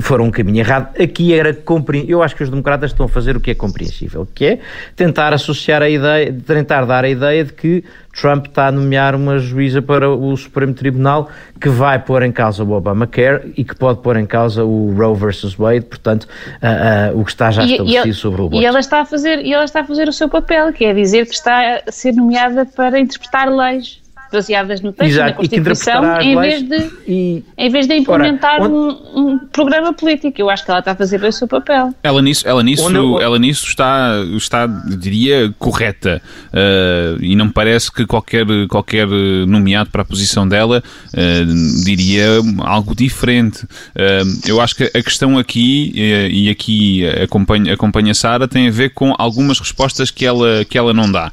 foram 0.00 0.26
um 0.26 0.30
caminho 0.30 0.58
errado. 0.58 1.00
Aqui 1.00 1.34
era 1.34 1.52
compreensível. 1.52 2.18
Eu 2.18 2.22
acho 2.22 2.36
que 2.36 2.42
os 2.42 2.50
democratas 2.50 2.90
estão 2.90 3.06
a 3.06 3.08
fazer 3.08 3.36
o 3.36 3.40
que 3.40 3.50
é 3.50 3.54
compreensível, 3.54 4.26
que 4.34 4.44
é 4.44 4.58
tentar 4.94 5.32
associar 5.32 5.82
a 5.82 5.88
ideia, 5.88 6.34
tentar 6.46 6.84
dar 6.84 7.04
a 7.04 7.08
ideia 7.08 7.44
de 7.44 7.52
que 7.52 7.84
Trump 8.20 8.46
está 8.46 8.66
a 8.68 8.72
nomear 8.72 9.14
uma 9.14 9.38
juíza 9.38 9.80
para 9.80 10.10
o 10.10 10.36
Supremo 10.36 10.74
Tribunal 10.74 11.30
que 11.60 11.68
vai 11.68 11.98
pôr 11.98 12.22
em 12.22 12.32
causa 12.32 12.64
o 12.64 12.72
Obamacare 12.72 13.52
e 13.56 13.64
que 13.64 13.74
pode 13.74 14.00
pôr 14.00 14.16
em 14.16 14.26
causa 14.26 14.64
o 14.64 14.92
Roe 14.96 15.16
versus 15.16 15.54
Wade, 15.54 15.86
portanto, 15.86 16.24
uh, 16.24 17.14
uh, 17.14 17.20
o 17.20 17.24
que 17.24 17.30
está 17.30 17.50
já 17.50 17.64
estabelecido 17.64 18.08
e, 18.08 18.14
sobre 18.14 18.42
o 18.42 18.46
aborto. 18.46 18.62
E 18.62 18.66
ela, 18.66 18.80
está 18.80 19.00
a 19.00 19.04
fazer, 19.04 19.44
e 19.44 19.52
ela 19.52 19.64
está 19.64 19.80
a 19.80 19.84
fazer 19.84 20.08
o 20.08 20.12
seu 20.12 20.28
papel, 20.28 20.72
que 20.72 20.84
é 20.84 20.92
dizer 20.92 21.26
que 21.26 21.34
está 21.34 21.82
a 21.86 21.92
ser 21.92 22.12
nomeada 22.12 22.66
para 22.66 22.98
interpretar 22.98 23.48
leis 23.48 24.00
baseadas 24.32 24.80
no 24.80 24.92
texto, 24.92 25.12
Exato, 25.12 25.30
na 25.30 25.36
Constituição, 25.36 26.20
em 26.20 26.38
vez, 26.38 26.62
de, 26.62 26.90
e, 27.06 27.44
em 27.56 27.70
vez 27.70 27.86
de 27.86 27.94
implementar 27.94 28.60
ora, 28.60 28.70
onde, 28.70 28.74
um, 29.14 29.32
um, 29.32 29.38
programa 29.38 29.92
político. 29.92 30.40
Eu 30.40 30.50
acho 30.50 30.64
que 30.64 30.70
ela 30.70 30.80
está 30.80 30.92
a 30.92 30.94
fazer 30.94 31.18
bem 31.18 31.30
o 31.30 31.32
seu 31.32 31.48
papel. 31.48 31.94
Ela 32.02 32.22
nisso, 32.22 32.46
ela 32.46 32.62
nisso, 32.62 32.86
onde, 32.86 33.22
ela 33.22 33.38
nisso 33.38 33.66
está, 33.66 34.22
está, 34.36 34.66
diria, 34.66 35.52
correta. 35.58 36.20
Uh, 36.48 37.22
e 37.22 37.34
não 37.34 37.46
me 37.46 37.52
parece 37.52 37.92
que 37.92 38.06
qualquer, 38.06 38.46
qualquer 38.68 39.06
nomeado 39.46 39.90
para 39.90 40.02
a 40.02 40.04
posição 40.04 40.46
dela 40.46 40.82
uh, 41.14 41.84
diria 41.84 42.26
algo 42.60 42.94
diferente. 42.94 43.64
Uh, 43.64 44.40
eu 44.46 44.60
acho 44.60 44.76
que 44.76 44.84
a 44.84 45.02
questão 45.02 45.38
aqui, 45.38 45.92
e 45.94 46.50
aqui 46.50 47.06
acompanha, 47.22 47.74
acompanha 47.74 48.14
Sara, 48.14 48.46
tem 48.46 48.68
a 48.68 48.70
ver 48.70 48.90
com 48.90 49.14
algumas 49.18 49.58
respostas 49.58 50.10
que 50.10 50.26
ela, 50.26 50.64
que 50.64 50.76
ela 50.76 50.92
não 50.92 51.10
dá. 51.10 51.32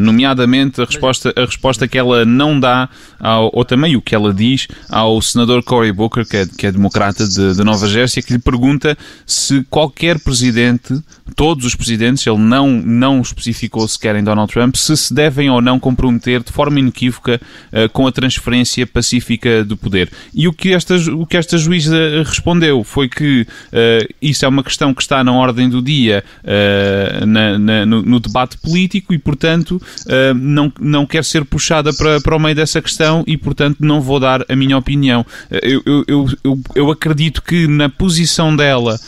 nomeadamente 0.00 0.80
a 0.80 0.84
resposta, 0.84 1.32
a 1.36 1.44
resposta 1.44 1.85
resposta 1.86 1.88
que 1.88 1.98
ela 1.98 2.24
não 2.24 2.58
dá, 2.58 2.88
ao, 3.18 3.50
ou 3.52 3.64
também 3.64 3.96
o 3.96 4.02
que 4.02 4.14
ela 4.14 4.34
diz 4.34 4.68
ao 4.90 5.20
senador 5.22 5.62
Cory 5.62 5.92
Booker, 5.92 6.26
que 6.26 6.36
é, 6.36 6.46
que 6.46 6.66
é 6.66 6.72
democrata 6.72 7.26
de, 7.26 7.54
de 7.54 7.64
Nova 7.64 7.86
Jersey, 7.86 8.22
que 8.22 8.32
lhe 8.32 8.38
pergunta 8.38 8.96
se 9.24 9.64
qualquer 9.70 10.18
presidente, 10.18 11.00
todos 11.34 11.64
os 11.64 11.74
presidentes, 11.74 12.26
ele 12.26 12.38
não, 12.38 12.70
não 12.70 13.20
especificou 13.20 13.86
sequer 13.88 14.16
em 14.16 14.24
Donald 14.24 14.52
Trump, 14.52 14.74
se 14.76 14.96
se 14.96 15.14
devem 15.14 15.50
ou 15.50 15.60
não 15.60 15.78
comprometer 15.78 16.42
de 16.42 16.52
forma 16.52 16.80
inequívoca 16.80 17.40
uh, 17.72 17.88
com 17.90 18.06
a 18.06 18.12
transferência 18.12 18.86
pacífica 18.86 19.64
do 19.64 19.76
poder. 19.76 20.10
E 20.34 20.48
o 20.48 20.52
que 20.52 20.72
esta, 20.72 20.96
o 21.12 21.26
que 21.26 21.36
esta 21.36 21.56
juíza 21.58 21.96
respondeu 22.24 22.82
foi 22.84 23.08
que 23.08 23.42
uh, 23.42 24.14
isso 24.20 24.44
é 24.44 24.48
uma 24.48 24.62
questão 24.62 24.92
que 24.92 25.02
está 25.02 25.22
na 25.22 25.32
ordem 25.32 25.68
do 25.68 25.82
dia 25.82 26.24
uh, 26.42 27.26
na, 27.26 27.58
na, 27.58 27.86
no, 27.86 28.02
no, 28.02 28.20
debate 28.20 28.58
político 28.58 29.12
e, 29.12 29.18
portanto, 29.18 29.80
não, 30.34 30.72
não 30.80 31.06
quer 31.06 31.22
ser 31.24 31.44
puxado 31.44 31.75
para, 31.96 32.20
para 32.20 32.36
o 32.36 32.38
meio 32.38 32.54
dessa 32.54 32.80
questão 32.80 33.24
e, 33.26 33.36
portanto, 33.36 33.78
não 33.80 34.00
vou 34.00 34.20
dar 34.20 34.44
a 34.48 34.56
minha 34.56 34.76
opinião. 34.76 35.24
Eu, 35.50 35.82
eu, 36.06 36.26
eu, 36.44 36.60
eu 36.74 36.90
acredito 36.90 37.42
que 37.42 37.66
na 37.66 37.88
posição 37.88 38.54
dela 38.54 38.98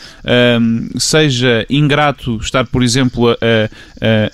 um, 0.59 0.89
seja 0.97 1.65
ingrato 1.69 2.37
estar, 2.37 2.65
por 2.65 2.83
exemplo, 2.83 3.29
a, 3.29 3.35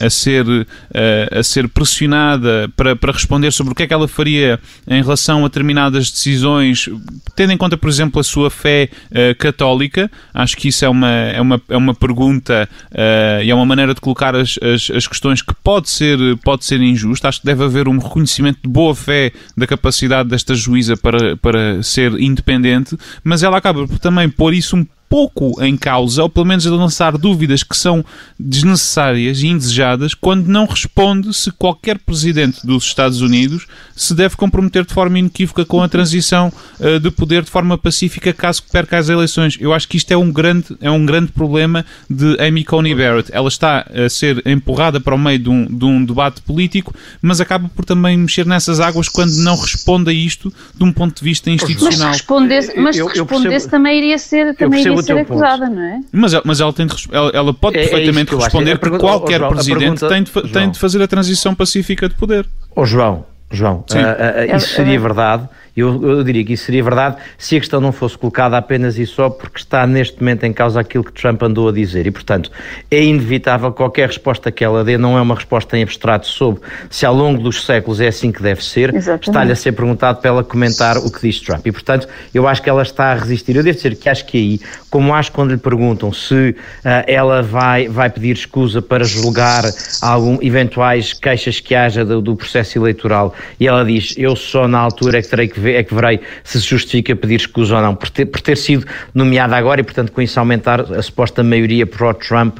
a, 0.01 0.05
a 0.05 0.09
ser, 0.09 0.45
a, 0.93 1.39
a, 1.39 1.43
ser 1.43 1.67
pressionada 1.69 2.69
para, 2.75 2.95
para 2.95 3.11
responder 3.11 3.51
sobre 3.51 3.73
o 3.73 3.75
que 3.75 3.83
é 3.83 3.87
que 3.87 3.93
ela 3.93 4.07
faria 4.07 4.59
em 4.87 5.01
relação 5.01 5.45
a 5.45 5.47
determinadas 5.47 6.11
decisões, 6.11 6.89
tendo 7.35 7.53
em 7.53 7.57
conta, 7.57 7.77
por 7.77 7.89
exemplo, 7.89 8.19
a 8.19 8.23
sua 8.23 8.49
fé 8.49 8.89
uh, 9.11 9.35
católica. 9.37 10.11
Acho 10.33 10.57
que 10.57 10.67
isso 10.67 10.85
é 10.85 10.89
uma, 10.89 11.11
é 11.11 11.41
uma, 11.41 11.61
é 11.69 11.77
uma 11.77 11.93
pergunta 11.93 12.69
uh, 12.91 13.43
e 13.43 13.49
é 13.49 13.55
uma 13.55 13.65
maneira 13.65 13.93
de 13.93 14.01
colocar 14.01 14.35
as, 14.35 14.57
as, 14.61 14.89
as 14.91 15.07
questões 15.07 15.41
que 15.41 15.53
pode 15.63 15.89
ser, 15.89 16.17
pode 16.43 16.65
ser 16.65 16.81
injusta. 16.81 17.27
Acho 17.27 17.39
que 17.39 17.45
deve 17.45 17.63
haver 17.63 17.87
um 17.87 17.97
reconhecimento 17.97 18.24
de 18.63 18.69
boa 18.69 18.95
fé 18.95 19.31
da 19.55 19.67
capacidade 19.67 20.29
desta 20.29 20.55
juíza 20.55 20.97
para, 20.97 21.37
para 21.37 21.81
ser 21.83 22.13
independente, 22.19 22.97
mas 23.23 23.43
ela 23.43 23.57
acaba 23.57 23.87
por 23.87 23.99
também 23.99 24.29
pôr 24.29 24.53
isso 24.53 24.75
um 24.75 24.85
pouco 25.15 25.63
em 25.63 25.77
causa, 25.77 26.23
ou 26.23 26.29
pelo 26.29 26.45
menos 26.45 26.67
a 26.67 26.71
lançar 26.71 27.17
dúvidas 27.17 27.63
que 27.63 27.77
são 27.77 28.03
desnecessárias 28.37 29.41
e 29.41 29.47
indesejadas, 29.47 30.13
quando 30.13 30.47
não 30.47 30.65
responde 30.65 31.33
se 31.33 31.53
qualquer 31.53 31.99
presidente 31.99 32.67
dos 32.67 32.83
Estados 32.83 33.21
Unidos 33.21 33.65
se 33.95 34.13
deve 34.13 34.35
comprometer 34.35 34.85
de 34.85 34.93
forma 34.93 35.17
inequívoca 35.17 35.63
com 35.63 35.81
a 35.81 35.87
transição 35.87 36.51
uh, 36.81 36.99
de 36.99 37.09
poder 37.09 37.43
de 37.43 37.49
forma 37.49 37.77
pacífica 37.77 38.33
caso 38.33 38.61
perca 38.69 38.97
as 38.97 39.07
eleições. 39.07 39.57
Eu 39.57 39.73
acho 39.73 39.87
que 39.87 39.95
isto 39.95 40.11
é 40.11 40.17
um 40.17 40.29
grande, 40.29 40.75
é 40.81 40.91
um 40.91 41.05
grande 41.05 41.31
problema 41.31 41.85
de 42.09 42.37
Amy 42.45 42.65
Coney 42.65 42.93
Barrett. 42.93 43.29
Ela 43.31 43.47
está 43.47 43.85
a 43.89 44.09
ser 44.09 44.45
empurrada 44.45 44.99
para 44.99 45.15
o 45.15 45.17
meio 45.17 45.39
de 45.39 45.49
um, 45.49 45.65
de 45.65 45.85
um 45.85 46.03
debate 46.03 46.41
político, 46.41 46.93
mas 47.21 47.39
acaba 47.39 47.69
por 47.73 47.85
também 47.85 48.17
mexer 48.17 48.45
nessas 48.45 48.81
águas 48.81 49.07
quando 49.07 49.31
não 49.37 49.55
responde 49.55 50.09
a 50.09 50.13
isto 50.13 50.53
de 50.75 50.83
um 50.83 50.91
ponto 50.91 51.15
de 51.15 51.23
vista 51.23 51.49
institucional. 51.49 52.09
Mas 52.09 52.17
respondesse, 52.17 52.77
mas 52.77 52.97
eu, 52.97 53.05
eu 53.05 53.23
respondesse 53.23 53.49
percebo, 53.49 53.71
também 53.71 53.97
iria 53.97 54.17
ser, 54.17 54.53
também 54.55 54.81
iria 54.81 55.01
ser 55.01 55.04
acusada, 55.13 55.69
não 55.69 55.81
é? 55.81 55.99
Mas, 56.11 56.33
mas 56.43 56.61
ela, 56.61 56.73
tem 56.73 56.87
de, 56.87 56.95
ela, 57.11 57.31
ela 57.33 57.53
pode 57.53 57.77
é, 57.77 57.83
é 57.83 57.87
perfeitamente 57.87 58.33
é 58.33 58.37
responder 58.37 58.77
porque 58.77 58.97
qualquer 58.97 59.39
João, 59.39 59.51
presidente 59.51 59.99
pergunta, 59.99 60.07
tem, 60.07 60.23
de, 60.23 60.53
tem 60.53 60.71
de 60.71 60.79
fazer 60.79 61.01
a 61.01 61.07
transição 61.07 61.53
pacífica 61.55 62.09
de 62.09 62.15
poder. 62.15 62.45
Ó 62.75 62.81
oh, 62.81 62.85
João, 62.85 63.25
João, 63.51 63.85
uh, 63.91 64.53
uh, 64.53 64.55
isso 64.55 64.69
seria 64.69 64.99
verdade 64.99 65.47
Eu, 65.75 66.01
eu 66.07 66.23
diria 66.23 66.43
que 66.43 66.53
isso 66.53 66.65
seria 66.65 66.83
verdade 66.83 67.17
se 67.37 67.57
a 67.57 67.59
questão 67.59 67.81
não 67.81 67.91
fosse 67.91 68.17
colocada 68.17 68.57
apenas 68.57 68.97
e 68.97 69.05
só 69.05 69.29
porque 69.29 69.59
está 69.59 69.85
neste 69.85 70.19
momento 70.19 70.43
em 70.45 70.53
causa 70.53 70.79
aquilo 70.79 71.03
que 71.03 71.11
Trump 71.11 71.41
andou 71.43 71.69
a 71.69 71.71
dizer. 71.71 72.07
E, 72.07 72.11
portanto, 72.11 72.51
é 72.89 73.03
inevitável 73.03 73.71
qualquer 73.71 74.07
resposta 74.07 74.51
que 74.51 74.63
ela 74.63 74.83
dê, 74.83 74.97
não 74.97 75.17
é 75.17 75.21
uma 75.21 75.35
resposta 75.35 75.77
em 75.77 75.83
abstrato 75.83 76.27
sobre 76.27 76.61
se 76.89 77.05
ao 77.05 77.13
longo 77.13 77.41
dos 77.41 77.65
séculos 77.65 77.99
é 77.99 78.07
assim 78.07 78.31
que 78.31 78.41
deve 78.41 78.63
ser. 78.63 78.93
Está-lhe 78.95 79.51
a 79.51 79.55
ser 79.55 79.73
perguntado 79.73 80.19
para 80.19 80.29
ela 80.29 80.43
comentar 80.43 80.97
o 80.97 81.11
que 81.11 81.21
diz 81.21 81.39
Trump. 81.41 81.65
E, 81.65 81.71
portanto, 81.71 82.07
eu 82.33 82.47
acho 82.47 82.61
que 82.61 82.69
ela 82.69 82.81
está 82.81 83.11
a 83.11 83.15
resistir. 83.15 83.55
Eu 83.55 83.63
devo 83.63 83.75
dizer 83.75 83.95
que 83.95 84.07
acho 84.07 84.25
que 84.25 84.37
aí, 84.37 84.59
como 84.89 85.13
acho 85.13 85.31
quando 85.31 85.51
lhe 85.51 85.57
perguntam 85.57 86.13
se 86.13 86.51
uh, 86.51 86.55
ela 87.05 87.41
vai, 87.41 87.87
vai 87.87 88.09
pedir 88.09 88.35
escusa 88.35 88.81
para 88.81 89.03
julgar 89.03 89.63
algum, 90.01 90.37
eventuais 90.41 91.13
queixas 91.13 91.59
que 91.59 91.75
haja 91.75 92.05
do, 92.05 92.21
do 92.21 92.35
processo 92.35 92.77
eleitoral, 92.77 93.33
e 93.59 93.67
ela 93.67 93.83
diz: 93.83 94.13
Eu 94.17 94.35
só 94.35 94.67
na 94.67 94.79
altura 94.79 95.19
é 95.19 95.21
que 95.21 95.27
terei 95.27 95.47
que 95.47 95.59
ver, 95.59 95.64
é 95.67 95.83
que 95.83 95.93
verei 95.93 96.19
se 96.43 96.59
se 96.61 96.67
justifica 96.67 97.15
pedir 97.15 97.35
escusa 97.35 97.75
ou 97.75 97.81
não, 97.81 97.95
por 97.95 98.09
ter, 98.09 98.25
por 98.25 98.41
ter 98.41 98.57
sido 98.57 98.85
nomeada 99.13 99.55
agora 99.55 99.81
e, 99.81 99.83
portanto, 99.83 100.11
com 100.11 100.21
isso 100.21 100.39
aumentar 100.39 100.81
a 100.81 101.01
suposta 101.01 101.43
maioria 101.43 101.85
pró-Trump, 101.85 102.57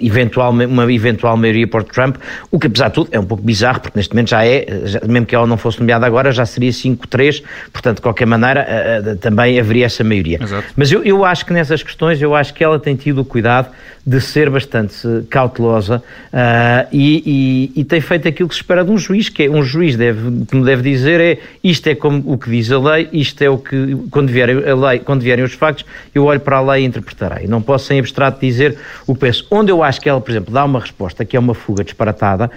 eventual, 0.00 0.50
uma 0.50 0.92
eventual 0.92 1.36
maioria 1.36 1.66
pró-Trump, 1.66 2.16
o 2.50 2.58
que, 2.58 2.66
apesar 2.66 2.88
de 2.88 2.94
tudo, 2.94 3.08
é 3.12 3.18
um 3.18 3.24
pouco 3.24 3.42
bizarro, 3.42 3.80
porque 3.80 3.98
neste 3.98 4.14
momento 4.14 4.30
já 4.30 4.44
é, 4.44 4.66
já, 4.84 5.00
mesmo 5.06 5.26
que 5.26 5.34
ela 5.34 5.46
não 5.46 5.56
fosse 5.56 5.80
nomeada 5.80 6.06
agora, 6.06 6.32
já 6.32 6.46
seria 6.46 6.70
5-3, 6.70 7.42
portanto, 7.72 7.96
de 7.96 8.02
qualquer 8.02 8.26
maneira, 8.26 8.66
uh, 8.66 9.12
uh, 9.12 9.16
também 9.16 9.58
haveria 9.58 9.86
essa 9.86 10.04
maioria. 10.04 10.38
Exato. 10.42 10.68
Mas 10.76 10.92
eu, 10.92 11.02
eu 11.04 11.24
acho 11.24 11.44
que 11.44 11.52
nessas 11.52 11.82
questões, 11.82 12.20
eu 12.20 12.34
acho 12.34 12.54
que 12.54 12.62
ela 12.62 12.78
tem 12.78 12.96
tido 12.96 13.20
o 13.20 13.24
cuidado 13.24 13.68
de 14.08 14.22
ser 14.22 14.48
bastante 14.48 14.96
cautelosa 15.28 16.02
uh, 16.32 16.88
e, 16.90 17.70
e, 17.74 17.80
e, 17.80 17.84
tem 17.84 18.00
feito 18.00 18.26
aquilo 18.26 18.48
que 18.48 18.54
se 18.54 18.62
espera 18.62 18.82
de 18.82 18.90
um 18.90 18.96
juiz, 18.96 19.28
que 19.28 19.42
é 19.42 19.50
um 19.50 19.62
juiz 19.62 19.96
deve, 19.96 20.46
que 20.46 20.56
me 20.56 20.64
deve 20.64 20.82
dizer 20.82 21.20
é 21.20 21.38
isto 21.62 21.86
é 21.88 21.94
como 21.94 22.22
o 22.24 22.38
que 22.38 22.47
diz 22.50 22.70
a 22.70 22.78
lei, 22.78 23.08
isto 23.12 23.42
é 23.42 23.48
o 23.48 23.58
que, 23.58 23.96
quando 24.10 24.30
vierem 24.30 24.68
a 24.68 24.74
lei, 24.74 24.98
quando 24.98 25.22
vierem 25.22 25.44
os 25.44 25.52
factos, 25.52 25.84
eu 26.14 26.24
olho 26.24 26.40
para 26.40 26.58
a 26.58 26.60
lei 26.60 26.82
e 26.82 26.86
interpretarei. 26.86 27.46
Não 27.46 27.62
posso 27.62 27.92
em 27.92 27.98
abstrato 27.98 28.40
dizer 28.40 28.76
o 29.06 29.14
que 29.14 29.20
penso. 29.20 29.46
Onde 29.50 29.70
eu 29.70 29.82
acho 29.82 30.00
que 30.00 30.08
ela, 30.08 30.20
por 30.20 30.30
exemplo, 30.30 30.52
dá 30.52 30.64
uma 30.64 30.80
resposta 30.80 31.24
que 31.24 31.36
é 31.36 31.40
uma 31.40 31.54
fuga 31.54 31.84
disparatada, 31.84 32.50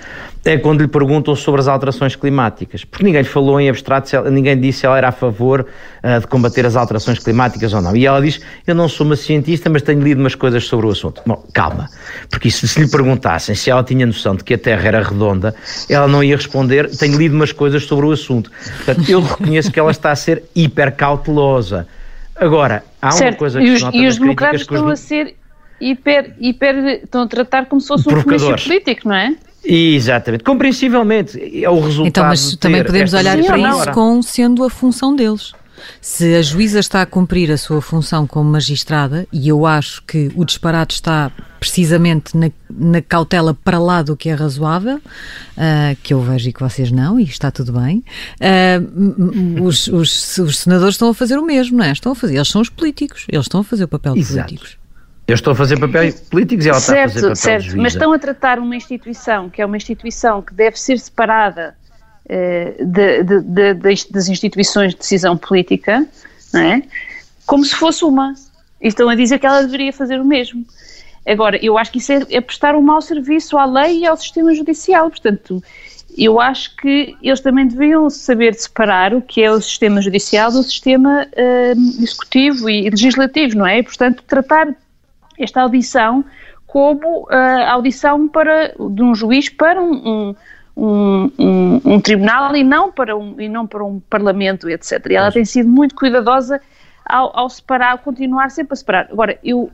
é 0.44 0.58
quando 0.58 0.82
lhe 0.82 0.88
perguntam 0.88 1.36
sobre 1.36 1.62
as 1.62 1.68
alterações 1.68 2.16
climáticas. 2.16 2.84
Porque 2.84 3.04
ninguém 3.04 3.22
lhe 3.22 3.28
falou 3.28 3.60
em 3.60 3.70
abstrato, 3.70 4.10
ninguém 4.30 4.60
disse 4.60 4.80
se 4.80 4.86
ela 4.86 4.98
era 4.98 5.10
a 5.10 5.12
favor 5.12 5.66
uh, 6.04 6.20
de 6.20 6.28
combater 6.28 6.66
as 6.66 6.76
alterações 6.76 7.20
climáticas 7.20 7.74
ou 7.74 7.82
não. 7.82 7.96
E 7.96 8.06
ela 8.06 8.22
diz: 8.22 8.42
Eu 8.66 8.74
não 8.74 8.90
sou 8.90 9.06
uma 9.06 9.16
cientista, 9.16 9.70
mas 9.70 9.82
tenho 9.82 10.02
lido 10.02 10.20
umas 10.20 10.34
coisas 10.34 10.66
sobre 10.66 10.88
o 10.88 10.90
assunto. 10.90 11.22
Bom, 11.26 11.46
calma. 11.54 11.88
Porque 12.30 12.50
se, 12.50 12.68
se 12.68 12.82
lhe 12.82 12.90
perguntassem 12.90 13.54
se 13.54 13.70
ela 13.70 13.84
tinha 13.84 14.06
noção 14.06 14.36
de 14.36 14.44
que 14.44 14.56
a 14.56 14.58
Terra 14.58 14.88
era 14.88 15.04
redonda, 15.04 15.54
ela 15.88 16.08
não 16.08 16.24
ia 16.24 16.36
responder: 16.36 16.90
Tenho 16.90 17.18
lido 17.18 17.36
umas 17.36 17.52
coisas 17.52 17.84
sobre 17.84 18.06
o 18.08 18.12
assunto. 18.12 18.52
Portanto, 18.78 19.10
eu 19.10 19.22
reconheço 19.22 19.72
que 19.72 19.80
ela 19.82 19.92
está 19.92 20.12
a 20.12 20.16
ser 20.16 20.44
hiper 20.56 20.96
cautelosa. 20.96 21.88
Agora, 22.36 22.84
há 23.02 23.12
certo. 23.12 23.34
uma 23.34 23.38
coisa 23.38 23.60
que 23.60 23.66
e 23.66 23.72
os, 23.72 23.82
e 23.94 24.08
os 24.08 24.18
democratas 24.18 24.62
estão 24.62 24.86
os... 24.86 24.94
a 24.94 24.96
ser 24.96 25.36
hiper, 25.80 26.36
hiper. 26.40 27.02
estão 27.04 27.24
a 27.24 27.28
tratar 27.28 27.66
como 27.66 27.82
se 27.82 27.88
fosse 27.88 28.08
um 28.10 28.24
comício 28.24 28.56
político, 28.64 29.08
não 29.08 29.16
é? 29.16 29.36
Exatamente, 29.64 30.44
compreensivelmente, 30.44 31.64
é 31.64 31.70
o 31.70 31.80
resultado. 31.80 32.08
Então, 32.08 32.26
mas 32.26 32.56
também 32.56 32.84
podemos 32.84 33.14
olhar 33.14 33.38
para 33.44 33.60
isso 33.60 33.92
com 33.92 34.22
sendo 34.22 34.64
a 34.64 34.70
função 34.70 35.16
deles. 35.16 35.54
Se 36.00 36.36
a 36.36 36.42
juíza 36.42 36.80
está 36.80 37.02
a 37.02 37.06
cumprir 37.06 37.52
a 37.52 37.58
sua 37.58 37.82
função 37.82 38.26
como 38.28 38.50
magistrada, 38.50 39.28
e 39.32 39.48
eu 39.48 39.66
acho 39.66 40.04
que 40.04 40.32
o 40.36 40.46
disparate 40.46 40.96
está 40.96 41.32
precisamente 41.60 42.36
na, 42.36 42.50
na 42.70 43.02
cautela 43.02 43.54
para 43.54 43.78
lá 43.78 44.02
do 44.02 44.18
que 44.18 44.30
é 44.30 44.34
razoável, 44.34 44.98
uh, 44.98 45.96
que 46.02 46.14
eu 46.14 46.20
vejo 46.22 46.50
e 46.50 46.54
que 46.54 46.60
vocês 46.60 46.92
não, 46.92 47.20
e 47.20 47.24
está 47.24 47.52
tudo 47.52 47.74
bem, 47.74 48.04
uh, 48.42 49.64
os, 49.64 49.88
os, 49.88 50.38
os, 50.40 50.58
senadores 50.58 50.96
estão 50.96 51.10
a 51.10 51.14
fazer 51.14 51.38
o 51.38 51.46
mesmo, 51.46 51.78
não 51.78 51.86
é? 51.86 51.92
Estão 51.92 52.14
a 52.14 52.16
fazer, 52.16 52.36
eles 52.36 52.48
são 52.48 52.62
os 52.62 52.70
políticos, 52.70 53.28
eles 53.30 53.46
estão 53.46 53.62
a 53.62 53.64
fazer 53.64 53.84
o 53.84 53.88
papel 53.88 54.14
de 54.14 54.22
Exato. 54.22 54.48
políticos. 54.48 54.82
Eu 55.28 55.36
estou 55.36 55.54
a 55.54 55.56
fazer 55.56 55.80
papéis 55.80 56.20
políticos 56.20 56.66
e 56.66 56.70
ela 56.70 56.80
certo, 56.80 56.94
está 56.96 57.04
a 57.04 57.14
fazer 57.14 57.22
papel 57.22 57.36
certo, 57.36 57.62
de 57.62 57.70
juíza. 57.70 57.84
Mas 57.84 57.94
estão 57.94 58.12
a 58.12 58.20
tratar 58.20 58.60
uma 58.60 58.76
instituição 58.76 59.50
que 59.50 59.62
é 59.62 59.66
uma 59.66 59.78
instituição 59.78 60.42
que 60.42 60.54
deve 60.54 60.80
ser 60.80 61.00
separada 61.00 61.76
de, 62.86 63.24
de, 63.24 63.42
de, 63.42 63.74
das 63.74 64.30
instituições 64.30 64.94
de 64.94 65.00
decisão 65.00 65.36
política, 65.36 66.06
é? 66.56 66.82
como 67.46 67.66
se 67.66 67.76
fosse 67.76 68.06
uma. 68.06 68.34
E 68.82 68.88
estão 68.88 69.10
a 69.10 69.16
dizer 69.16 69.40
que 69.40 69.46
ela 69.46 69.62
deveria 69.62 69.92
fazer 69.92 70.20
o 70.20 70.26
mesmo. 70.26 70.66
Agora, 71.26 71.60
eu 71.64 71.78
acho 71.78 71.92
que 71.92 72.00
isso 72.00 72.12
é, 72.12 72.26
é 72.32 72.42
prestar 72.42 72.76
um 72.76 72.82
mau 72.82 73.02
serviço 73.02 73.58
à 73.58 73.66
lei 73.66 74.00
e 74.00 74.08
ao 74.08 74.18
sistema 74.18 74.56
judicial. 74.56 75.10
Portanto, 75.10 75.62
eu 76.18 76.40
acho 76.40 76.76
que 76.78 77.16
eles 77.22 77.40
também 77.40 77.68
deviam 77.68 78.10
saber 78.10 78.54
separar 78.56 79.14
o 79.14 79.22
que 79.22 79.44
é 79.44 79.52
o 79.52 79.62
sistema 79.62 80.02
judicial 80.02 80.52
do 80.52 80.64
sistema 80.64 81.28
uh, 81.28 82.02
executivo 82.02 82.70
e 82.70 82.90
legislativo, 82.90 83.58
não 83.58 83.68
é? 83.68 83.80
E, 83.80 83.84
portanto, 83.84 84.24
tratar 84.28 84.76
esta 85.38 85.62
audição 85.62 86.26
como 86.66 87.24
uh, 87.24 87.68
audição 87.68 88.28
para, 88.28 88.74
de 88.90 89.04
um 89.04 89.14
juiz 89.14 89.50
para 89.50 89.82
um, 89.82 89.94
um, 89.94 90.36
um, 90.76 91.32
um, 91.86 92.00
tribunal 92.00 92.56
e 92.56 92.64
não, 92.64 92.92
para 92.92 93.16
um, 93.16 93.40
e 93.40 93.50
não 93.50 93.68
para 93.68 93.84
um 93.84 94.00
parlamento, 94.00 94.70
etc. 94.70 95.06
E 95.10 95.16
ela 95.16 95.32
tem 95.32 95.46
sido 95.46 95.70
muito 95.70 95.96
cuidadosa 95.96 96.62
ao, 97.06 97.38
ao 97.38 97.50
separar, 97.50 97.92
ao 97.92 97.98
continuar 98.00 98.50
sempre 98.52 98.74
a 98.74 98.76
separar. 98.76 99.08
Agora, 99.12 99.38
eu 99.44 99.70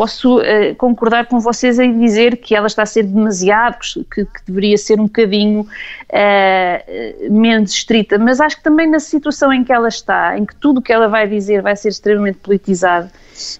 posso 0.00 0.38
uh, 0.38 0.74
concordar 0.78 1.26
com 1.26 1.38
vocês 1.40 1.78
em 1.78 2.00
dizer 2.00 2.38
que 2.38 2.54
ela 2.54 2.66
está 2.66 2.84
a 2.84 2.86
ser 2.86 3.02
demasiado, 3.02 3.76
que, 4.10 4.24
que 4.24 4.40
deveria 4.46 4.78
ser 4.78 4.98
um 4.98 5.04
bocadinho 5.04 5.60
uh, 5.60 7.30
menos 7.30 7.72
estrita, 7.72 8.16
mas 8.16 8.40
acho 8.40 8.56
que 8.56 8.62
também 8.62 8.88
na 8.88 8.98
situação 8.98 9.52
em 9.52 9.62
que 9.62 9.70
ela 9.70 9.88
está, 9.88 10.38
em 10.38 10.46
que 10.46 10.56
tudo 10.56 10.78
o 10.78 10.82
que 10.82 10.90
ela 10.90 11.06
vai 11.06 11.28
dizer 11.28 11.60
vai 11.60 11.76
ser 11.76 11.90
extremamente 11.90 12.38
politizado, 12.38 13.10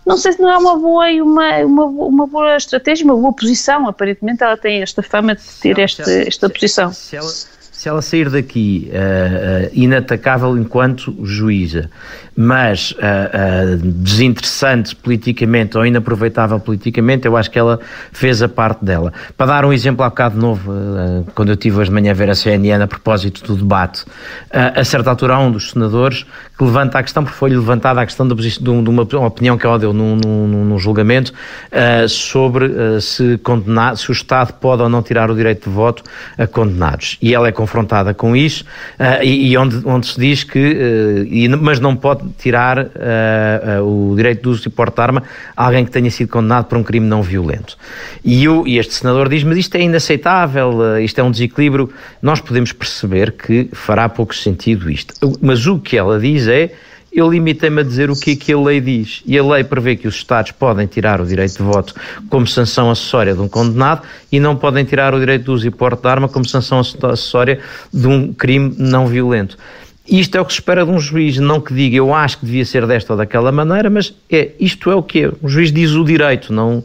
não 0.07 0.16
sei 0.16 0.33
se 0.33 0.40
não 0.40 0.48
é 0.48 0.57
uma 0.57 0.79
boa 0.79 1.11
e 1.11 1.20
uma, 1.20 1.59
uma, 1.59 1.85
uma 1.85 2.26
boa 2.26 2.57
estratégia, 2.57 3.05
uma 3.05 3.16
boa 3.16 3.35
posição. 3.35 3.87
Aparentemente 3.87 4.42
ela 4.42 4.57
tem 4.57 4.81
esta 4.81 5.03
fama 5.03 5.35
de 5.35 5.42
ter 5.61 5.79
esta, 5.79 6.11
esta 6.11 6.48
posição. 6.48 6.90
Se 6.92 7.16
ela, 7.16 7.29
se 7.29 7.88
ela 7.88 8.03
sair 8.03 8.31
daqui 8.31 8.90
uh, 8.92 9.66
uh, 9.66 9.70
inatacável 9.72 10.57
enquanto 10.59 11.16
juíza, 11.22 11.90
mas 12.36 12.92
uh, 12.92 13.76
desinteressante 13.76 14.94
politicamente 14.96 15.76
ou 15.76 15.84
inaproveitável 15.84 16.58
politicamente, 16.60 17.26
eu 17.26 17.36
acho 17.36 17.50
que 17.50 17.58
ela 17.58 17.80
fez 18.12 18.42
a 18.42 18.48
parte 18.48 18.84
dela. 18.84 19.12
Para 19.36 19.46
dar 19.46 19.64
um 19.64 19.72
exemplo 19.72 20.04
há 20.04 20.08
bocado 20.08 20.38
novo, 20.38 20.72
quando 21.34 21.50
eu 21.50 21.56
tive 21.56 21.78
hoje 21.78 21.90
de 21.90 21.94
manhã 21.94 22.10
a 22.12 22.14
ver 22.14 22.30
a 22.30 22.34
CNN 22.34 22.82
a 22.82 22.86
propósito 22.86 23.46
do 23.46 23.56
debate, 23.56 24.04
a 24.50 24.84
certa 24.84 25.10
altura 25.10 25.34
há 25.34 25.40
um 25.40 25.50
dos 25.50 25.70
senadores 25.70 26.24
que 26.56 26.64
levanta 26.64 26.98
a 26.98 27.02
questão, 27.02 27.24
porque 27.24 27.36
foi 27.36 27.50
levantada 27.50 28.00
a 28.00 28.06
questão 28.06 28.26
de, 28.26 28.34
de 28.34 28.70
uma 28.70 29.02
opinião 29.02 29.56
que 29.56 29.66
ela 29.66 29.78
deu 29.78 29.92
num, 29.92 30.16
num, 30.16 30.64
num 30.64 30.78
julgamento 30.78 31.32
sobre 32.08 33.00
se, 33.00 33.38
condenar, 33.38 33.96
se 33.96 34.10
o 34.10 34.12
Estado 34.12 34.52
pode 34.54 34.82
ou 34.82 34.88
não 34.88 35.02
tirar 35.02 35.30
o 35.30 35.34
direito 35.34 35.68
de 35.68 35.74
voto 35.74 36.02
a 36.38 36.46
condenados. 36.46 37.18
E 37.20 37.34
ela 37.34 37.48
é 37.48 37.52
confrontada 37.52 38.14
com 38.14 38.36
isso, 38.36 38.64
uh, 38.98 39.22
e, 39.22 39.50
e, 39.50 39.56
onde, 39.56 39.80
onde 39.84 40.06
se 40.06 40.20
diz 40.20 40.44
que, 40.44 40.58
uh, 40.58 41.24
e, 41.26 41.48
mas 41.48 41.80
não 41.80 41.96
pode 41.96 42.24
tirar 42.38 42.78
uh, 42.78 44.10
o 44.12 44.14
direito 44.16 44.42
de 44.42 44.48
uso 44.48 44.68
e 44.68 44.70
porte 44.70 44.96
de 44.96 45.02
arma 45.02 45.22
a 45.56 45.66
alguém 45.66 45.84
que 45.84 45.90
tenha 45.90 46.10
sido 46.10 46.28
condenado 46.28 46.66
por 46.66 46.78
um 46.78 46.82
crime 46.82 47.06
não 47.06 47.22
violento. 47.22 47.76
E, 48.24 48.44
eu, 48.44 48.66
e 48.66 48.78
este 48.78 48.94
senador 48.94 49.28
diz, 49.28 49.44
mas 49.44 49.58
isto 49.58 49.74
é 49.76 49.82
inaceitável, 49.82 50.98
isto 50.98 51.18
é 51.18 51.22
um 51.22 51.30
desequilíbrio. 51.30 51.90
Nós 52.22 52.40
podemos 52.40 52.72
perceber 52.72 53.32
que 53.32 53.68
fará 53.72 54.08
pouco 54.08 54.34
sentido 54.34 54.90
isto. 54.90 55.14
Mas 55.40 55.66
o 55.66 55.78
que 55.78 55.96
ela 55.96 56.18
diz 56.18 56.46
é 56.46 56.72
eu 57.12 57.28
limitei-me 57.28 57.80
a 57.80 57.84
dizer 57.84 58.08
o 58.08 58.14
que 58.14 58.32
é 58.32 58.36
que 58.36 58.52
a 58.52 58.58
lei 58.58 58.80
diz. 58.80 59.22
E 59.26 59.36
a 59.36 59.42
lei 59.42 59.64
prevê 59.64 59.96
que 59.96 60.06
os 60.06 60.14
Estados 60.14 60.52
podem 60.52 60.86
tirar 60.86 61.20
o 61.20 61.26
direito 61.26 61.56
de 61.56 61.62
voto 61.62 61.94
como 62.28 62.46
sanção 62.46 62.90
acessória 62.90 63.34
de 63.34 63.40
um 63.40 63.48
condenado 63.48 64.02
e 64.30 64.38
não 64.38 64.54
podem 64.54 64.84
tirar 64.84 65.12
o 65.12 65.18
direito 65.18 65.44
de 65.44 65.50
uso 65.50 65.66
e 65.66 65.70
porte 65.70 66.02
de 66.02 66.08
arma 66.08 66.28
como 66.28 66.46
sanção 66.46 66.78
acessória 66.78 67.58
de 67.92 68.06
um 68.06 68.32
crime 68.32 68.74
não 68.78 69.06
violento. 69.06 69.58
Isto 70.08 70.38
é 70.38 70.40
o 70.40 70.44
que 70.44 70.52
se 70.52 70.58
espera 70.58 70.84
de 70.84 70.90
um 70.90 70.98
juiz, 70.98 71.36
não 71.38 71.60
que 71.60 71.72
diga 71.72 71.96
eu 71.96 72.12
acho 72.12 72.38
que 72.38 72.46
devia 72.46 72.64
ser 72.64 72.86
desta 72.86 73.12
ou 73.12 73.16
daquela 73.16 73.52
maneira, 73.52 73.88
mas 73.88 74.12
é 74.30 74.52
isto 74.58 74.90
é 74.90 74.94
o 74.94 75.02
que 75.02 75.24
é. 75.24 75.32
O 75.40 75.48
juiz 75.48 75.70
diz 75.70 75.92
o 75.92 76.04
direito, 76.04 76.52
não 76.52 76.82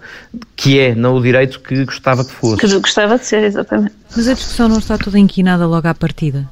que 0.55 0.79
é, 0.79 0.93
não 0.93 1.15
o 1.15 1.21
direito 1.21 1.59
que 1.59 1.85
gostava 1.85 2.23
que 2.23 2.31
fosse. 2.31 2.57
Que 2.57 2.79
gostava 2.79 3.17
de 3.17 3.25
ser, 3.25 3.43
exatamente. 3.43 3.93
Mas 4.15 4.27
a 4.27 4.33
discussão 4.33 4.69
não 4.69 4.77
está 4.77 4.97
toda 4.97 5.17
inquinada 5.17 5.65
logo 5.65 5.87
à 5.87 5.93
partida. 5.95 6.47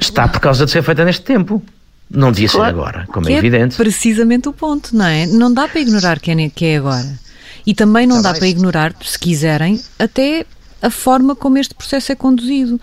Está 0.00 0.28
por 0.28 0.40
causa 0.40 0.64
de 0.64 0.70
ser 0.70 0.82
feita 0.82 1.04
neste 1.04 1.22
tempo. 1.22 1.62
Não 2.10 2.32
devia 2.32 2.48
claro. 2.48 2.64
ser 2.64 2.80
agora, 2.80 3.06
como 3.08 3.26
que 3.26 3.32
é 3.32 3.38
evidente. 3.38 3.74
É 3.74 3.76
precisamente 3.76 4.48
o 4.48 4.52
ponto, 4.52 4.96
não 4.96 5.04
é? 5.04 5.26
Não 5.26 5.52
dá 5.52 5.68
para 5.68 5.80
ignorar 5.80 6.20
que 6.20 6.30
é, 6.30 6.48
que 6.48 6.64
é 6.64 6.76
agora. 6.76 7.18
E 7.66 7.74
também 7.74 8.06
não 8.06 8.22
tá 8.22 8.32
dá 8.32 8.38
para 8.38 8.48
ignorar, 8.48 8.94
se 9.02 9.18
quiserem, 9.18 9.82
até 9.98 10.46
a 10.80 10.90
forma 10.90 11.34
como 11.34 11.58
este 11.58 11.74
processo 11.74 12.12
é 12.12 12.14
conduzido. 12.14 12.80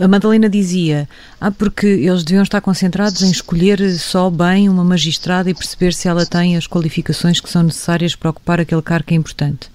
A 0.00 0.08
Madalena 0.08 0.48
dizia, 0.48 1.08
ah, 1.40 1.50
porque 1.50 1.86
eles 1.86 2.24
deviam 2.24 2.42
estar 2.42 2.60
concentrados 2.60 3.22
em 3.22 3.30
escolher 3.30 3.80
só 3.98 4.30
bem 4.30 4.68
uma 4.68 4.84
magistrada 4.84 5.50
e 5.50 5.54
perceber 5.54 5.92
se 5.92 6.08
ela 6.08 6.24
tem 6.24 6.56
as 6.56 6.66
qualificações 6.66 7.40
que 7.40 7.50
são 7.50 7.62
necessárias 7.62 8.14
para 8.14 8.30
ocupar 8.30 8.60
aquele 8.60 8.82
cargo 8.82 9.06
que 9.06 9.14
é 9.14 9.16
importante. 9.16 9.73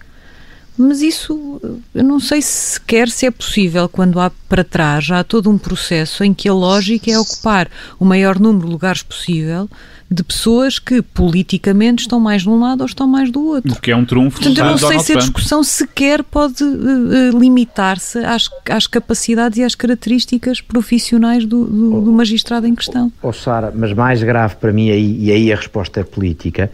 Mas 0.81 1.01
isso, 1.01 1.59
eu 1.93 2.03
não 2.05 2.21
sei 2.21 2.41
sequer 2.41 3.09
se 3.09 3.25
é 3.25 3.31
possível 3.31 3.89
quando 3.89 4.17
há 4.17 4.31
para 4.47 4.63
trás, 4.63 5.03
já 5.03 5.19
há 5.19 5.23
todo 5.25 5.49
um 5.49 5.57
processo 5.57 6.23
em 6.23 6.33
que 6.33 6.47
a 6.47 6.53
lógica 6.53 7.11
é 7.11 7.19
ocupar 7.19 7.69
o 7.99 8.05
maior 8.05 8.39
número 8.39 8.65
de 8.65 8.71
lugares 8.71 9.03
possível 9.03 9.69
de 10.09 10.23
pessoas 10.23 10.79
que 10.79 11.01
politicamente 11.01 12.03
estão 12.03 12.19
mais 12.19 12.43
de 12.43 12.49
um 12.49 12.59
lado 12.59 12.79
ou 12.79 12.87
estão 12.87 13.07
mais 13.07 13.29
do 13.29 13.45
outro. 13.45 13.73
O 13.73 13.79
que 13.79 13.91
é 13.91 13.95
um 13.95 14.05
trunfo 14.05 14.37
Portanto, 14.37 14.57
eu 14.57 14.65
não 14.65 14.77
sei 14.77 14.99
se 14.99 15.13
a 15.13 15.17
discussão 15.17 15.63
sequer 15.63 16.23
pode 16.23 16.63
uh, 16.63 17.37
limitar-se 17.37 18.17
às, 18.19 18.49
às, 18.69 18.87
capacidades 18.87 19.59
e 19.59 19.63
às 19.63 19.75
características 19.75 20.61
profissionais 20.61 21.45
do, 21.45 21.65
do, 21.65 22.01
do 22.01 22.11
magistrado 22.11 22.65
em 22.65 22.73
questão. 22.73 23.11
Oh, 23.21 23.27
oh, 23.27 23.33
Sara, 23.33 23.71
mas 23.75 23.93
mais 23.93 24.23
grave 24.23 24.55
para 24.55 24.71
mim, 24.71 24.89
aí, 24.89 25.25
e 25.25 25.31
aí 25.31 25.53
a 25.53 25.55
resposta 25.57 25.99
é 25.99 26.03
política, 26.03 26.71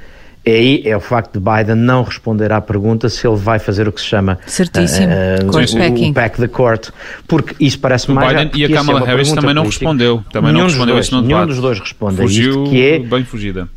aí 0.52 0.82
é 0.86 0.96
o 0.96 1.00
facto 1.00 1.34
de 1.34 1.40
Biden 1.40 1.76
não 1.76 2.04
responder 2.04 2.52
à 2.52 2.62
pergunta 2.62 3.10
se 3.10 3.28
ele 3.28 3.36
vai 3.36 3.60
fazer 3.60 3.88
o 3.88 3.92
que 3.92 4.00
se 4.00 4.08
chama 4.08 4.38
Certíssimo. 4.46 5.08
Uh, 5.08 6.06
o, 6.06 6.10
o 6.10 6.14
pack 6.14 6.38
the 6.38 6.48
court, 6.48 6.90
porque 7.28 7.56
isso 7.60 7.80
parece 7.80 8.12
mais 8.12 8.30
Biden 8.30 8.52
e 8.54 8.66
a 8.66 8.78
Kamala 8.78 9.06
Harris 9.06 9.32
também 9.32 9.54
não 9.54 9.64
política. 9.64 9.86
respondeu, 9.86 10.24
também 10.32 10.54
nenhum 10.54 10.66
não 10.66 10.70
respondeu 10.70 10.96
dois, 10.96 11.12
Nenhum 11.12 11.48
dos 11.48 11.60
dois 11.60 11.80
responde 11.80 12.18
Fugiu 12.18 12.64
isto, 12.64 12.70
que 12.70 12.86
é 12.86 13.00
bem 13.00 13.24
fugida. 13.24 13.68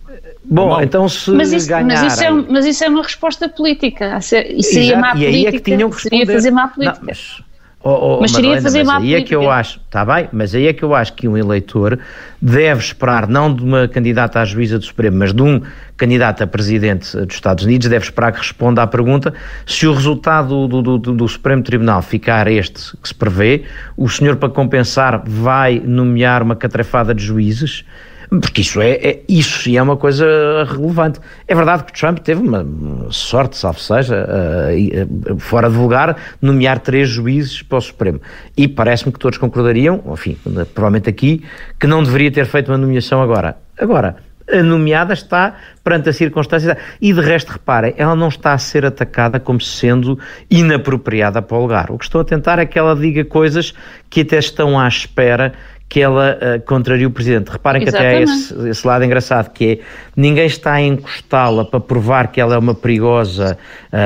Bom, 0.44 0.68
Bom, 0.68 0.80
então 0.80 1.08
se 1.08 1.30
mas 1.30 1.52
isso, 1.52 1.68
ganharem... 1.68 2.04
mas 2.04 2.12
isso, 2.12 2.24
é, 2.24 2.30
mas 2.30 2.66
isso 2.66 2.84
é 2.84 2.88
uma 2.88 3.02
resposta 3.02 3.48
política. 3.48 4.18
Isso 4.18 4.34
seria 4.62 4.98
má 4.98 5.12
política. 5.12 5.30
E 5.30 5.36
aí 5.36 5.46
é 5.46 5.52
que 5.52 5.60
tinham 5.60 5.90
que 5.90 5.96
responder. 5.96 6.24
Seria 6.24 6.34
fazer 6.34 6.50
má 6.50 6.68
política. 6.68 6.98
Não, 7.00 7.06
mas 7.06 7.47
Oh, 7.80 8.16
oh, 8.16 8.20
mas 8.20 8.32
seria 8.32 8.60
fazer 8.60 8.82
mas 8.82 9.02
aí 9.04 9.14
é 9.14 9.22
que 9.22 9.32
eu 9.32 9.48
acho, 9.48 9.78
está 9.86 10.04
bem, 10.04 10.28
mas 10.32 10.52
aí 10.52 10.66
é 10.66 10.72
que 10.72 10.82
eu 10.82 10.96
acho 10.96 11.12
que 11.12 11.28
um 11.28 11.36
eleitor 11.36 11.96
deve 12.42 12.80
esperar, 12.80 13.28
não 13.28 13.54
de 13.54 13.62
uma 13.62 13.86
candidata 13.86 14.40
à 14.40 14.44
juíza 14.44 14.80
do 14.80 14.84
Supremo, 14.84 15.16
mas 15.18 15.32
de 15.32 15.40
um 15.40 15.62
candidato 15.96 16.42
a 16.42 16.46
presidente 16.46 17.16
dos 17.16 17.36
Estados 17.36 17.64
Unidos, 17.64 17.88
deve 17.88 18.04
esperar 18.04 18.32
que 18.32 18.38
responda 18.38 18.82
à 18.82 18.86
pergunta 18.86 19.32
se 19.64 19.86
o 19.86 19.94
resultado 19.94 20.66
do, 20.66 20.82
do, 20.82 20.98
do, 20.98 21.12
do 21.14 21.28
Supremo 21.28 21.62
Tribunal 21.62 22.02
ficar 22.02 22.48
este 22.48 22.96
que 23.00 23.06
se 23.08 23.14
prevê, 23.14 23.62
o 23.96 24.08
senhor, 24.08 24.36
para 24.36 24.48
compensar, 24.48 25.22
vai 25.24 25.80
nomear 25.84 26.42
uma 26.42 26.56
catrefada 26.56 27.14
de 27.14 27.24
juízes 27.24 27.84
porque 28.28 28.60
isso 28.60 28.80
é, 28.80 28.90
é, 28.90 29.22
isso 29.28 29.62
sim 29.62 29.76
é 29.76 29.82
uma 29.82 29.96
coisa 29.96 30.26
relevante. 30.64 31.18
É 31.46 31.54
verdade 31.54 31.84
que 31.84 31.92
Trump 31.92 32.18
teve 32.18 32.40
uma 32.42 32.66
sorte, 33.10 33.56
salvo 33.56 33.80
seja, 33.80 34.26
uh, 34.26 35.34
uh, 35.34 35.38
fora 35.38 35.70
de 35.70 35.76
lugar, 35.76 36.16
nomear 36.40 36.78
três 36.78 37.08
juízes 37.08 37.62
para 37.62 37.78
o 37.78 37.80
Supremo. 37.80 38.20
E 38.56 38.68
parece-me 38.68 39.12
que 39.12 39.18
todos 39.18 39.38
concordariam, 39.38 40.02
enfim, 40.12 40.36
provavelmente 40.74 41.08
aqui, 41.08 41.42
que 41.80 41.86
não 41.86 42.02
deveria 42.02 42.30
ter 42.30 42.46
feito 42.46 42.70
uma 42.70 42.78
nomeação 42.78 43.22
agora. 43.22 43.56
Agora, 43.78 44.16
a 44.50 44.62
nomeada 44.62 45.12
está 45.12 45.56
perante 45.84 46.08
a 46.08 46.12
circunstância 46.12 46.76
e 47.00 47.12
de 47.12 47.20
resto 47.20 47.52
reparem, 47.52 47.94
ela 47.96 48.16
não 48.16 48.28
está 48.28 48.52
a 48.52 48.58
ser 48.58 48.84
atacada 48.84 49.38
como 49.38 49.60
sendo 49.60 50.18
inapropriada 50.50 51.42
para 51.42 51.56
o 51.56 51.60
lugar. 51.60 51.90
O 51.90 51.98
que 51.98 52.04
estou 52.04 52.20
a 52.20 52.24
tentar 52.24 52.58
é 52.58 52.66
que 52.66 52.78
ela 52.78 52.96
diga 52.96 53.24
coisas 53.24 53.74
que 54.08 54.22
até 54.22 54.38
estão 54.38 54.78
à 54.78 54.88
espera 54.88 55.52
que 55.88 56.00
ela 56.00 56.36
uh, 56.36 56.60
contraria 56.66 57.06
o 57.06 57.10
Presidente. 57.10 57.48
Reparem 57.48 57.82
Exatamente. 57.82 58.26
que 58.26 58.30
até 58.30 58.30
há 58.30 58.34
esse, 58.34 58.68
esse, 58.68 58.86
lado 58.86 59.04
engraçado, 59.04 59.50
que 59.50 59.72
é 59.72 59.78
ninguém 60.14 60.46
está 60.46 60.74
a 60.74 60.82
encostá-la 60.82 61.64
para 61.64 61.80
provar 61.80 62.28
que 62.28 62.40
ela 62.40 62.54
é 62.54 62.58
uma 62.58 62.74
perigosa 62.74 63.56
uh, 63.92 63.96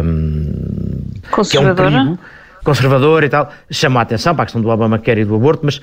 uh, 0.00 1.30
conservadora. 1.30 1.90
Que 1.90 1.96
é 1.96 1.98
um 1.98 2.04
perigo, 2.04 2.18
conservadora 2.62 3.26
e 3.26 3.28
tal, 3.28 3.50
chama 3.70 4.00
a 4.00 4.02
atenção 4.04 4.34
para 4.34 4.44
a 4.44 4.46
questão 4.46 4.62
do 4.62 4.68
Obamacare 4.68 5.22
e 5.22 5.24
do 5.24 5.34
aborto, 5.34 5.62
mas 5.64 5.80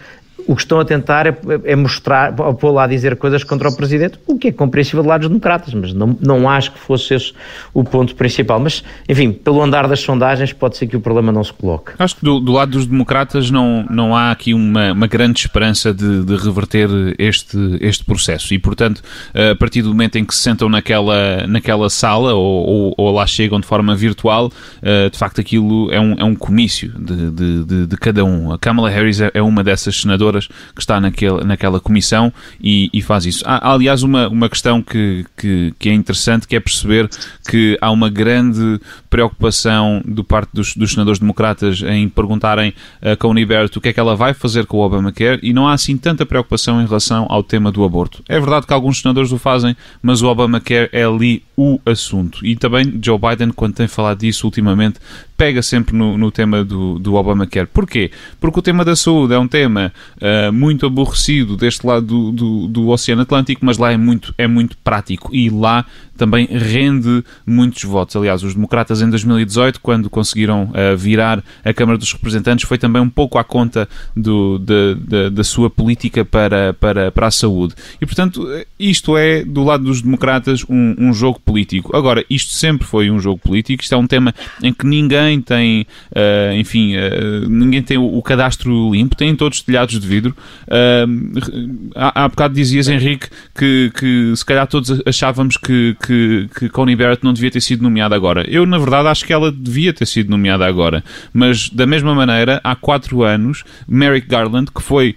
o 0.50 0.56
que 0.56 0.64
estão 0.64 0.80
a 0.80 0.86
tentar 0.86 1.28
é, 1.28 1.38
é 1.64 1.76
mostrar, 1.76 2.34
pôr 2.34 2.72
lá 2.72 2.88
dizer 2.88 3.16
coisas 3.18 3.44
contra 3.44 3.70
o 3.70 3.76
Presidente, 3.76 4.18
o 4.26 4.36
que 4.36 4.48
é 4.48 4.52
compreensível 4.52 5.04
de 5.04 5.08
lados 5.08 5.28
democratas, 5.28 5.76
mas 5.76 5.94
não, 5.94 6.18
não 6.20 6.50
acho 6.50 6.72
que 6.72 6.80
fosse 6.80 7.14
esse 7.14 7.34
o 7.72 7.84
ponto 7.84 8.16
principal. 8.16 8.60
Mas, 8.60 8.84
enfim, 9.08 9.32
pelo 9.32 9.62
andar 9.62 9.88
das 9.88 10.00
sondagens, 10.00 10.52
pode 10.52 10.76
ser 10.76 10.88
que 10.88 10.98
o 10.98 11.00
problema 11.00 11.32
não 11.32 11.44
se 11.44 11.54
coloque. 11.54 11.92
Acho 12.00 12.16
que 12.16 12.26
do, 12.26 12.40
do 12.40 12.52
lado 12.52 12.72
dos 12.72 12.88
democratas 12.88 13.52
não, 13.52 13.86
não 13.92 14.16
há 14.16 14.32
aqui 14.32 14.56
uma, 14.56 14.92
uma 14.92 15.06
grande 15.06 15.40
esperança 15.40 15.94
de, 15.94 16.24
de 16.24 16.36
reverter 16.36 16.90
este, 17.20 17.78
este 17.80 18.04
processo. 18.04 18.52
E, 18.52 18.58
portanto, 18.58 19.04
a 19.36 19.56
partir 19.56 19.84
do 19.84 19.90
momento 19.90 20.16
em 20.16 20.26
que 20.26 20.34
se 20.34 20.42
sentam 20.42 20.68
naquela, 20.68 21.46
naquela 21.46 21.92
sala 21.92 22.34
ou, 22.34 22.66
ou, 22.66 22.94
ou 22.98 23.12
lá 23.12 23.28
chegam 23.28 23.60
de 23.60 23.68
forma 23.68 23.96
virtual, 23.96 24.52
eh, 24.82 25.12
de 25.12 25.18
facto 25.18 25.40
aquilo 25.40 25.92
é 25.92 26.00
um, 26.00 26.16
é 26.18 26.24
um 26.24 26.34
comício 26.34 26.92
de, 26.98 27.30
de, 27.30 27.64
de, 27.66 27.86
de 27.86 27.98
cada 27.98 28.26
um. 28.26 28.52
A 28.52 28.58
Kamala 28.58 28.90
Harris 28.90 29.22
é, 29.22 29.30
é 29.36 29.42
uma 29.44 29.64
dessas 29.64 30.02
senadoras 30.02 30.39
que 30.48 30.82
está 30.82 31.00
naquele, 31.00 31.44
naquela 31.44 31.80
comissão 31.80 32.32
e, 32.62 32.90
e 32.94 33.02
faz 33.02 33.26
isso. 33.26 33.44
Há, 33.46 33.74
aliás, 33.74 34.04
uma, 34.04 34.28
uma 34.28 34.50
questão 34.50 34.82
que, 34.82 35.26
que, 35.38 35.74
que, 35.78 35.90
é 35.90 35.94
interessante, 35.94 36.48
que 36.48 36.56
é 36.56 36.60
perceber 36.60 37.10
que 37.50 37.78
há 37.82 37.92
uma 37.92 38.10
grande 38.10 38.80
preocupação 39.10 40.02
do 40.06 40.24
parte 40.24 40.52
dos, 40.54 40.76
dos 40.76 40.92
senadores 40.92 41.20
democratas 41.20 41.82
em 41.82 42.08
perguntarem 42.08 42.74
a 43.02 43.16
Coney 43.16 43.46
Barrett 43.46 43.78
o 43.78 43.82
que 43.82 43.90
é 43.90 43.94
que 43.94 44.00
ela 44.00 44.16
vai 44.16 44.34
fazer 44.34 44.66
com 44.66 44.78
o 44.78 44.82
Obamacare 44.82 45.40
e 45.42 45.54
não 45.54 45.68
há 45.68 45.74
assim 45.74 45.98
tanta 45.98 46.26
preocupação 46.26 46.82
em 46.82 46.86
relação 46.86 47.26
ao 47.30 47.44
tema 47.44 47.72
do 47.72 47.84
aborto. 47.84 48.24
É 48.28 48.40
verdade 48.40 48.68
que 48.68 48.74
alguns 48.74 49.02
senadores 49.02 49.32
o 49.32 49.38
fazem, 49.38 49.76
mas 50.02 50.22
o 50.22 50.28
Obamacare 50.28 50.90
é 50.92 51.04
ali 51.04 51.44
o 51.58 51.80
assunto. 51.86 52.46
E 52.46 52.56
também 52.56 53.00
Joe 53.04 53.20
Biden, 53.20 53.52
quando 53.52 53.74
tem 53.74 53.88
falado 53.88 54.20
disso 54.20 54.46
ultimamente, 54.46 55.00
pega 55.40 55.62
sempre 55.62 55.96
no, 55.96 56.18
no 56.18 56.30
tema 56.32 56.66
do, 56.66 57.00
do 57.00 57.16
Obamacare. 57.16 57.66
Porquê? 57.66 58.12
Porque 58.42 58.60
o 58.60 58.62
tema 58.62 58.84
da 58.84 58.94
saúde 58.94 59.34
é 59.34 59.40
um 59.40 59.48
tema 59.48 59.94
uh, 60.18 60.52
muito 60.52 60.86
aborrecido 60.86 61.56
deste 61.56 61.88
lado 61.88 62.06
do, 62.06 62.32
do, 62.34 62.68
do, 62.68 62.90
Oceano 62.90 63.22
Atlântico, 63.22 63.66
mas 63.66 63.78
lá 63.78 63.90
é 63.90 63.96
muito, 63.96 64.36
é 64.38 64.46
muito 64.46 64.78
prático 64.80 65.34
e 65.34 65.50
lá 65.50 65.86
também 66.18 66.46
rende 66.52 67.24
muitos 67.48 67.82
votos. 67.86 68.18
Aliás, 68.18 68.44
os 68.44 68.54
democratas 68.54 69.02
em 69.02 69.10
2018, 69.10 69.80
quando 69.80 70.10
conseguiram 70.10 70.64
uh, 70.64 70.98
virar 70.98 71.42
a 71.64 71.74
Câmara 71.74 71.98
dos 71.98 72.12
Representantes, 72.12 72.68
foi 72.68 72.78
também 72.78 73.02
um 73.02 73.10
pouco 73.10 73.38
à 73.38 73.44
conta 73.44 73.88
do, 74.14 74.60
de, 74.60 74.96
de, 74.96 75.30
da 75.30 75.44
sua 75.46 75.70
política 75.70 76.26
para, 76.26 76.74
para, 76.74 77.10
para 77.10 77.28
a 77.28 77.32
saúde. 77.32 77.74
E, 78.02 78.06
portanto, 78.06 78.46
isto 78.78 79.16
é, 79.16 79.46
do 79.46 79.64
lado 79.64 79.86
dos 79.86 80.02
democratas, 80.02 80.66
um, 80.70 80.96
um 81.00 81.14
jogo 81.14 81.40
político. 81.40 81.96
Agora, 81.96 82.26
isto 82.30 82.52
sempre 82.52 82.86
foi 82.86 83.10
um 83.10 83.22
jogo 83.22 83.40
político, 83.40 83.82
isto 83.82 83.96
é 83.96 83.98
um 83.98 84.06
tema 84.06 84.36
em 84.62 84.74
que 84.74 84.86
ninguém 84.86 85.29
tem, 85.38 85.86
uh, 86.12 86.56
enfim, 86.56 86.96
uh, 86.96 87.50
ninguém 87.50 87.84
tem 87.84 87.98
o, 87.98 88.18
o, 88.18 88.24
cadastro 88.24 88.94
limpo, 88.94 89.18
têm 89.18 89.36
todos 89.36 89.62
telhados 89.62 90.00
de 90.00 90.08
vidro. 90.08 90.34
Uh, 90.64 91.92
há, 91.94 92.24
há 92.24 92.30
bocado 92.30 92.54
dizias, 92.54 92.88
Henrique, 92.88 93.28
que, 93.54 93.92
que 93.94 94.34
se 94.34 94.46
calhar 94.46 94.66
todos 94.66 95.02
achávamos 95.06 95.58
que, 95.58 95.98
que 96.02 96.48
que, 96.58 96.70
Connie 96.70 96.96
Barrett 96.96 97.24
não 97.24 97.34
devia 97.34 97.52
ter 97.52 97.62
sido 97.62 97.84
nomeada 97.84 98.16
agora. 98.16 98.46
Eu, 98.50 98.66
na 98.66 98.78
verdade, 98.78 99.10
acho 99.10 99.26
que 99.26 99.34
ela 99.34 99.52
devia 99.52 99.92
ter 99.92 100.06
sido 100.06 100.30
nomeada 100.30 100.66
agora. 100.66 101.04
Mas, 101.34 101.70
da 101.70 101.86
mesma 101.86 102.16
maneira, 102.16 102.62
há 102.64 102.76
quatro 102.76 103.24
anos, 103.24 103.64
Merrick 103.88 104.28
Garland, 104.28 104.72
que 104.72 104.82
foi 104.82 105.16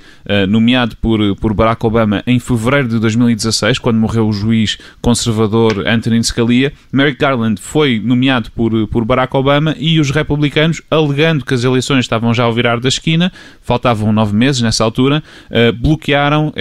nomeado 0.49 0.97
por, 0.97 1.21
por 1.37 1.53
Barack 1.55 1.85
Obama 1.85 2.23
em 2.27 2.39
fevereiro 2.39 2.89
de 2.89 2.99
2016, 2.99 3.79
quando 3.79 3.99
morreu 3.99 4.27
o 4.29 4.33
juiz 4.33 4.79
conservador 5.01 5.87
Anthony 5.87 6.23
Scalia, 6.25 6.73
Merrick 6.93 7.19
Garland 7.19 7.61
foi 7.61 8.01
nomeado 8.03 8.51
por, 8.53 8.87
por 8.89 9.05
Barack 9.05 9.37
Obama 9.37 9.75
e 9.79 10.01
os 10.09 10.11
republicanos, 10.11 10.83
alegando 10.91 11.45
que 11.45 11.55
as 11.55 11.65
eleições 11.65 12.01
estavam 12.01 12.35
já 12.35 12.45
ao 12.45 12.53
virar 12.53 12.81
da 12.81 12.89
esquina, 12.89 13.33
faltavam 13.63 14.13
nove 14.13 14.35
meses 14.35 14.61
nessa 14.61 14.85
altura, 14.85 15.23
uh, 15.51 15.73
bloquearam 15.73 16.49
uh, 16.49 16.53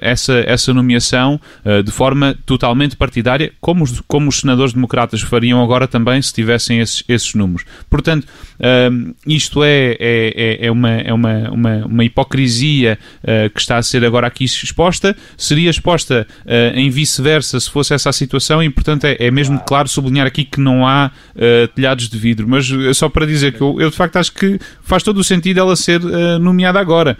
essa, 0.00 0.42
essa 0.46 0.72
nomeação 0.72 1.40
de 1.84 1.90
forma 1.90 2.36
totalmente 2.46 2.96
partidária, 2.96 3.52
como 3.60 3.84
os, 3.84 4.00
como 4.06 4.28
os 4.28 4.40
senadores 4.40 4.72
democratas 4.72 5.20
fariam 5.20 5.62
agora 5.62 5.86
também 5.86 6.20
se 6.20 6.32
tivessem 6.32 6.80
esses, 6.80 7.04
esses 7.08 7.34
números. 7.34 7.64
Portanto, 7.88 8.26
um, 8.92 9.14
isto 9.26 9.62
é, 9.64 9.96
é, 9.98 9.98
é, 10.00 10.66
é, 10.66 10.70
uma, 10.70 10.90
é 10.90 11.12
uma, 11.12 11.50
uma, 11.50 11.86
uma 11.86 12.04
hipocrisia 12.04 12.98
uh, 13.22 13.50
que 13.50 13.60
está 13.60 13.78
a 13.78 13.82
ser 13.82 14.04
agora 14.04 14.26
aqui 14.26 14.44
exposta, 14.44 15.16
seria 15.36 15.70
exposta 15.70 16.26
uh, 16.44 16.78
em 16.78 16.90
vice-versa 16.90 17.58
se 17.58 17.70
fosse 17.70 17.94
essa 17.94 18.10
a 18.10 18.12
situação 18.12 18.62
e, 18.62 18.68
portanto, 18.68 19.04
é, 19.04 19.16
é 19.18 19.30
mesmo 19.30 19.58
claro 19.60 19.88
sublinhar 19.88 20.26
aqui 20.26 20.44
que 20.44 20.60
não 20.60 20.86
há 20.86 21.10
uh, 21.34 21.68
telhados 21.68 22.08
de 22.08 22.18
vidro. 22.18 22.46
Mas 22.48 22.70
só 22.94 23.08
para 23.08 23.26
dizer 23.26 23.52
que 23.52 23.60
eu, 23.60 23.80
eu, 23.80 23.90
de 23.90 23.96
facto 23.96 24.16
acho 24.16 24.32
que 24.32 24.58
faz 24.82 25.02
todo 25.02 25.18
o 25.18 25.24
sentido 25.24 25.60
ela 25.60 25.76
ser 25.76 26.00
nomeada 26.40 26.78
agora. 26.78 27.16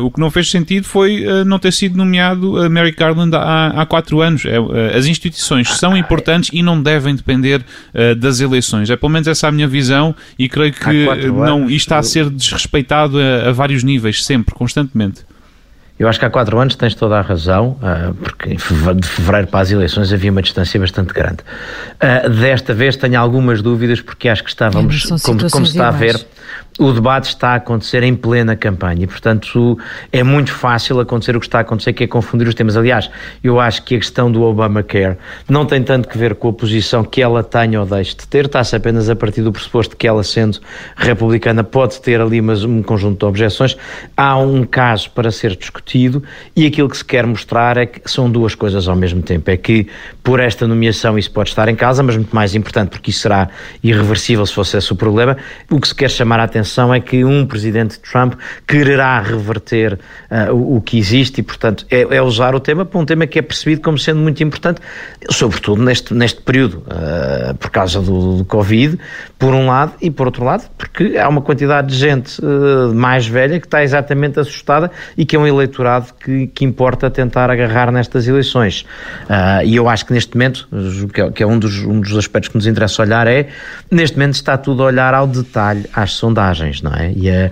o 0.00 0.10
que 0.10 0.20
não 0.20 0.30
fez 0.30 0.50
sentido 0.50 0.84
foi 0.84 1.24
não 1.46 1.58
ter 1.58 1.72
sido 1.72 1.96
nomeado 1.96 2.58
a 2.58 2.68
Mary 2.68 2.92
Garland 2.92 3.34
há, 3.36 3.68
há 3.68 3.86
quatro 3.86 4.20
anos. 4.20 4.44
É, 4.44 4.96
as 4.96 5.06
instituições 5.06 5.68
são 5.78 5.96
importantes 5.96 6.50
e 6.52 6.62
não 6.62 6.82
devem 6.82 7.14
depender 7.14 7.60
uh, 7.94 8.14
das 8.14 8.40
eleições. 8.40 8.90
É 8.90 8.96
pelo 8.96 9.10
menos 9.10 9.28
essa 9.28 9.48
a 9.48 9.52
minha 9.52 9.68
visão 9.68 10.14
e 10.38 10.48
creio 10.48 10.72
que 10.72 11.06
não, 11.30 11.64
isto 11.64 11.86
está 11.86 11.98
a 11.98 12.02
ser 12.02 12.30
desrespeitado 12.30 13.18
a, 13.18 13.48
a 13.50 13.52
vários 13.52 13.82
níveis, 13.82 14.24
sempre, 14.24 14.54
constantemente. 14.54 15.22
Eu 15.96 16.08
acho 16.08 16.18
que 16.18 16.24
há 16.24 16.30
quatro 16.30 16.58
anos 16.58 16.74
tens 16.74 16.94
toda 16.94 17.18
a 17.18 17.20
razão, 17.20 17.78
uh, 17.80 18.12
porque 18.14 18.56
de 18.56 19.06
fevereiro 19.06 19.46
para 19.46 19.60
as 19.60 19.70
eleições 19.70 20.12
havia 20.12 20.30
uma 20.32 20.42
distância 20.42 20.78
bastante 20.80 21.14
grande. 21.14 21.38
Uh, 21.94 22.28
desta 22.30 22.74
vez 22.74 22.96
tenho 22.96 23.18
algumas 23.18 23.62
dúvidas, 23.62 24.00
porque 24.00 24.28
acho 24.28 24.42
que 24.42 24.50
estávamos, 24.50 25.04
como, 25.22 25.48
como, 25.48 25.66
se 25.66 25.72
está 25.72 25.88
a 25.88 25.92
ver, 25.92 26.26
o 26.78 26.92
debate 26.92 27.28
está 27.28 27.50
a 27.50 27.54
acontecer 27.56 28.02
em 28.02 28.16
plena 28.16 28.56
campanha 28.56 29.04
e, 29.04 29.06
portanto, 29.06 29.78
é 30.10 30.24
muito 30.24 30.52
fácil 30.52 30.98
acontecer 30.98 31.36
o 31.36 31.40
que 31.40 31.46
está 31.46 31.58
a 31.58 31.60
acontecer, 31.60 31.92
que 31.92 32.02
é 32.02 32.06
confundir 32.06 32.48
os 32.48 32.54
temas. 32.54 32.76
Aliás, 32.76 33.08
eu 33.44 33.60
acho 33.60 33.84
que 33.84 33.94
a 33.94 33.98
questão 33.98 34.30
do 34.30 34.42
Obamacare 34.42 35.16
não 35.48 35.64
tem 35.66 35.84
tanto 35.84 36.08
que 36.08 36.18
ver 36.18 36.34
com 36.34 36.48
a 36.48 36.52
posição 36.52 37.04
que 37.04 37.22
ela 37.22 37.44
tenha 37.44 37.78
ou 37.78 37.86
deixe 37.86 38.16
de 38.16 38.26
ter, 38.26 38.46
está-se 38.46 38.74
apenas 38.74 39.08
a 39.08 39.14
partir 39.14 39.42
do 39.42 39.52
pressuposto 39.52 39.96
que 39.96 40.06
ela, 40.06 40.24
sendo 40.24 40.58
republicana, 40.96 41.62
pode 41.62 42.00
ter 42.00 42.20
ali 42.20 42.40
mas 42.40 42.64
um 42.64 42.82
conjunto 42.82 43.20
de 43.20 43.24
objeções. 43.24 43.76
Há 44.16 44.36
um 44.36 44.64
caso 44.64 45.10
para 45.10 45.30
ser 45.30 45.54
discutido 45.54 46.24
e 46.56 46.66
aquilo 46.66 46.88
que 46.88 46.96
se 46.96 47.04
quer 47.04 47.24
mostrar 47.24 47.76
é 47.76 47.86
que 47.86 48.00
são 48.10 48.28
duas 48.28 48.56
coisas 48.56 48.88
ao 48.88 48.96
mesmo 48.96 49.22
tempo. 49.22 49.48
É 49.48 49.56
que, 49.56 49.86
por 50.24 50.40
esta 50.40 50.66
nomeação, 50.66 51.16
isso 51.16 51.30
pode 51.30 51.50
estar 51.50 51.68
em 51.68 51.76
casa, 51.76 52.02
mas 52.02 52.16
muito 52.16 52.34
mais 52.34 52.52
importante, 52.56 52.88
porque 52.88 53.10
isso 53.10 53.20
será 53.20 53.48
irreversível 53.80 54.44
se 54.44 54.52
fosse 54.52 54.76
esse 54.76 54.92
o 54.92 54.96
problema, 54.96 55.36
o 55.70 55.80
que 55.80 55.86
se 55.86 55.94
quer 55.94 56.10
chamar 56.10 56.40
a 56.40 56.44
atenção 56.44 56.63
atenção 56.64 56.92
é 56.92 56.98
que 56.98 57.24
um 57.24 57.46
presidente 57.46 58.00
Trump 58.00 58.34
quererá 58.66 59.20
reverter 59.20 59.98
uh, 60.30 60.52
o, 60.52 60.76
o, 60.76 60.80
que 60.80 60.98
existe 60.98 61.40
e, 61.40 61.42
portanto, 61.42 61.86
é, 61.90 62.00
é, 62.00 62.22
usar 62.22 62.54
o 62.54 62.60
tema 62.60 62.84
para 62.84 62.98
um 62.98 63.04
tema 63.04 63.26
que 63.26 63.38
é 63.38 63.42
percebido 63.42 63.82
como 63.82 63.98
sendo 63.98 64.20
muito 64.20 64.42
importante, 64.42 64.80
sobretudo 65.30 65.82
neste, 65.82 66.14
neste 66.14 66.40
período, 66.40 66.78
uh, 66.86 67.54
por 67.56 67.70
causa 67.70 68.00
do, 68.00 68.38
do, 68.38 68.44
Covid, 68.46 68.98
por 69.38 69.54
um 69.54 69.66
lado, 69.66 69.92
e 70.00 70.10
por 70.10 70.26
outro 70.26 70.44
lado, 70.44 70.68
porque 70.78 71.18
há 71.18 71.28
uma 71.28 71.42
quantidade 71.42 71.88
de 71.88 71.96
gente 71.96 72.40
uh, 72.40 72.94
mais 72.94 73.26
velha 73.26 73.60
que 73.60 73.66
está 73.66 73.84
exatamente 73.84 74.40
assustada 74.40 74.90
e 75.16 75.26
que 75.26 75.36
é 75.36 75.38
um 75.38 75.46
eleitorado 75.46 76.14
que, 76.18 76.46
que 76.48 76.64
importa 76.64 77.10
tentar 77.10 77.50
agarrar 77.50 77.92
nestas 77.92 78.26
eleições. 78.26 78.86
e 79.64 79.76
eu 79.76 79.88
acho 79.88 80.06
que 80.06 80.12
neste 80.12 80.34
momento, 80.34 80.66
que 81.12 81.20
é, 81.20 81.30
que 81.30 81.42
é 81.42 81.46
um, 81.46 81.58
dos, 81.58 81.78
um 81.80 82.00
dos 82.00 82.16
aspectos 82.16 82.48
que 82.48 82.56
nos 82.56 82.66
interessa 82.66 83.02
olhar, 83.02 83.26
é 83.26 83.48
neste 83.90 84.16
momento 84.16 84.34
está 84.34 84.56
tudo 84.56 84.82
a 84.82 84.86
olhar 84.86 85.12
ao 85.12 85.26
detalhe 85.26 85.84
às 85.92 86.12
sondagens 86.12 86.53
sondagens, 86.54 86.82
não 86.82 86.92
é? 86.92 87.12
E 87.14 87.28
é, 87.28 87.50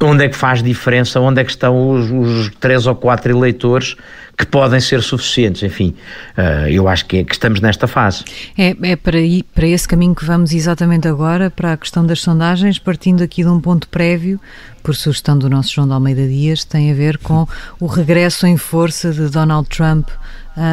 onde 0.00 0.24
é 0.24 0.28
que 0.28 0.36
faz 0.36 0.62
diferença, 0.62 1.20
onde 1.20 1.40
é 1.40 1.44
que 1.44 1.50
estão 1.50 1.90
os, 1.90 2.10
os 2.10 2.50
três 2.60 2.86
ou 2.86 2.94
quatro 2.94 3.30
eleitores 3.30 3.96
que 4.36 4.46
podem 4.46 4.78
ser 4.78 5.02
suficientes, 5.02 5.64
enfim, 5.64 5.96
uh, 6.36 6.68
eu 6.68 6.86
acho 6.86 7.06
que, 7.06 7.16
é, 7.16 7.24
que, 7.24 7.32
estamos 7.32 7.60
nesta 7.60 7.88
fase. 7.88 8.22
É, 8.56 8.76
é 8.82 8.94
para, 8.94 9.18
para 9.52 9.66
esse 9.66 9.88
caminho 9.88 10.14
que 10.14 10.24
vamos 10.24 10.52
exatamente 10.52 11.08
agora, 11.08 11.50
para 11.50 11.72
a 11.72 11.76
questão 11.76 12.06
das 12.06 12.20
sondagens, 12.20 12.78
partindo 12.78 13.20
aqui 13.20 13.42
de 13.42 13.48
um 13.48 13.60
ponto 13.60 13.88
prévio, 13.88 14.40
por 14.80 14.94
sugestão 14.94 15.36
do 15.36 15.50
nosso 15.50 15.74
João 15.74 15.88
de 15.88 15.92
Almeida 15.92 16.24
Dias, 16.28 16.64
tem 16.64 16.92
a 16.92 16.94
ver 16.94 17.18
com 17.18 17.48
o 17.80 17.86
regresso 17.86 18.46
em 18.46 18.56
força 18.56 19.10
de 19.10 19.28
Donald 19.28 19.68
Trump 19.68 20.08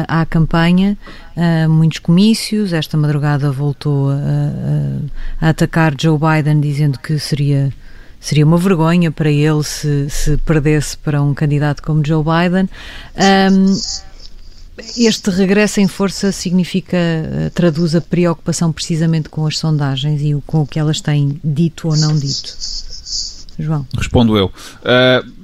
à 0.08 0.26
campanha, 0.26 0.96
muitos 1.68 1.98
comícios, 1.98 2.72
esta 2.72 2.96
madrugada 2.96 3.50
voltou 3.50 4.10
a, 4.10 4.14
a, 4.14 5.46
a 5.46 5.48
atacar 5.50 5.94
Joe 5.98 6.18
Biden 6.18 6.60
dizendo 6.60 6.98
que 6.98 7.18
seria 7.18 7.72
seria 8.20 8.44
uma 8.44 8.58
vergonha 8.58 9.12
para 9.12 9.30
ele 9.30 9.62
se, 9.62 10.10
se 10.10 10.36
perdesse 10.38 10.96
para 10.98 11.22
um 11.22 11.32
candidato 11.32 11.82
como 11.82 12.04
Joe 12.04 12.24
Biden. 12.24 12.68
Um, 13.16 13.76
este 14.96 15.30
regresso 15.30 15.80
em 15.80 15.88
força 15.88 16.30
significa, 16.32 16.96
eh, 16.96 17.50
traduz 17.54 17.94
a 17.94 18.00
preocupação 18.00 18.70
precisamente 18.72 19.28
com 19.28 19.46
as 19.46 19.58
sondagens 19.58 20.20
e 20.20 20.34
com 20.46 20.62
o 20.62 20.66
que 20.66 20.78
elas 20.78 21.00
têm 21.00 21.40
dito 21.42 21.88
ou 21.88 21.96
não 21.96 22.14
dito? 22.14 22.54
João. 23.58 23.86
Respondo 23.96 24.36
eu. 24.36 24.46
Uh, 24.46 25.35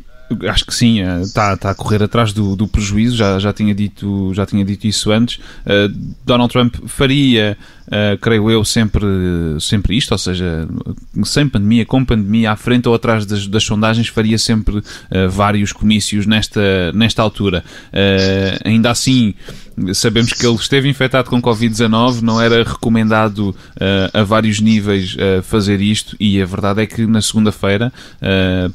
acho 0.49 0.65
que 0.65 0.75
sim, 0.75 1.01
está, 1.21 1.55
está 1.55 1.71
a 1.71 1.75
correr 1.75 2.03
atrás 2.03 2.33
do, 2.33 2.57
do, 2.57 2.67
prejuízo, 2.67 3.17
já, 3.17 3.39
já, 3.39 3.53
tinha 3.53 3.75
dito, 3.75 4.33
já 4.35 4.47
tinha 4.47 4.65
dito 4.65 4.87
isso 4.87 5.11
antes. 5.11 5.37
Uh, 5.67 5.93
Donald 6.25 6.53
Trump 6.53 6.77
faria, 6.87 7.57
uh, 7.87 8.19
creio 8.19 8.51
eu, 8.51 8.65
sempre, 8.65 9.05
sempre 9.61 9.97
isto, 9.97 10.13
ou 10.13 10.19
seja, 10.19 10.69
sem 11.25 11.49
pandemia, 11.49 11.85
com 11.87 12.05
pandemia, 12.05 12.53
à 12.53 12.57
frente 12.57 12.89
ou 12.89 12.95
atrás 12.95 13.27
das, 13.27 13.47
das 13.47 13.65
sondagens, 13.65 14.09
faria 14.09 14.39
sempre 14.39 14.79
uh, 14.79 14.85
vários 15.31 15.73
comícios 15.73 16.27
nesta, 16.27 16.93
nesta 16.93 17.23
altura. 17.23 17.65
ainda 18.65 18.91
assim, 18.91 19.35
sabemos 19.95 20.33
que 20.33 20.47
ele 20.47 20.57
esteve 20.57 20.89
infectado 20.89 21.31
com 21.31 21.41
Covid-19, 21.41 22.21
não 22.21 22.41
era 22.41 22.63
recomendado 22.63 23.55
a 24.13 24.23
vários 24.23 24.61
níveis 24.61 25.17
fazer 25.43 25.81
isto, 25.81 26.17
e 26.21 26.41
a 26.41 26.47
verdade 26.47 26.83
é 26.83 26.87
que 26.87 27.07
na 27.07 27.23
segunda-feira 27.23 27.93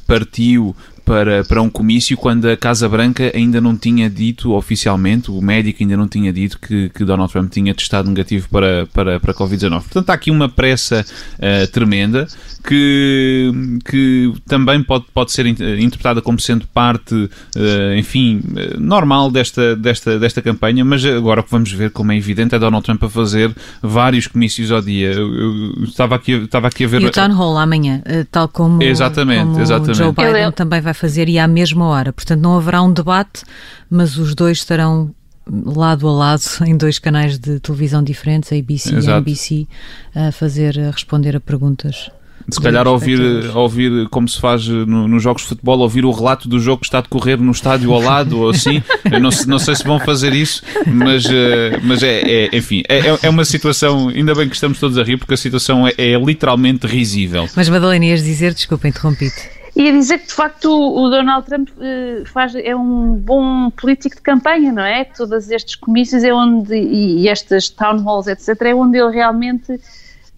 partiu 0.05 0.76
para, 1.08 1.41
para 1.45 1.62
um 1.62 1.70
comício 1.70 2.18
quando 2.18 2.49
a 2.49 2.58
Casa 2.58 2.89
Branca 2.89 3.32
ainda 3.34 3.62
não 3.62 3.78
tinha 3.78 4.10
dito 4.10 4.51
oficialmente, 4.51 5.32
o 5.32 5.41
médico 5.41 5.82
ainda 5.82 5.95
não 5.95 6.05
tinha 6.05 6.34
dito 6.34 6.60
que, 6.60 6.89
que 6.89 7.05
Donald 7.05 7.32
Trump 7.32 7.49
tinha 7.49 7.74
testado 7.74 8.10
negativo 8.10 8.49
para, 8.49 8.86
para, 8.88 9.18
para 9.18 9.34
Covid-19. 9.34 9.84
Portanto, 9.84 10.10
há 10.10 10.14
aqui 10.14 10.30
uma 10.30 10.49
pressa 10.49 11.05
uh, 11.36 11.72
tremenda 11.72 12.28
que, 12.68 13.80
que 13.89 14.34
também 14.45 14.84
pode, 14.84 15.05
pode 15.14 15.32
ser 15.32 15.45
interpretada 15.45 16.22
como 16.22 16.41
sendo 16.41 16.68
parte, 16.68 17.16
uh, 17.16 17.95
enfim, 17.97 18.43
normal 18.78 19.32
desta, 19.32 19.78
desta, 19.78 20.20
desta 20.20 20.41
campanha, 20.41 20.84
mas 20.84 21.05
agora 21.05 21.39
o 21.39 21.43
que 21.45 21.51
vamos 21.51 21.72
ver, 21.72 21.91
como 21.91 22.12
é 22.12 22.18
evidente, 22.18 22.53
é 22.53 22.60
Donald 22.60 22.84
Trump 22.84 23.01
a 23.05 23.10
fazer 23.10 23.55
vários 23.82 24.28
comícios 24.28 24.74
ao 24.74 24.82
dia. 24.82 25.14
Eu, 25.14 25.34
eu 25.34 25.84
estava, 25.86 26.16
aqui, 26.16 26.34
estava 26.34 26.68
aqui 26.68 26.84
a 26.84 26.88
ver. 26.89 27.01
E 27.01 27.05
o 27.05 27.12
Town 27.12 27.32
Hall 27.32 27.58
amanhã, 27.58 28.01
eh, 28.03 28.26
tal 28.30 28.49
como, 28.49 28.84
exatamente, 28.84 29.45
como 29.45 29.62
exatamente. 29.62 29.97
Joe 29.97 30.12
Biden 30.12 30.51
também 30.51 30.82
vai 30.82 30.96
fazer 30.97 31.29
e 31.29 31.39
à 31.39 31.47
mesma 31.47 31.85
hora. 31.85 32.11
Portanto, 32.11 32.41
não 32.41 32.57
haverá 32.57 32.81
um 32.81 32.91
debate, 32.91 33.43
mas 33.89 34.17
os 34.17 34.35
dois 34.35 34.57
estarão 34.57 35.13
lado 35.49 36.07
a 36.07 36.11
lado 36.11 36.43
em 36.65 36.75
dois 36.75 36.99
canais 36.99 37.37
de 37.37 37.59
televisão 37.59 38.03
diferentes, 38.03 38.51
a 38.51 38.55
ABC 38.55 38.95
Exato. 38.95 39.07
e 39.07 39.11
a 39.11 39.17
NBC, 39.17 39.67
a 40.15 40.31
fazer, 40.31 40.79
a 40.79 40.91
responder 40.91 41.35
a 41.35 41.39
perguntas. 41.39 42.09
Se 42.49 42.61
calhar 42.61 42.87
ouvir, 42.87 43.19
ouvir 43.53 44.07
como 44.07 44.27
se 44.27 44.39
faz 44.39 44.65
no, 44.67 45.05
nos 45.05 45.21
jogos 45.21 45.41
de 45.41 45.49
futebol, 45.49 45.79
ouvir 45.79 46.05
o 46.05 46.11
relato 46.11 46.47
do 46.47 46.59
jogo 46.59 46.79
que 46.79 46.85
está 46.85 46.99
a 46.99 47.01
decorrer 47.01 47.37
no 47.37 47.51
estádio 47.51 47.91
ao 47.91 47.99
lado 47.99 48.39
ou 48.39 48.49
assim. 48.49 48.81
Eu 49.11 49.19
não, 49.19 49.29
não 49.47 49.59
sei 49.59 49.75
se 49.75 49.83
vão 49.83 49.99
fazer 49.99 50.33
isso, 50.33 50.63
mas, 50.85 51.25
eh, 51.25 51.77
mas 51.83 52.01
é, 52.03 52.21
é 52.21 52.55
enfim, 52.55 52.83
é, 52.87 52.99
é, 52.99 53.19
é 53.23 53.29
uma 53.29 53.43
situação, 53.43 54.07
ainda 54.07 54.33
bem 54.33 54.47
que 54.47 54.55
estamos 54.55 54.79
todos 54.79 54.97
a 54.97 55.03
rir, 55.03 55.17
porque 55.17 55.33
a 55.33 55.37
situação 55.37 55.85
é, 55.85 55.93
é 55.97 56.17
literalmente 56.17 56.87
risível. 56.87 57.49
Mas 57.53 57.67
Madalena, 57.67 58.05
ias 58.05 58.23
dizer, 58.23 58.53
desculpa, 58.53 58.87
interrompi-te. 58.87 59.57
Ia 59.78 59.91
dizer 59.91 60.17
que 60.17 60.28
de 60.28 60.34
facto 60.34 60.71
o 60.71 61.07
Donald 61.07 61.45
Trump 61.45 61.69
uh, 61.69 62.25
faz, 62.25 62.55
é 62.55 62.75
um 62.75 63.13
bom 63.13 63.69
político 63.69 64.15
de 64.15 64.21
campanha, 64.23 64.71
não 64.71 64.82
é? 64.82 65.03
Todos 65.05 65.51
estes 65.51 65.75
comícios 65.75 66.23
é 66.23 66.34
onde, 66.34 66.75
e, 66.75 67.21
e 67.21 67.28
estas 67.28 67.69
town 67.69 68.03
halls, 68.03 68.25
etc., 68.25 68.59
é 68.63 68.73
onde 68.73 68.97
ele 68.97 69.11
realmente 69.11 69.80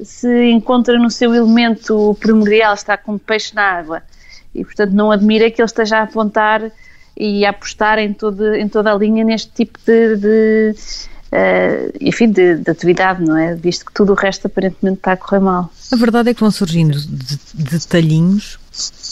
se 0.02 0.50
encontra 0.50 1.00
no 1.00 1.10
seu 1.10 1.34
elemento 1.34 2.18
primordial, 2.20 2.74
está 2.74 2.98
como 2.98 3.18
peixe 3.18 3.56
na 3.56 3.64
água. 3.64 4.04
E 4.54 4.66
portanto 4.66 4.92
não 4.92 5.10
admira 5.10 5.50
que 5.50 5.62
ele 5.62 5.68
esteja 5.68 6.00
a 6.00 6.04
apontar 6.04 6.70
e 7.16 7.46
a 7.46 7.52
apostar 7.52 7.98
em, 7.98 8.14
todo, 8.14 8.54
em 8.54 8.68
toda 8.68 8.92
a 8.92 8.96
linha 8.96 9.24
neste 9.24 9.52
tipo 9.52 9.80
de, 9.86 10.18
de 10.18 10.76
uh, 11.32 11.98
enfim, 12.02 12.30
de, 12.30 12.56
de, 12.56 12.70
atividade, 12.70 13.24
não 13.24 13.38
é? 13.38 13.56
Visto 13.56 13.86
que 13.86 13.94
tudo 13.94 14.12
o 14.12 14.16
resto 14.16 14.48
aparentemente 14.48 14.98
está 14.98 15.14
a 15.14 15.18
correr 15.18 15.40
mal. 15.40 15.72
A 15.94 15.96
verdade 15.96 16.30
é 16.30 16.34
que 16.34 16.42
vão 16.42 16.52
surgindo 16.52 16.98
detalhinhos 17.54 18.60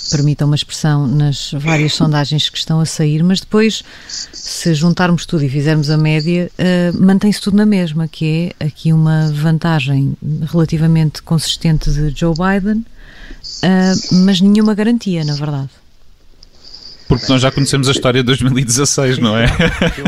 permitam 0.10 0.48
uma 0.48 0.56
expressão, 0.56 1.08
nas 1.08 1.52
várias 1.54 1.94
sondagens 1.94 2.50
que 2.50 2.58
estão 2.58 2.80
a 2.80 2.86
sair, 2.86 3.24
mas 3.24 3.40
depois, 3.40 3.84
se 4.32 4.74
juntarmos 4.74 5.26
tudo 5.26 5.44
e 5.44 5.50
fizermos 5.50 5.90
a 5.90 5.98
média, 5.98 6.50
uh, 6.58 7.02
mantém-se 7.02 7.42
tudo 7.42 7.58
na 7.58 7.66
mesma, 7.66 8.08
que 8.08 8.54
é 8.60 8.66
aqui 8.66 8.94
uma 8.94 9.32
vantagem 9.32 10.18
relativamente 10.52 11.22
consistente 11.22 11.92
de 11.92 12.14
Joe 12.18 12.34
Biden, 12.34 12.86
uh, 13.64 14.16
mas 14.26 14.42
nenhuma 14.42 14.74
garantia, 14.74 15.24
na 15.24 15.34
verdade. 15.34 15.70
Porque 17.08 17.26
nós 17.30 17.42
já 17.42 17.52
conhecemos 17.52 17.88
a 17.88 17.92
história 17.92 18.22
de 18.22 18.28
2016, 18.28 19.18
não 19.18 19.38
é? 19.38 19.46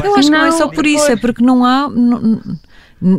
Eu 0.04 0.16
acho 0.16 0.30
que 0.30 0.36
não 0.36 0.46
é 0.46 0.52
só 0.52 0.68
por 0.68 0.86
isso, 0.86 1.06
é 1.06 1.16
porque 1.16 1.42
não 1.42 1.64
há. 1.64 1.90
Não, 1.90 2.42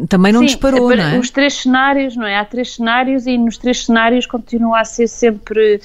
também 0.08 0.32
não 0.32 0.40
Sim, 0.40 0.46
disparou, 0.46 0.94
não 0.94 1.04
é? 1.04 1.18
Os 1.18 1.30
três 1.30 1.54
cenários, 1.54 2.14
não 2.14 2.26
é? 2.26 2.36
Há 2.36 2.44
três 2.44 2.74
cenários 2.74 3.26
e 3.26 3.38
nos 3.38 3.56
três 3.56 3.86
cenários 3.86 4.26
continua 4.26 4.80
a 4.80 4.84
ser 4.84 5.08
sempre, 5.08 5.80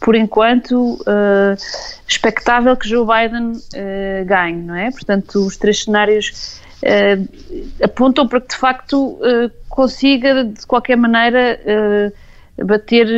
por 0.00 0.14
enquanto, 0.14 0.94
uh, 1.00 1.56
expectável 2.06 2.76
que 2.76 2.88
Joe 2.88 3.04
Biden 3.04 3.52
uh, 3.52 4.24
ganhe, 4.24 4.62
não 4.62 4.76
é? 4.76 4.90
Portanto, 4.92 5.44
os 5.44 5.56
três 5.56 5.82
cenários 5.82 6.60
uh, 6.84 7.28
apontam 7.82 8.28
para 8.28 8.40
que 8.40 8.48
de 8.48 8.56
facto 8.56 9.18
consiga, 9.68 10.44
de 10.44 10.64
qualquer 10.66 10.96
maneira, 10.96 11.58
bater 12.64 13.08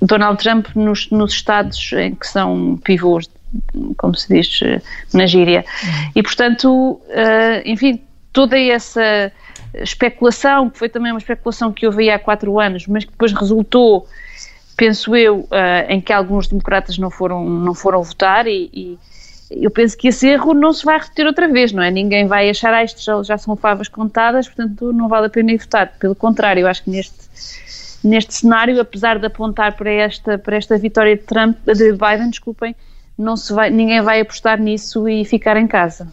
Donald 0.00 0.40
Trump 0.42 0.68
nos, 0.76 1.10
nos 1.10 1.32
estados 1.32 1.92
em 1.94 2.14
que 2.14 2.26
são 2.26 2.78
pivôs, 2.84 3.28
como 3.96 4.14
se 4.14 4.28
diz 4.28 4.60
na 5.14 5.24
gíria. 5.24 5.64
Uhum. 5.82 6.12
E, 6.14 6.22
portanto, 6.22 7.00
enfim 7.64 8.02
toda 8.32 8.58
essa 8.58 9.32
especulação, 9.74 10.70
que 10.70 10.78
foi 10.78 10.88
também 10.88 11.12
uma 11.12 11.18
especulação 11.18 11.72
que 11.72 11.86
houve 11.86 12.10
há 12.10 12.18
quatro 12.18 12.58
anos, 12.58 12.86
mas 12.86 13.04
que 13.04 13.10
depois 13.10 13.32
resultou, 13.32 14.06
penso 14.76 15.14
eu, 15.16 15.40
uh, 15.40 15.48
em 15.88 16.00
que 16.00 16.12
alguns 16.12 16.46
democratas 16.46 16.98
não 16.98 17.10
foram, 17.10 17.48
não 17.48 17.74
foram 17.74 18.02
votar 18.02 18.46
e, 18.46 18.70
e, 18.72 18.98
eu 19.50 19.70
penso 19.70 19.96
que 19.96 20.08
esse 20.08 20.28
erro 20.28 20.52
não 20.52 20.74
se 20.74 20.84
vai 20.84 20.98
repetir 20.98 21.26
outra 21.26 21.48
vez, 21.48 21.72
não 21.72 21.82
é? 21.82 21.90
Ninguém 21.90 22.26
vai 22.26 22.50
achar, 22.50 22.72
ah, 22.74 22.84
isto 22.84 23.02
já, 23.02 23.22
já 23.22 23.38
são 23.38 23.56
favas 23.56 23.88
contadas, 23.88 24.46
portanto 24.46 24.92
não 24.92 25.08
vale 25.08 25.26
a 25.26 25.30
pena 25.30 25.52
ir 25.52 25.58
votar. 25.58 25.94
Pelo 25.98 26.14
contrário, 26.14 26.60
eu 26.60 26.66
acho 26.68 26.84
que 26.84 26.90
neste, 26.90 27.14
neste 28.04 28.34
cenário, 28.34 28.78
apesar 28.78 29.18
de 29.18 29.26
apontar 29.26 29.74
para 29.74 29.90
esta, 29.90 30.36
para 30.36 30.56
esta 30.56 30.76
vitória 30.76 31.16
de 31.16 31.22
Trump, 31.22 31.56
de 31.64 31.92
Biden, 31.92 32.28
desculpem, 32.28 32.76
não 33.16 33.38
se 33.38 33.52
vai, 33.54 33.70
ninguém 33.70 34.02
vai 34.02 34.20
apostar 34.20 34.60
nisso 34.60 35.08
e 35.08 35.24
ficar 35.24 35.56
em 35.56 35.66
casa. 35.66 36.12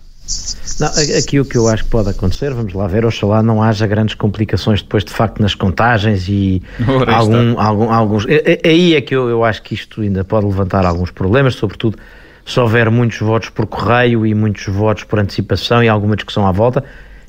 Não, 0.79 0.87
aqui 1.17 1.39
o 1.39 1.45
que 1.45 1.57
eu 1.57 1.67
acho 1.67 1.85
que 1.85 1.89
pode 1.89 2.09
acontecer, 2.09 2.53
vamos 2.53 2.73
lá 2.73 2.87
ver, 2.87 3.05
oxalá 3.05 3.41
não 3.41 3.61
haja 3.61 3.87
grandes 3.87 4.15
complicações 4.15 4.81
depois 4.81 5.05
de 5.05 5.11
facto 5.11 5.41
nas 5.41 5.55
contagens 5.55 6.27
e 6.27 6.61
algum, 7.07 7.59
algum, 7.59 7.91
alguns. 7.91 8.25
Aí 8.63 8.95
é 8.95 9.01
que 9.01 9.15
eu, 9.15 9.29
eu 9.29 9.43
acho 9.43 9.61
que 9.61 9.73
isto 9.73 10.01
ainda 10.01 10.23
pode 10.23 10.45
levantar 10.45 10.85
alguns 10.85 11.11
problemas, 11.11 11.55
sobretudo 11.55 11.97
se 12.45 12.59
houver 12.59 12.91
muitos 12.91 13.19
votos 13.19 13.49
por 13.49 13.65
correio 13.65 14.25
e 14.25 14.33
muitos 14.33 14.65
votos 14.67 15.03
por 15.03 15.19
antecipação 15.19 15.83
e 15.83 15.87
alguma 15.87 16.15
discussão 16.15 16.45
à 16.45 16.51
volta. 16.51 16.83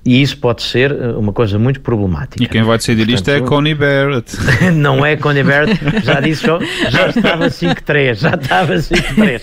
E 0.07 0.22
isso 0.22 0.38
pode 0.38 0.62
ser 0.62 0.92
eh, 0.92 1.09
uma 1.16 1.32
coisa 1.32 1.59
muito 1.59 1.80
problemática. 1.80 2.42
E 2.42 2.46
quem 2.46 2.62
vai 2.62 2.78
decidir 2.78 3.11
isto 3.11 3.28
é 3.28 3.40
Connie 3.40 3.74
Barrett. 3.74 4.36
não 4.72 5.04
é 5.04 5.16
Connie 5.16 5.42
Barrett, 5.42 5.80
já 6.04 6.20
disse, 6.20 6.46
já 6.46 7.09
estava 7.09 7.48
5-3, 7.48 8.14
já 8.14 8.30
estava 8.30 8.74
5-3. 8.74 9.42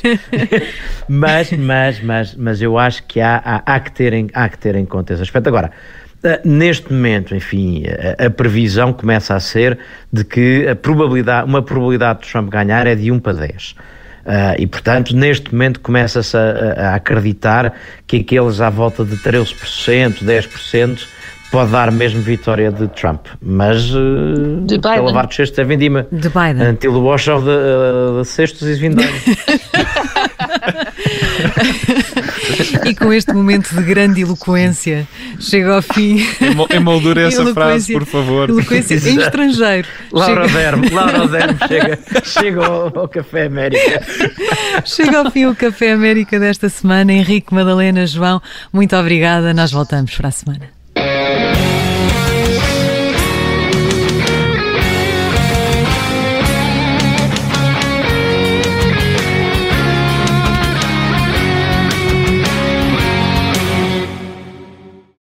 mas, 1.09 1.51
mas, 1.51 2.01
mas, 2.01 2.35
mas 2.35 2.61
eu 2.61 2.77
acho 2.77 3.03
que 3.03 3.19
há, 3.19 3.41
há, 3.43 3.75
há, 3.75 3.79
que 3.81 3.91
ter 3.91 4.13
em, 4.13 4.29
há 4.33 4.47
que 4.47 4.57
ter 4.57 4.75
em 4.75 4.85
conta 4.85 5.11
esse 5.11 5.21
aspecto. 5.21 5.49
Agora, 5.49 5.69
eh, 6.23 6.39
Neste 6.45 6.93
momento, 6.93 7.35
enfim, 7.35 7.83
a, 8.17 8.27
a, 8.27 8.29
previsão 8.29 8.93
começa 8.93 9.35
a 9.35 9.39
ser 9.41 9.77
de 10.11 10.23
que 10.23 10.65
a 10.65 10.75
probabilidade, 10.77 11.45
uma 11.45 11.61
probabilidade 11.61 12.21
de 12.21 12.31
Trump 12.31 12.49
ganhar 12.49 12.87
é 12.87 12.95
de 12.95 13.11
1 13.11 13.19
para 13.19 13.33
10. 13.33 13.75
Uh, 14.25 14.55
e, 14.57 14.65
portanto, 14.65 15.15
neste 15.15 15.51
momento 15.51 15.81
começa-se 15.81 16.35
a, 16.37 16.91
a, 16.91 16.95
acreditar 16.95 17.73
que 18.07 18.17
aqueles 18.17 18.61
à 18.61 18.69
volta 18.69 19.03
de 19.03 19.17
13%, 19.17 20.23
10% 20.23 21.05
pode 21.51 21.71
dar 21.71 21.91
mesmo 21.91 22.21
vitória 22.21 22.71
de 22.71 22.87
Trump. 22.87 23.27
Mas 23.41 23.93
uh, 23.93 24.61
de 24.65 24.77
Biden. 24.77 24.95
pela 24.95 25.13
VAR 25.13 25.27
de 25.27 25.35
sexta 25.35 25.61
é 25.61 25.65
vindima. 25.65 26.07
De 26.11 26.29
Biden. 26.29 26.69
Until 26.69 26.93
the 26.93 26.99
wash 26.99 27.27
of 27.27 27.45
the, 27.45 27.51
uh, 27.51 28.17
the 28.17 28.23
sextos 28.23 28.67
is 28.67 28.79
vindima. 28.79 29.03
e 32.85 32.95
com 32.95 33.13
este 33.13 33.33
momento 33.33 33.73
de 33.75 33.81
grande 33.83 34.21
eloquência, 34.21 35.07
chega 35.39 35.75
ao 35.75 35.81
fim. 35.81 36.25
Emoldure 36.69 37.21
essa 37.21 37.53
frase, 37.53 37.93
por 37.93 38.05
favor. 38.05 38.49
Eloquência 38.49 38.95
em 38.95 39.19
estrangeiro. 39.19 39.87
Laura 40.11 40.47
chega... 40.47 40.59
Dermo, 40.59 40.93
Laura 40.93 41.27
Dermo 41.27 41.59
chega, 41.67 41.99
chega 42.23 42.65
ao, 42.65 42.99
ao, 42.99 43.07
Café 43.07 43.45
América. 43.45 44.01
Chega 44.85 45.19
ao 45.19 45.31
fim 45.31 45.45
o 45.45 45.55
Café 45.55 45.91
América 45.91 46.39
desta 46.39 46.69
semana. 46.69 47.13
Henrique, 47.13 47.53
Madalena, 47.53 48.05
João, 48.05 48.41
muito 48.71 48.95
obrigada. 48.95 49.53
Nós 49.53 49.71
voltamos 49.71 50.15
para 50.15 50.29
a 50.29 50.31
semana. 50.31 50.72